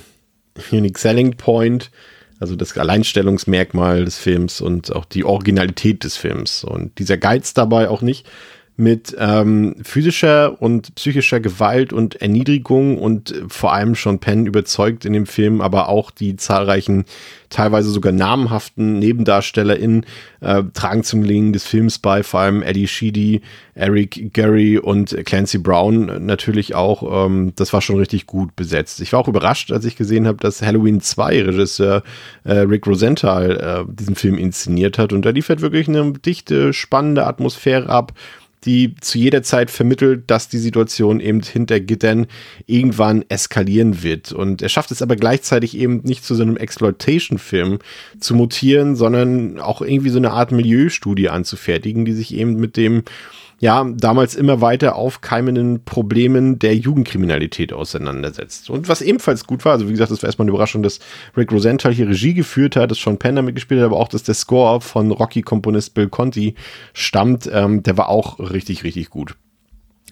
[0.71, 1.91] Unique Selling Point,
[2.39, 6.63] also das Alleinstellungsmerkmal des Films und auch die Originalität des Films.
[6.63, 8.27] Und dieser Geiz dabei auch nicht
[8.79, 15.13] mit ähm, physischer und psychischer Gewalt und Erniedrigung und vor allem schon Penn überzeugt in
[15.13, 17.05] dem Film, aber auch die zahlreichen,
[17.49, 20.05] teilweise sogar namhaften NebendarstellerInnen
[20.41, 23.41] äh, tragen zum Gelingen des Films bei, vor allem Eddie Sheedy,
[23.73, 27.25] Eric Gary und Clancy Brown natürlich auch.
[27.25, 29.01] Ähm, das war schon richtig gut besetzt.
[29.01, 32.03] Ich war auch überrascht, als ich gesehen habe, dass Halloween 2 Regisseur
[32.43, 37.25] äh, Rick Rosenthal äh, diesen Film inszeniert hat und da liefert wirklich eine dichte, spannende
[37.25, 38.13] Atmosphäre ab
[38.65, 42.27] die zu jeder Zeit vermittelt, dass die Situation eben hinter Gittern
[42.65, 44.31] irgendwann eskalieren wird.
[44.31, 47.79] Und er schafft es aber gleichzeitig eben nicht zu so einem Exploitation-Film
[48.19, 53.03] zu mutieren, sondern auch irgendwie so eine Art Milieustudie anzufertigen, die sich eben mit dem
[53.59, 58.69] ja, damals immer weiter aufkeimenden Problemen der Jugendkriminalität auseinandersetzt.
[58.69, 60.99] Und was ebenfalls gut war, also wie gesagt, das war erstmal eine Überraschung, dass
[61.35, 64.23] Rick Rosenthal hier Regie geführt hat, dass Sean Penn damit gespielt hat, aber auch, dass
[64.23, 66.53] der Score von Rocky-Komponist Bill Conti
[66.93, 69.35] stammt, ähm, der war auch richtig, richtig gut.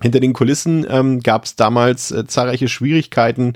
[0.02, 3.54] Hinter den Kulissen ähm, gab es damals äh, zahlreiche Schwierigkeiten,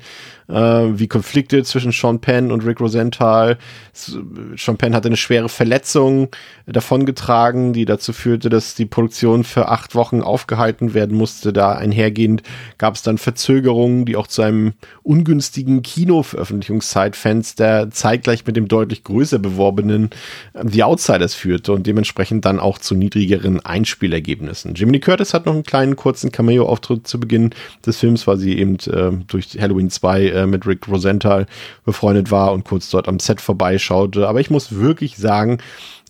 [0.50, 3.58] äh, wie Konflikte zwischen Sean Penn und Rick Rosenthal.
[3.94, 6.30] Sean Penn hatte eine schwere Verletzung
[6.66, 11.54] davongetragen, die dazu führte, dass die Produktion für acht Wochen aufgehalten werden musste.
[11.54, 12.44] Da einhergehend
[12.78, 14.74] gab es dann Verzögerungen, die auch zu einem
[15.04, 20.10] ungünstigen Kinoveröffentlichungszeitfenster zeitgleich mit dem deutlich größer beworbenen
[20.54, 24.76] äh, The Outsiders führte und dementsprechend dann auch zu niedrigeren Einspielergebnissen.
[24.76, 27.52] Jiminy Curtis hat noch einen kleinen kurzen Cameo-Auftritt zu Beginn
[27.86, 31.46] des Films, weil sie eben äh, durch Halloween 2 äh, mit Rick Rosenthal
[31.86, 34.28] befreundet war und kurz dort am Set vorbeischaute.
[34.28, 35.60] Aber ich muss wirklich sagen,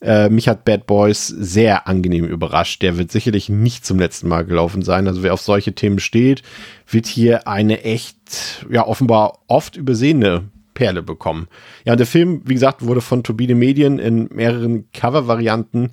[0.02, 2.82] äh, mich hat Bad Boys sehr angenehm überrascht.
[2.82, 5.08] Der wird sicherlich nicht zum letzten Mal gelaufen sein.
[5.08, 6.42] Also wer auf solche Themen steht,
[6.90, 11.48] wird hier eine echt, ja, offenbar oft übersehene Perle bekommen.
[11.84, 15.92] Ja, und der Film, wie gesagt, wurde von Turbine Medien in mehreren Cover-Varianten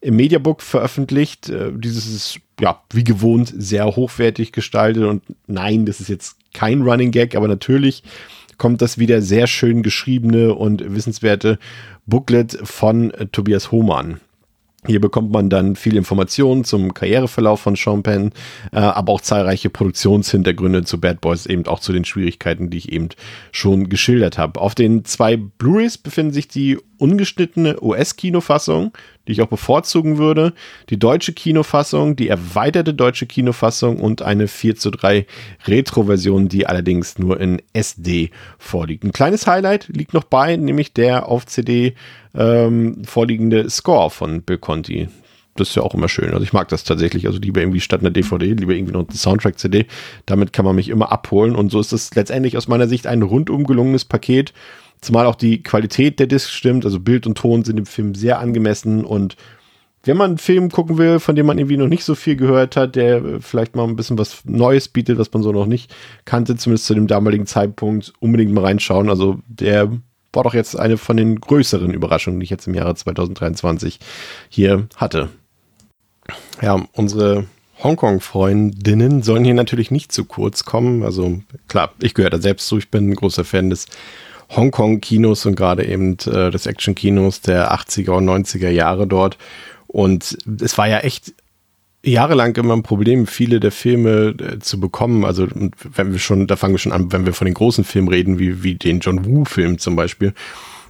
[0.00, 1.48] im Mediabook veröffentlicht.
[1.48, 6.82] Äh, dieses ist, ja, wie gewohnt, sehr hochwertig gestaltet und nein, das ist jetzt kein
[6.82, 8.02] Running Gag, aber natürlich
[8.56, 11.58] kommt das wieder sehr schön geschriebene und wissenswerte
[12.06, 14.20] Booklet von äh, Tobias Hohmann.
[14.86, 18.32] Hier bekommt man dann viel Informationen zum Karriereverlauf von Sean Penn,
[18.70, 22.92] äh, aber auch zahlreiche Produktionshintergründe zu Bad Boys, eben auch zu den Schwierigkeiten, die ich
[22.92, 23.08] eben
[23.50, 24.60] schon geschildert habe.
[24.60, 28.92] Auf den zwei Blu-rays befinden sich die ungeschnittene US-Kinofassung,
[29.26, 30.52] die ich auch bevorzugen würde,
[30.90, 35.26] die deutsche Kinofassung, die erweiterte deutsche Kinofassung und eine 4 zu 3
[35.66, 39.04] Retro-Version, die allerdings nur in SD vorliegt.
[39.04, 41.94] Ein kleines Highlight liegt noch bei, nämlich der auf CD
[42.34, 45.08] ähm, vorliegende Score von Bill Conti.
[45.56, 46.32] Das ist ja auch immer schön.
[46.32, 47.26] Also ich mag das tatsächlich.
[47.26, 49.86] Also lieber irgendwie statt einer DVD, lieber irgendwie noch eine Soundtrack-CD.
[50.26, 51.54] Damit kann man mich immer abholen.
[51.54, 54.52] Und so ist das letztendlich aus meiner Sicht ein rundum gelungenes Paket.
[55.04, 56.84] Zumal auch die Qualität der Disc stimmt.
[56.84, 59.04] Also Bild und Ton sind im Film sehr angemessen.
[59.04, 59.36] Und
[60.04, 62.76] wenn man einen Film gucken will, von dem man irgendwie noch nicht so viel gehört
[62.76, 65.94] hat, der vielleicht mal ein bisschen was Neues bietet, was man so noch nicht
[66.24, 69.10] kannte, zumindest zu dem damaligen Zeitpunkt, unbedingt mal reinschauen.
[69.10, 69.92] Also der
[70.32, 74.00] war doch jetzt eine von den größeren Überraschungen, die ich jetzt im Jahre 2023
[74.48, 75.28] hier hatte.
[76.62, 77.44] Ja, unsere
[77.82, 81.02] Hongkong-Freundinnen sollen hier natürlich nicht zu kurz kommen.
[81.02, 82.78] Also klar, ich gehöre da selbst zu.
[82.78, 83.86] Ich bin ein großer Fan des
[84.50, 89.38] Hongkong-Kinos und gerade eben äh, des Action-Kinos der 80er und 90er Jahre dort.
[89.86, 91.34] Und es war ja echt
[92.04, 95.24] jahrelang immer ein Problem, viele der Filme äh, zu bekommen.
[95.24, 98.08] Also wenn wir schon, da fangen wir schon an, wenn wir von den großen Filmen
[98.08, 100.34] reden, wie, wie den John Woo-Film zum Beispiel.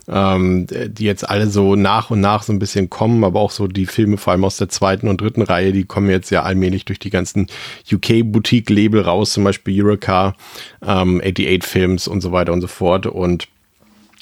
[0.09, 3.67] Ähm, die jetzt alle so nach und nach so ein bisschen kommen, aber auch so
[3.67, 6.85] die Filme, vor allem aus der zweiten und dritten Reihe, die kommen jetzt ja allmählich
[6.85, 7.47] durch die ganzen
[7.91, 10.35] UK-Boutique-Label raus, zum Beispiel Eurocar,
[10.83, 13.07] ähm, 88 Films und so weiter und so fort.
[13.07, 13.49] Und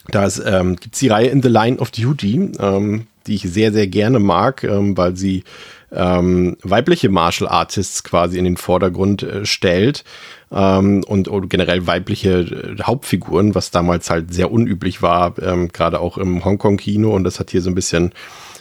[0.08, 3.72] da ähm, gibt es die Reihe In the Line of Duty, ähm, die ich sehr,
[3.72, 5.44] sehr gerne mag, ähm, weil sie
[5.92, 10.04] ähm, weibliche Martial Artists quasi in den Vordergrund äh, stellt
[10.52, 16.00] ähm, und, und, generell weibliche äh, Hauptfiguren, was damals halt sehr unüblich war, ähm, gerade
[16.00, 18.12] auch im Hongkong-Kino und das hat hier so ein bisschen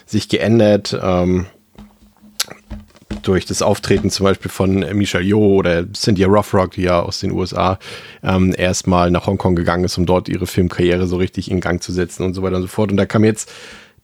[0.06, 0.98] sich geändert.
[1.02, 1.46] Ähm,
[3.22, 7.32] durch das Auftreten zum Beispiel von Michelle Yeoh oder Cynthia Rothrock, die ja aus den
[7.32, 7.78] USA
[8.22, 11.92] ähm, erstmal nach Hongkong gegangen ist, um dort ihre Filmkarriere so richtig in Gang zu
[11.92, 12.90] setzen und so weiter und so fort.
[12.90, 13.52] Und da kam jetzt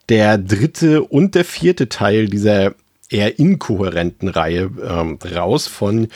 [0.08, 2.74] der dritte und der vierte Teil dieser
[3.10, 6.08] eher inkohärenten Reihe ähm, raus von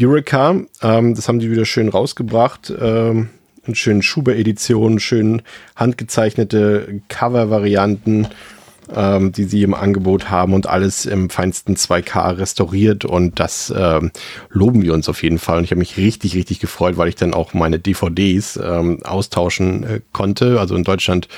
[0.00, 0.56] Eureka.
[0.82, 2.72] Ähm, das haben die wieder schön rausgebracht.
[2.80, 3.30] Ähm,
[3.66, 5.42] in schönen Schuber-Editionen, schön
[5.76, 8.28] handgezeichnete Cover-Varianten,
[8.94, 13.04] ähm, die sie im Angebot haben und alles im feinsten 2K restauriert.
[13.04, 14.10] Und das ähm,
[14.48, 15.58] loben wir uns auf jeden Fall.
[15.58, 19.84] Und ich habe mich richtig, richtig gefreut, weil ich dann auch meine DVDs ähm, austauschen
[19.84, 20.58] äh, konnte.
[20.58, 21.28] Also in Deutschland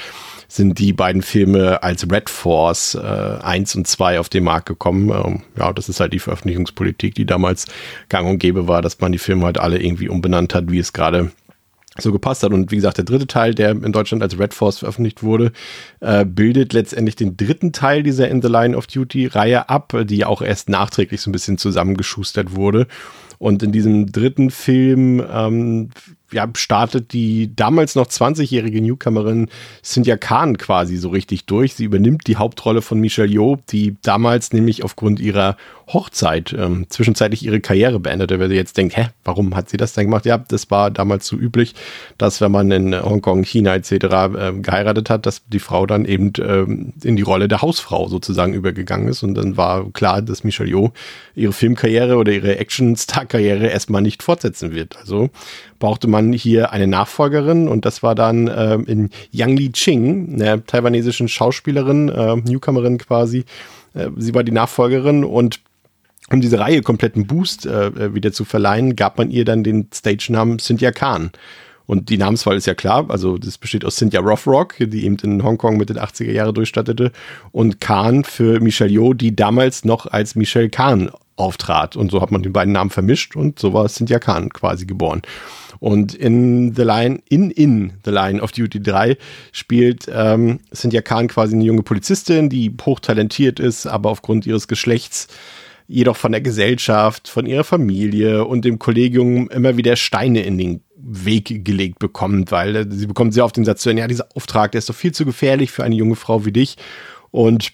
[0.51, 5.09] sind die beiden Filme als Red Force äh, 1 und 2 auf den Markt gekommen.
[5.10, 7.66] Ähm, ja, das ist halt die Veröffentlichungspolitik, die damals
[8.09, 10.93] gang und gäbe war, dass man die Filme halt alle irgendwie umbenannt hat, wie es
[10.93, 11.31] gerade
[11.98, 12.52] so gepasst hat.
[12.52, 15.52] Und wie gesagt, der dritte Teil, der in Deutschland als Red Force veröffentlicht wurde,
[16.01, 20.24] äh, bildet letztendlich den dritten Teil dieser In the Line of Duty Reihe ab, die
[20.24, 22.89] auch erst nachträglich so ein bisschen zusammengeschustert wurde.
[23.39, 25.90] Und in diesem dritten Film ähm,
[26.32, 29.48] ja, startet die damals noch 20-jährige Newcomerin
[29.82, 31.74] Cynthia Khan quasi so richtig durch.
[31.74, 35.57] Sie übernimmt die Hauptrolle von Michelle Yeoh, die damals nämlich aufgrund ihrer
[35.92, 38.38] Hochzeit ähm, zwischenzeitlich ihre Karriere beendete.
[38.38, 40.26] Wer jetzt denkt, hä, warum hat sie das denn gemacht?
[40.26, 41.74] Ja, das war damals so üblich,
[42.18, 43.92] dass wenn man in Hongkong, China etc.
[43.92, 48.54] Äh, geheiratet hat, dass die Frau dann eben ähm, in die Rolle der Hausfrau sozusagen
[48.54, 49.22] übergegangen ist.
[49.22, 50.92] Und dann war klar, dass Michelle Yeoh
[51.34, 54.96] ihre Filmkarriere oder ihre Action-Star-Karriere erstmal nicht fortsetzen wird.
[54.98, 55.30] Also
[55.78, 60.64] brauchte man hier eine Nachfolgerin und das war dann äh, in Yang Li Ching, einer
[60.64, 63.44] taiwanesischen Schauspielerin, äh, Newcomerin quasi.
[63.94, 65.60] Äh, sie war die Nachfolgerin und
[66.32, 70.59] um diese Reihe kompletten Boost äh, wieder zu verleihen, gab man ihr dann den Stage-Namen
[70.59, 71.31] Cynthia Khan.
[71.86, 75.43] Und die Namenswahl ist ja klar, also das besteht aus Cynthia Rothrock, die eben in
[75.43, 77.11] Hongkong mit den 80er Jahre durchstattete,
[77.51, 81.97] und Khan für Michelle Yeoh, die damals noch als Michelle Khan auftrat.
[81.97, 85.23] Und so hat man die beiden Namen vermischt und so war Cynthia Khan quasi geboren.
[85.81, 89.16] Und in The Line, in In The Line of Duty 3
[89.51, 95.27] spielt ähm, Cynthia Khan quasi eine junge Polizistin, die hochtalentiert ist, aber aufgrund ihres Geschlechts
[95.90, 100.82] jedoch von der Gesellschaft, von ihrer Familie und dem Kollegium immer wieder Steine in den
[100.96, 104.70] Weg gelegt bekommt, weil sie bekommt sehr oft den Satz zu hören, ja, dieser Auftrag,
[104.70, 106.76] der ist doch viel zu gefährlich für eine junge Frau wie dich.
[107.32, 107.72] Und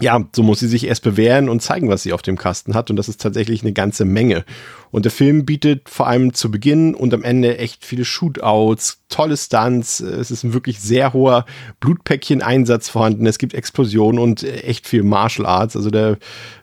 [0.00, 2.90] ja, so muss sie sich erst bewähren und zeigen, was sie auf dem Kasten hat.
[2.90, 4.44] Und das ist tatsächlich eine ganze Menge.
[4.90, 9.36] Und der Film bietet vor allem zu Beginn und am Ende echt viele Shootouts, tolle
[9.36, 10.00] Stunts.
[10.00, 11.44] Es ist ein wirklich sehr hoher
[11.80, 13.26] Blutpäckchen-Einsatz vorhanden.
[13.26, 15.76] Es gibt Explosionen und echt viel Martial Arts.
[15.76, 16.16] Also der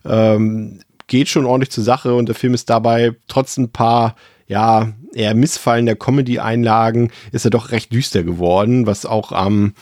[0.06, 4.15] ähm, geht schon ordentlich zur Sache und der Film ist dabei trotz ein paar
[4.49, 9.73] ja, eher Missfallen der Comedy-Einlagen ist er doch recht düster geworden, was auch am ähm,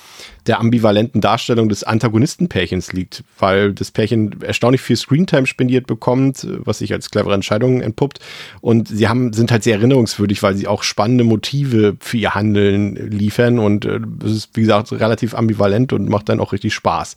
[0.45, 6.79] der ambivalenten Darstellung des Antagonistenpärchens liegt, weil das Pärchen erstaunlich viel Screentime spendiert bekommt, was
[6.79, 8.19] sich als clevere Entscheidung entpuppt.
[8.61, 12.95] Und sie haben, sind halt sehr erinnerungswürdig, weil sie auch spannende Motive für ihr Handeln
[13.09, 17.15] liefern und äh, es ist, wie gesagt, relativ ambivalent und macht dann auch richtig Spaß.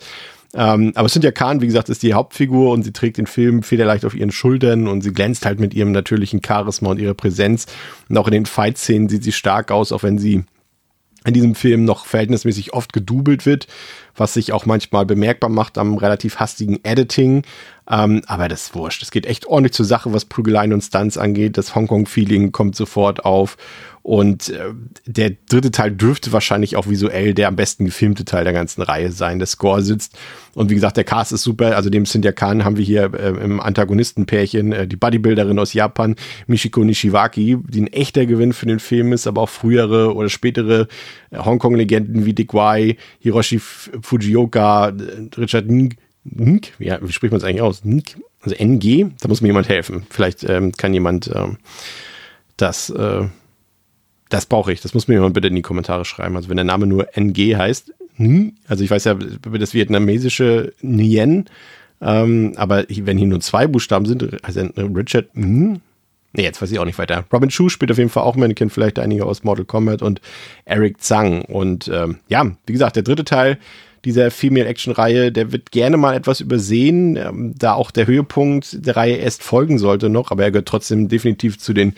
[0.54, 4.04] Ähm, aber Cynthia Kahn, wie gesagt, ist die Hauptfigur und sie trägt den Film federleicht
[4.04, 7.66] auf ihren Schultern und sie glänzt halt mit ihrem natürlichen Charisma und ihrer Präsenz.
[8.08, 10.44] Und auch in den Fight-Szenen sieht sie stark aus, auch wenn sie
[11.24, 13.66] in diesem Film noch verhältnismäßig oft gedoubelt wird,
[14.16, 17.42] was sich auch manchmal bemerkbar macht am relativ hastigen Editing.
[17.90, 19.02] Ähm, aber das ist wurscht.
[19.02, 21.58] Es geht echt ordentlich zur Sache, was Prügeleien und Stunts angeht.
[21.58, 23.56] Das Hongkong-Feeling kommt sofort auf.
[24.02, 24.72] Und äh,
[25.06, 29.10] der dritte Teil dürfte wahrscheinlich auch visuell der am besten gefilmte Teil der ganzen Reihe
[29.10, 29.40] sein.
[29.40, 30.16] Der Score sitzt.
[30.54, 31.76] Und wie gesagt, der Cast ist super.
[31.76, 36.14] Also dem Cynthia Khan haben wir hier äh, im Antagonistenpärchen äh, die Bodybuilderin aus Japan,
[36.46, 40.86] Michiko Nishiwaki, die ein echter Gewinn für den Film ist, aber auch frühere oder spätere
[41.30, 44.92] äh, Hongkong-Legenden wie Dick Wai, Hiroshi Fujioka, äh,
[45.36, 47.84] Richard Ng, Ng, ja, wie spricht man es eigentlich aus?
[47.84, 48.04] Ng,
[48.42, 50.06] also NG, da muss mir jemand helfen.
[50.10, 51.58] Vielleicht ähm, kann jemand ähm,
[52.56, 53.24] das äh,
[54.30, 54.80] das brauche ich.
[54.80, 56.36] Das muss mir jemand bitte in die Kommentare schreiben.
[56.36, 57.92] Also wenn der Name nur NG heißt,
[58.68, 61.46] also ich weiß ja, das vietnamesische Nguyen,
[62.02, 65.28] ähm, aber wenn hier nur zwei Buchstaben sind, also Richard,
[66.32, 67.24] Nee, jetzt weiß ich auch nicht weiter.
[67.32, 70.20] Robin Chu spielt auf jeden Fall auch kennt vielleicht einige aus Mortal Kombat und
[70.64, 71.42] Eric Zhang.
[71.42, 73.58] Und ähm, ja, wie gesagt, der dritte Teil
[74.04, 79.16] dieser Female-Action-Reihe, der wird gerne mal etwas übersehen, ähm, da auch der Höhepunkt der Reihe
[79.16, 81.94] erst folgen sollte noch, aber er gehört trotzdem definitiv zu den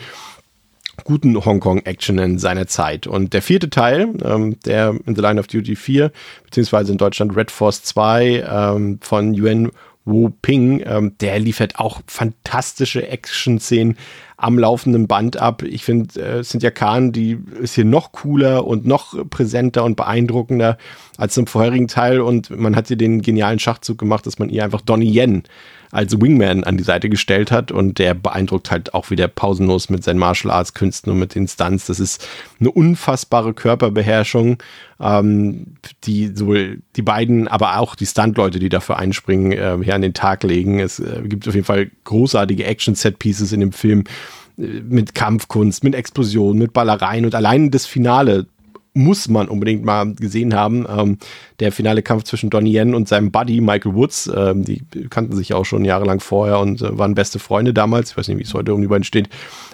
[1.05, 3.07] guten Hongkong-Action in seiner Zeit.
[3.07, 6.13] Und der vierte Teil, ähm, der in The Line of Duty 4,
[6.45, 9.71] beziehungsweise in Deutschland Red Force 2 ähm, von Yuan
[10.05, 13.97] Wu Ping, ähm, der liefert auch fantastische Action-Szenen
[14.43, 15.63] am laufenden Band ab.
[15.63, 20.79] Ich finde, äh, Cynthia Kahn, die ist hier noch cooler und noch präsenter und beeindruckender
[21.17, 22.21] als im vorherigen Teil.
[22.21, 25.45] Und man hat hier den genialen Schachzug gemacht, dass man ihr einfach Donnie Yen
[25.93, 30.03] als Wingman an die Seite gestellt hat und der beeindruckt halt auch wieder pausenlos mit
[30.03, 31.87] seinen Martial Arts Künsten und mit den Stunts.
[31.87, 32.27] Das ist
[32.59, 34.57] eine unfassbare Körperbeherrschung,
[34.99, 35.75] ähm,
[36.05, 40.15] die sowohl die beiden, aber auch die Stuntleute, die dafür einspringen, äh, hier an den
[40.15, 40.81] Tag legen.
[40.81, 44.05] Es äh, gibt auf jeden Fall großartige Action-Set-Pieces in dem Film
[44.57, 48.47] äh, mit Kampfkunst, mit Explosionen, mit Ballereien und allein das Finale
[48.95, 50.87] muss man unbedingt mal gesehen haben.
[50.89, 51.19] Ähm,
[51.61, 55.55] der finale Kampf zwischen Donnie Yen und seinem Buddy Michael Woods, ähm, die kannten sich
[55.55, 58.11] auch schon jahrelang vorher und äh, waren beste Freunde damals.
[58.11, 59.29] Ich weiß nicht, wie es heute um die beiden steht.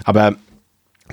[0.04, 0.36] Aber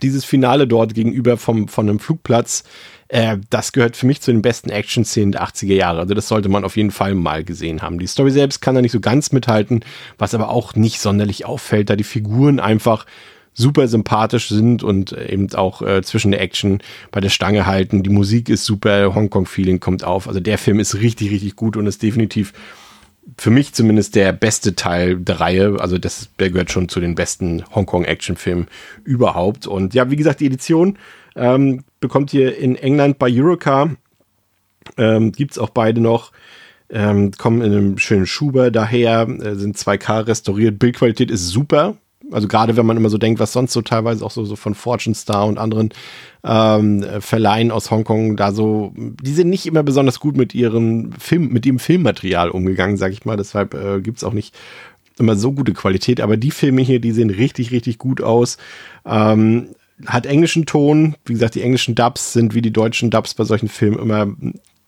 [0.02, 2.64] dieses Finale dort gegenüber vom, von einem Flugplatz,
[3.07, 6.02] äh, das gehört für mich zu den besten Action-Szenen der 80er Jahre.
[6.02, 7.99] Also das sollte man auf jeden Fall mal gesehen haben.
[7.99, 9.84] Die Story selbst kann da nicht so ganz mithalten,
[10.18, 13.06] was aber auch nicht sonderlich auffällt, da die Figuren einfach
[13.56, 18.03] super sympathisch sind und eben auch äh, zwischen der Action bei der Stange halten.
[18.03, 20.27] Die Musik ist super, Hongkong-Feeling kommt auf.
[20.27, 22.53] Also der Film ist richtig, richtig gut und ist definitiv
[23.38, 25.77] für mich zumindest der beste Teil der Reihe.
[25.80, 28.68] Also das der gehört schon zu den besten Hongkong-Action-Filmen
[29.03, 29.68] überhaupt.
[29.68, 30.98] Und ja, wie gesagt, die Edition
[31.36, 33.95] ähm, bekommt ihr in England bei Eurocar.
[34.98, 36.34] Ähm, Gibt auch beide noch.
[36.90, 40.77] Ähm, kommen in einem schönen Schuber daher, äh, sind 2K restauriert.
[40.77, 41.95] Bildqualität ist super.
[42.32, 44.76] Also gerade wenn man immer so denkt, was sonst so teilweise auch so, so von
[44.76, 45.90] Fortune Star und anderen
[46.44, 51.50] ähm, Verleihen aus Hongkong da so, die sind nicht immer besonders gut mit ihrem Film,
[51.50, 53.38] mit dem Filmmaterial umgegangen, sag ich mal.
[53.38, 54.56] Deshalb äh, gibt es auch nicht
[55.20, 56.22] immer so gute Qualität.
[56.22, 58.58] Aber die Filme hier, die sehen richtig, richtig gut aus.
[59.06, 59.70] Ähm,
[60.06, 61.16] hat englischen Ton.
[61.26, 64.28] Wie gesagt, die englischen Dubs sind wie die deutschen Dubs bei solchen Filmen immer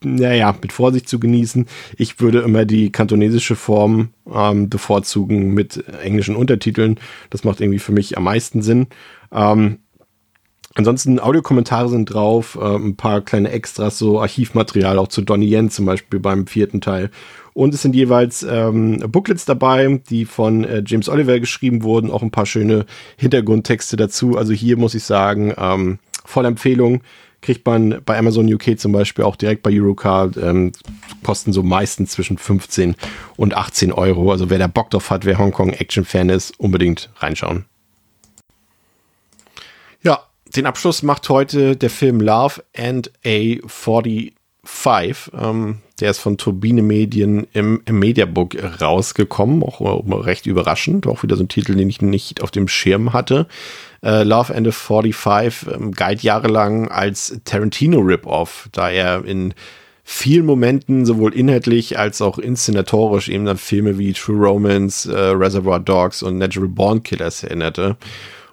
[0.02, 1.66] naja, mit Vorsicht zu genießen.
[1.96, 6.98] Ich würde immer die kantonesische Form ähm, bevorzugen mit englischen Untertiteln.
[7.30, 8.86] Das macht irgendwie für mich am meisten Sinn.
[9.32, 9.78] Ähm,
[10.74, 15.70] ansonsten Audiokommentare sind drauf, äh, ein paar kleine Extras, so Archivmaterial auch zu Donnie Yen
[15.70, 17.10] zum Beispiel beim vierten Teil.
[17.54, 22.22] Und es sind jeweils ähm, Booklets dabei, die von äh, James Oliver geschrieben wurden, auch
[22.22, 24.38] ein paar schöne Hintergrundtexte dazu.
[24.38, 27.00] Also hier muss ich sagen, ähm, voll Empfehlung
[27.40, 30.72] kriegt man bei Amazon UK zum Beispiel auch direkt bei Eurocard, ähm,
[31.22, 32.96] kosten so meistens zwischen 15
[33.36, 34.32] und 18 Euro.
[34.32, 37.64] Also wer da Bock drauf hat, wer Hongkong-Action-Fan ist, unbedingt reinschauen.
[40.02, 40.24] Ja,
[40.56, 44.34] den Abschluss macht heute der Film Love and a 45.
[45.32, 49.80] Ähm, der ist von Turbine Medien im, im Mediabook rausgekommen, auch
[50.24, 53.48] recht überraschend, auch wieder so ein Titel, den ich nicht auf dem Schirm hatte
[54.02, 59.54] äh, Love and the 45 ähm, galt jahrelang als Tarantino-Rip-Off, da er in
[60.04, 65.80] vielen Momenten sowohl inhaltlich als auch inszenatorisch eben an Filme wie True Romance, äh, Reservoir
[65.80, 67.98] Dogs und Natural Born Killers erinnerte.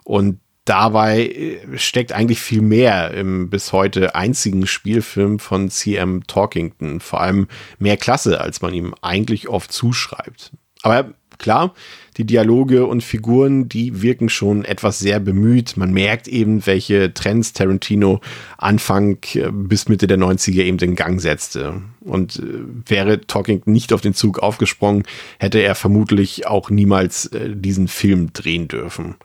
[0.03, 6.99] Und dabei äh, steckt eigentlich viel mehr im bis heute einzigen Spielfilm von CM Talkington.
[6.99, 7.47] Vor allem
[7.79, 10.51] mehr Klasse, als man ihm eigentlich oft zuschreibt.
[10.81, 11.73] Aber klar,
[12.17, 15.77] die Dialoge und Figuren, die wirken schon etwas sehr bemüht.
[15.77, 18.21] Man merkt eben, welche Trends Tarantino
[18.57, 21.81] Anfang äh, bis Mitte der 90er eben in Gang setzte.
[22.01, 25.03] Und äh, wäre Talking nicht auf den Zug aufgesprungen,
[25.39, 29.15] hätte er vermutlich auch niemals äh, diesen Film drehen dürfen.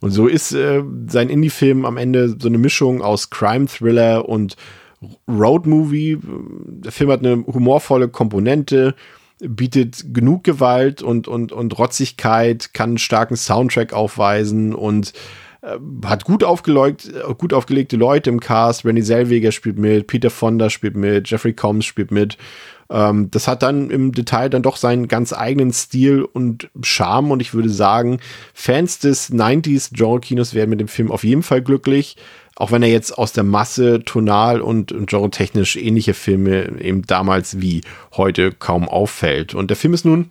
[0.00, 4.56] Und so ist äh, sein Indie-Film am Ende so eine Mischung aus Crime-Thriller und
[5.28, 6.18] Road-Movie.
[6.22, 8.94] Der Film hat eine humorvolle Komponente,
[9.40, 15.12] bietet genug Gewalt und, und, und Rotzigkeit, kann einen starken Soundtrack aufweisen und
[15.62, 18.84] äh, hat gut, aufgelegt, gut aufgelegte Leute im Cast.
[18.84, 22.38] Renny Zellweger spielt mit, Peter Fonda spielt mit, Jeffrey Combs spielt mit.
[22.90, 27.40] Ähm, das hat dann im Detail dann doch seinen ganz eigenen Stil und Charme und
[27.40, 28.20] ich würde sagen,
[28.52, 32.16] Fans des 90s Genre-Kinos werden mit dem Film auf jeden Fall glücklich
[32.56, 37.60] auch wenn er jetzt aus der Masse tonal und, und genre-technisch ähnliche Filme eben damals
[37.60, 37.82] wie
[38.16, 39.54] heute kaum auffällt.
[39.54, 40.30] Und der Film ist nun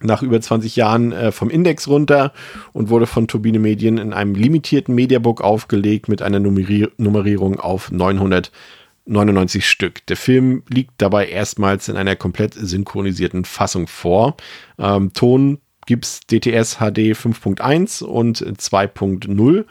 [0.00, 2.32] nach über 20 Jahren äh, vom Index runter
[2.72, 7.90] und wurde von Turbine Medien in einem limitierten Mediabook aufgelegt mit einer Nummerier Nummerierung auf
[7.90, 10.04] 999 Stück.
[10.06, 14.36] Der Film liegt dabei erstmals in einer komplett synchronisierten Fassung vor.
[14.78, 19.64] Ähm, Ton gibt es DTS HD 5.1 und 2.0.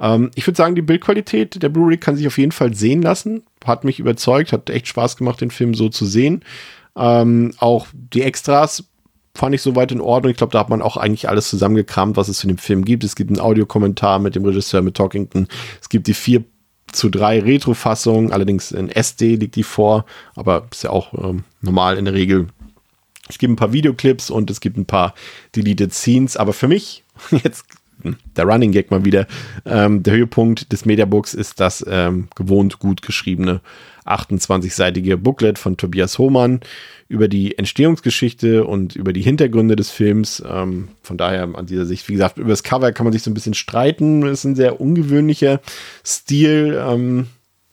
[0.00, 3.42] Ähm, ich würde sagen, die Bildqualität der Blu-ray kann sich auf jeden Fall sehen lassen.
[3.64, 6.44] Hat mich überzeugt, hat echt Spaß gemacht, den Film so zu sehen.
[6.96, 8.84] Ähm, auch die Extras
[9.36, 10.30] fand ich soweit in Ordnung.
[10.30, 13.02] Ich glaube, da hat man auch eigentlich alles zusammengekramt, was es zu dem Film gibt.
[13.04, 15.48] Es gibt einen Audiokommentar mit dem Regisseur, mit Talkington.
[15.80, 16.44] Es gibt die vier
[16.92, 20.04] zu drei Retro-Fassung, allerdings in SD liegt die vor,
[20.36, 22.46] aber ist ja auch ähm, normal in der Regel.
[23.28, 25.14] Es gibt ein paar Videoclips und es gibt ein paar
[25.56, 27.64] Deleted Scenes, aber für mich, jetzt
[28.36, 29.26] der Running Gag mal wieder.
[29.64, 33.60] Ähm, der Höhepunkt des Mediabooks ist das ähm, gewohnt gut geschriebene
[34.06, 36.60] 28-seitige Booklet von Tobias Hohmann
[37.08, 40.42] über die Entstehungsgeschichte und über die Hintergründe des Films.
[40.46, 43.30] Ähm, von daher an dieser Sicht, wie gesagt, über das Cover kann man sich so
[43.30, 44.22] ein bisschen streiten.
[44.24, 45.60] Es ist ein sehr ungewöhnlicher
[46.04, 46.78] Stil.
[46.86, 47.28] Ähm,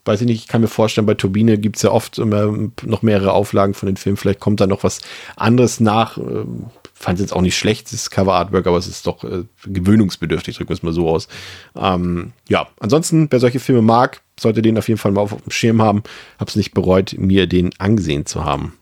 [0.05, 3.01] weiß ich nicht, ich kann mir vorstellen, bei Turbine gibt es ja oft immer noch
[3.01, 4.17] mehrere Auflagen von den Filmen.
[4.17, 5.01] Vielleicht kommt da noch was
[5.35, 6.17] anderes nach.
[6.17, 6.67] Ähm,
[7.01, 10.69] fand es jetzt auch nicht schlecht, das Cover-Artwork, aber es ist doch äh, gewöhnungsbedürftig, drücken
[10.69, 11.27] wir es mal so aus.
[11.75, 15.41] Ähm, ja, ansonsten, wer solche Filme mag, sollte den auf jeden Fall mal auf, auf
[15.41, 16.03] dem Schirm haben.
[16.39, 18.73] Hab's nicht bereut, mir den angesehen zu haben.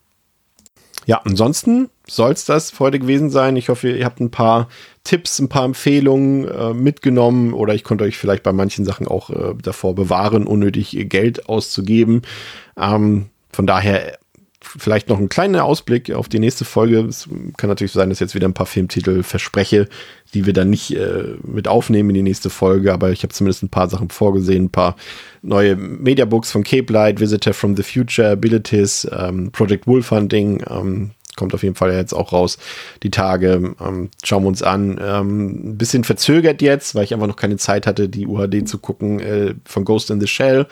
[1.06, 3.56] Ja, ansonsten soll es das für heute gewesen sein.
[3.56, 4.68] Ich hoffe, ihr habt ein paar
[5.04, 9.30] Tipps, ein paar Empfehlungen äh, mitgenommen oder ich konnte euch vielleicht bei manchen Sachen auch
[9.30, 12.22] äh, davor bewahren, unnötig Geld auszugeben.
[12.78, 14.20] Ähm, von daher
[14.62, 17.00] vielleicht noch ein kleiner Ausblick auf die nächste Folge.
[17.00, 19.88] Es kann natürlich sein, dass ich jetzt wieder ein paar Filmtitel verspreche,
[20.34, 23.64] die wir dann nicht äh, mit aufnehmen in die nächste Folge, aber ich habe zumindest
[23.64, 24.96] ein paar Sachen vorgesehen, ein paar
[25.42, 31.12] neue Mediabooks von Cape Light, Visitor from the Future, Abilities, ähm, Project Wolf Hunting, ähm,
[31.40, 32.58] kommt auf jeden Fall jetzt auch raus,
[33.02, 33.74] die Tage.
[33.80, 35.00] Ähm, schauen wir uns an.
[35.02, 38.78] Ähm, ein bisschen verzögert jetzt, weil ich einfach noch keine Zeit hatte, die UHD zu
[38.78, 40.68] gucken äh, von Ghost in the Shell.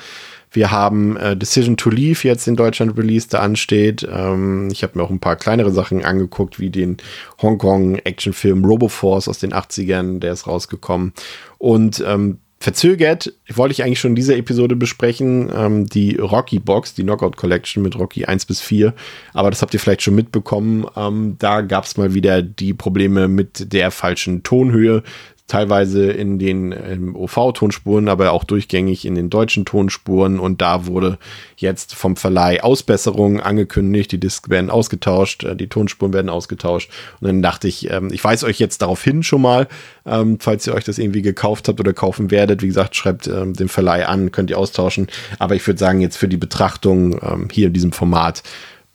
[0.57, 4.07] Wir haben äh, Decision to Leave jetzt in Deutschland released, der ansteht.
[4.11, 6.97] Ähm, ich habe mir auch ein paar kleinere Sachen angeguckt, wie den
[7.39, 11.13] Hongkong-Actionfilm Roboforce aus den 80ern, der ist rausgekommen.
[11.59, 16.95] Und ähm, verzögert wollte ich eigentlich schon in dieser Episode besprechen, ähm, die Rocky Box,
[16.95, 18.95] die Knockout Collection mit Rocky 1 bis 4.
[19.35, 20.87] Aber das habt ihr vielleicht schon mitbekommen.
[20.95, 25.03] Ähm, da gab es mal wieder die Probleme mit der falschen Tonhöhe
[25.47, 30.39] teilweise in den ähm, OV-Tonspuren, aber auch durchgängig in den deutschen Tonspuren.
[30.39, 31.17] Und da wurde
[31.55, 34.11] jetzt vom Verleih Ausbesserungen angekündigt.
[34.11, 36.91] Die Discs werden ausgetauscht, äh, die Tonspuren werden ausgetauscht.
[37.21, 39.67] Und dann dachte ich, ähm, ich weise euch jetzt darauf hin schon mal,
[40.05, 42.61] ähm, falls ihr euch das irgendwie gekauft habt oder kaufen werdet.
[42.61, 45.07] Wie gesagt, schreibt den Verleih an, könnt ihr austauschen.
[45.39, 48.43] Aber ich würde sagen, jetzt für die Betrachtung hier in diesem Format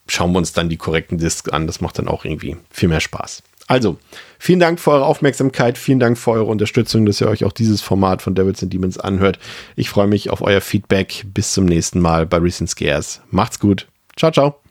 [0.06, 1.66] schauen wir uns dann die korrekten Discs an.
[1.66, 3.42] Das macht dann auch irgendwie viel mehr Spaß.
[3.66, 3.98] Also,
[4.42, 7.80] vielen Dank für eure Aufmerksamkeit, vielen Dank für eure Unterstützung, dass ihr euch auch dieses
[7.80, 9.38] Format von Devils and Demons anhört.
[9.76, 11.24] Ich freue mich auf euer Feedback.
[11.32, 13.20] Bis zum nächsten Mal bei Recent Scares.
[13.30, 13.86] Macht's gut.
[14.16, 14.61] Ciao, ciao.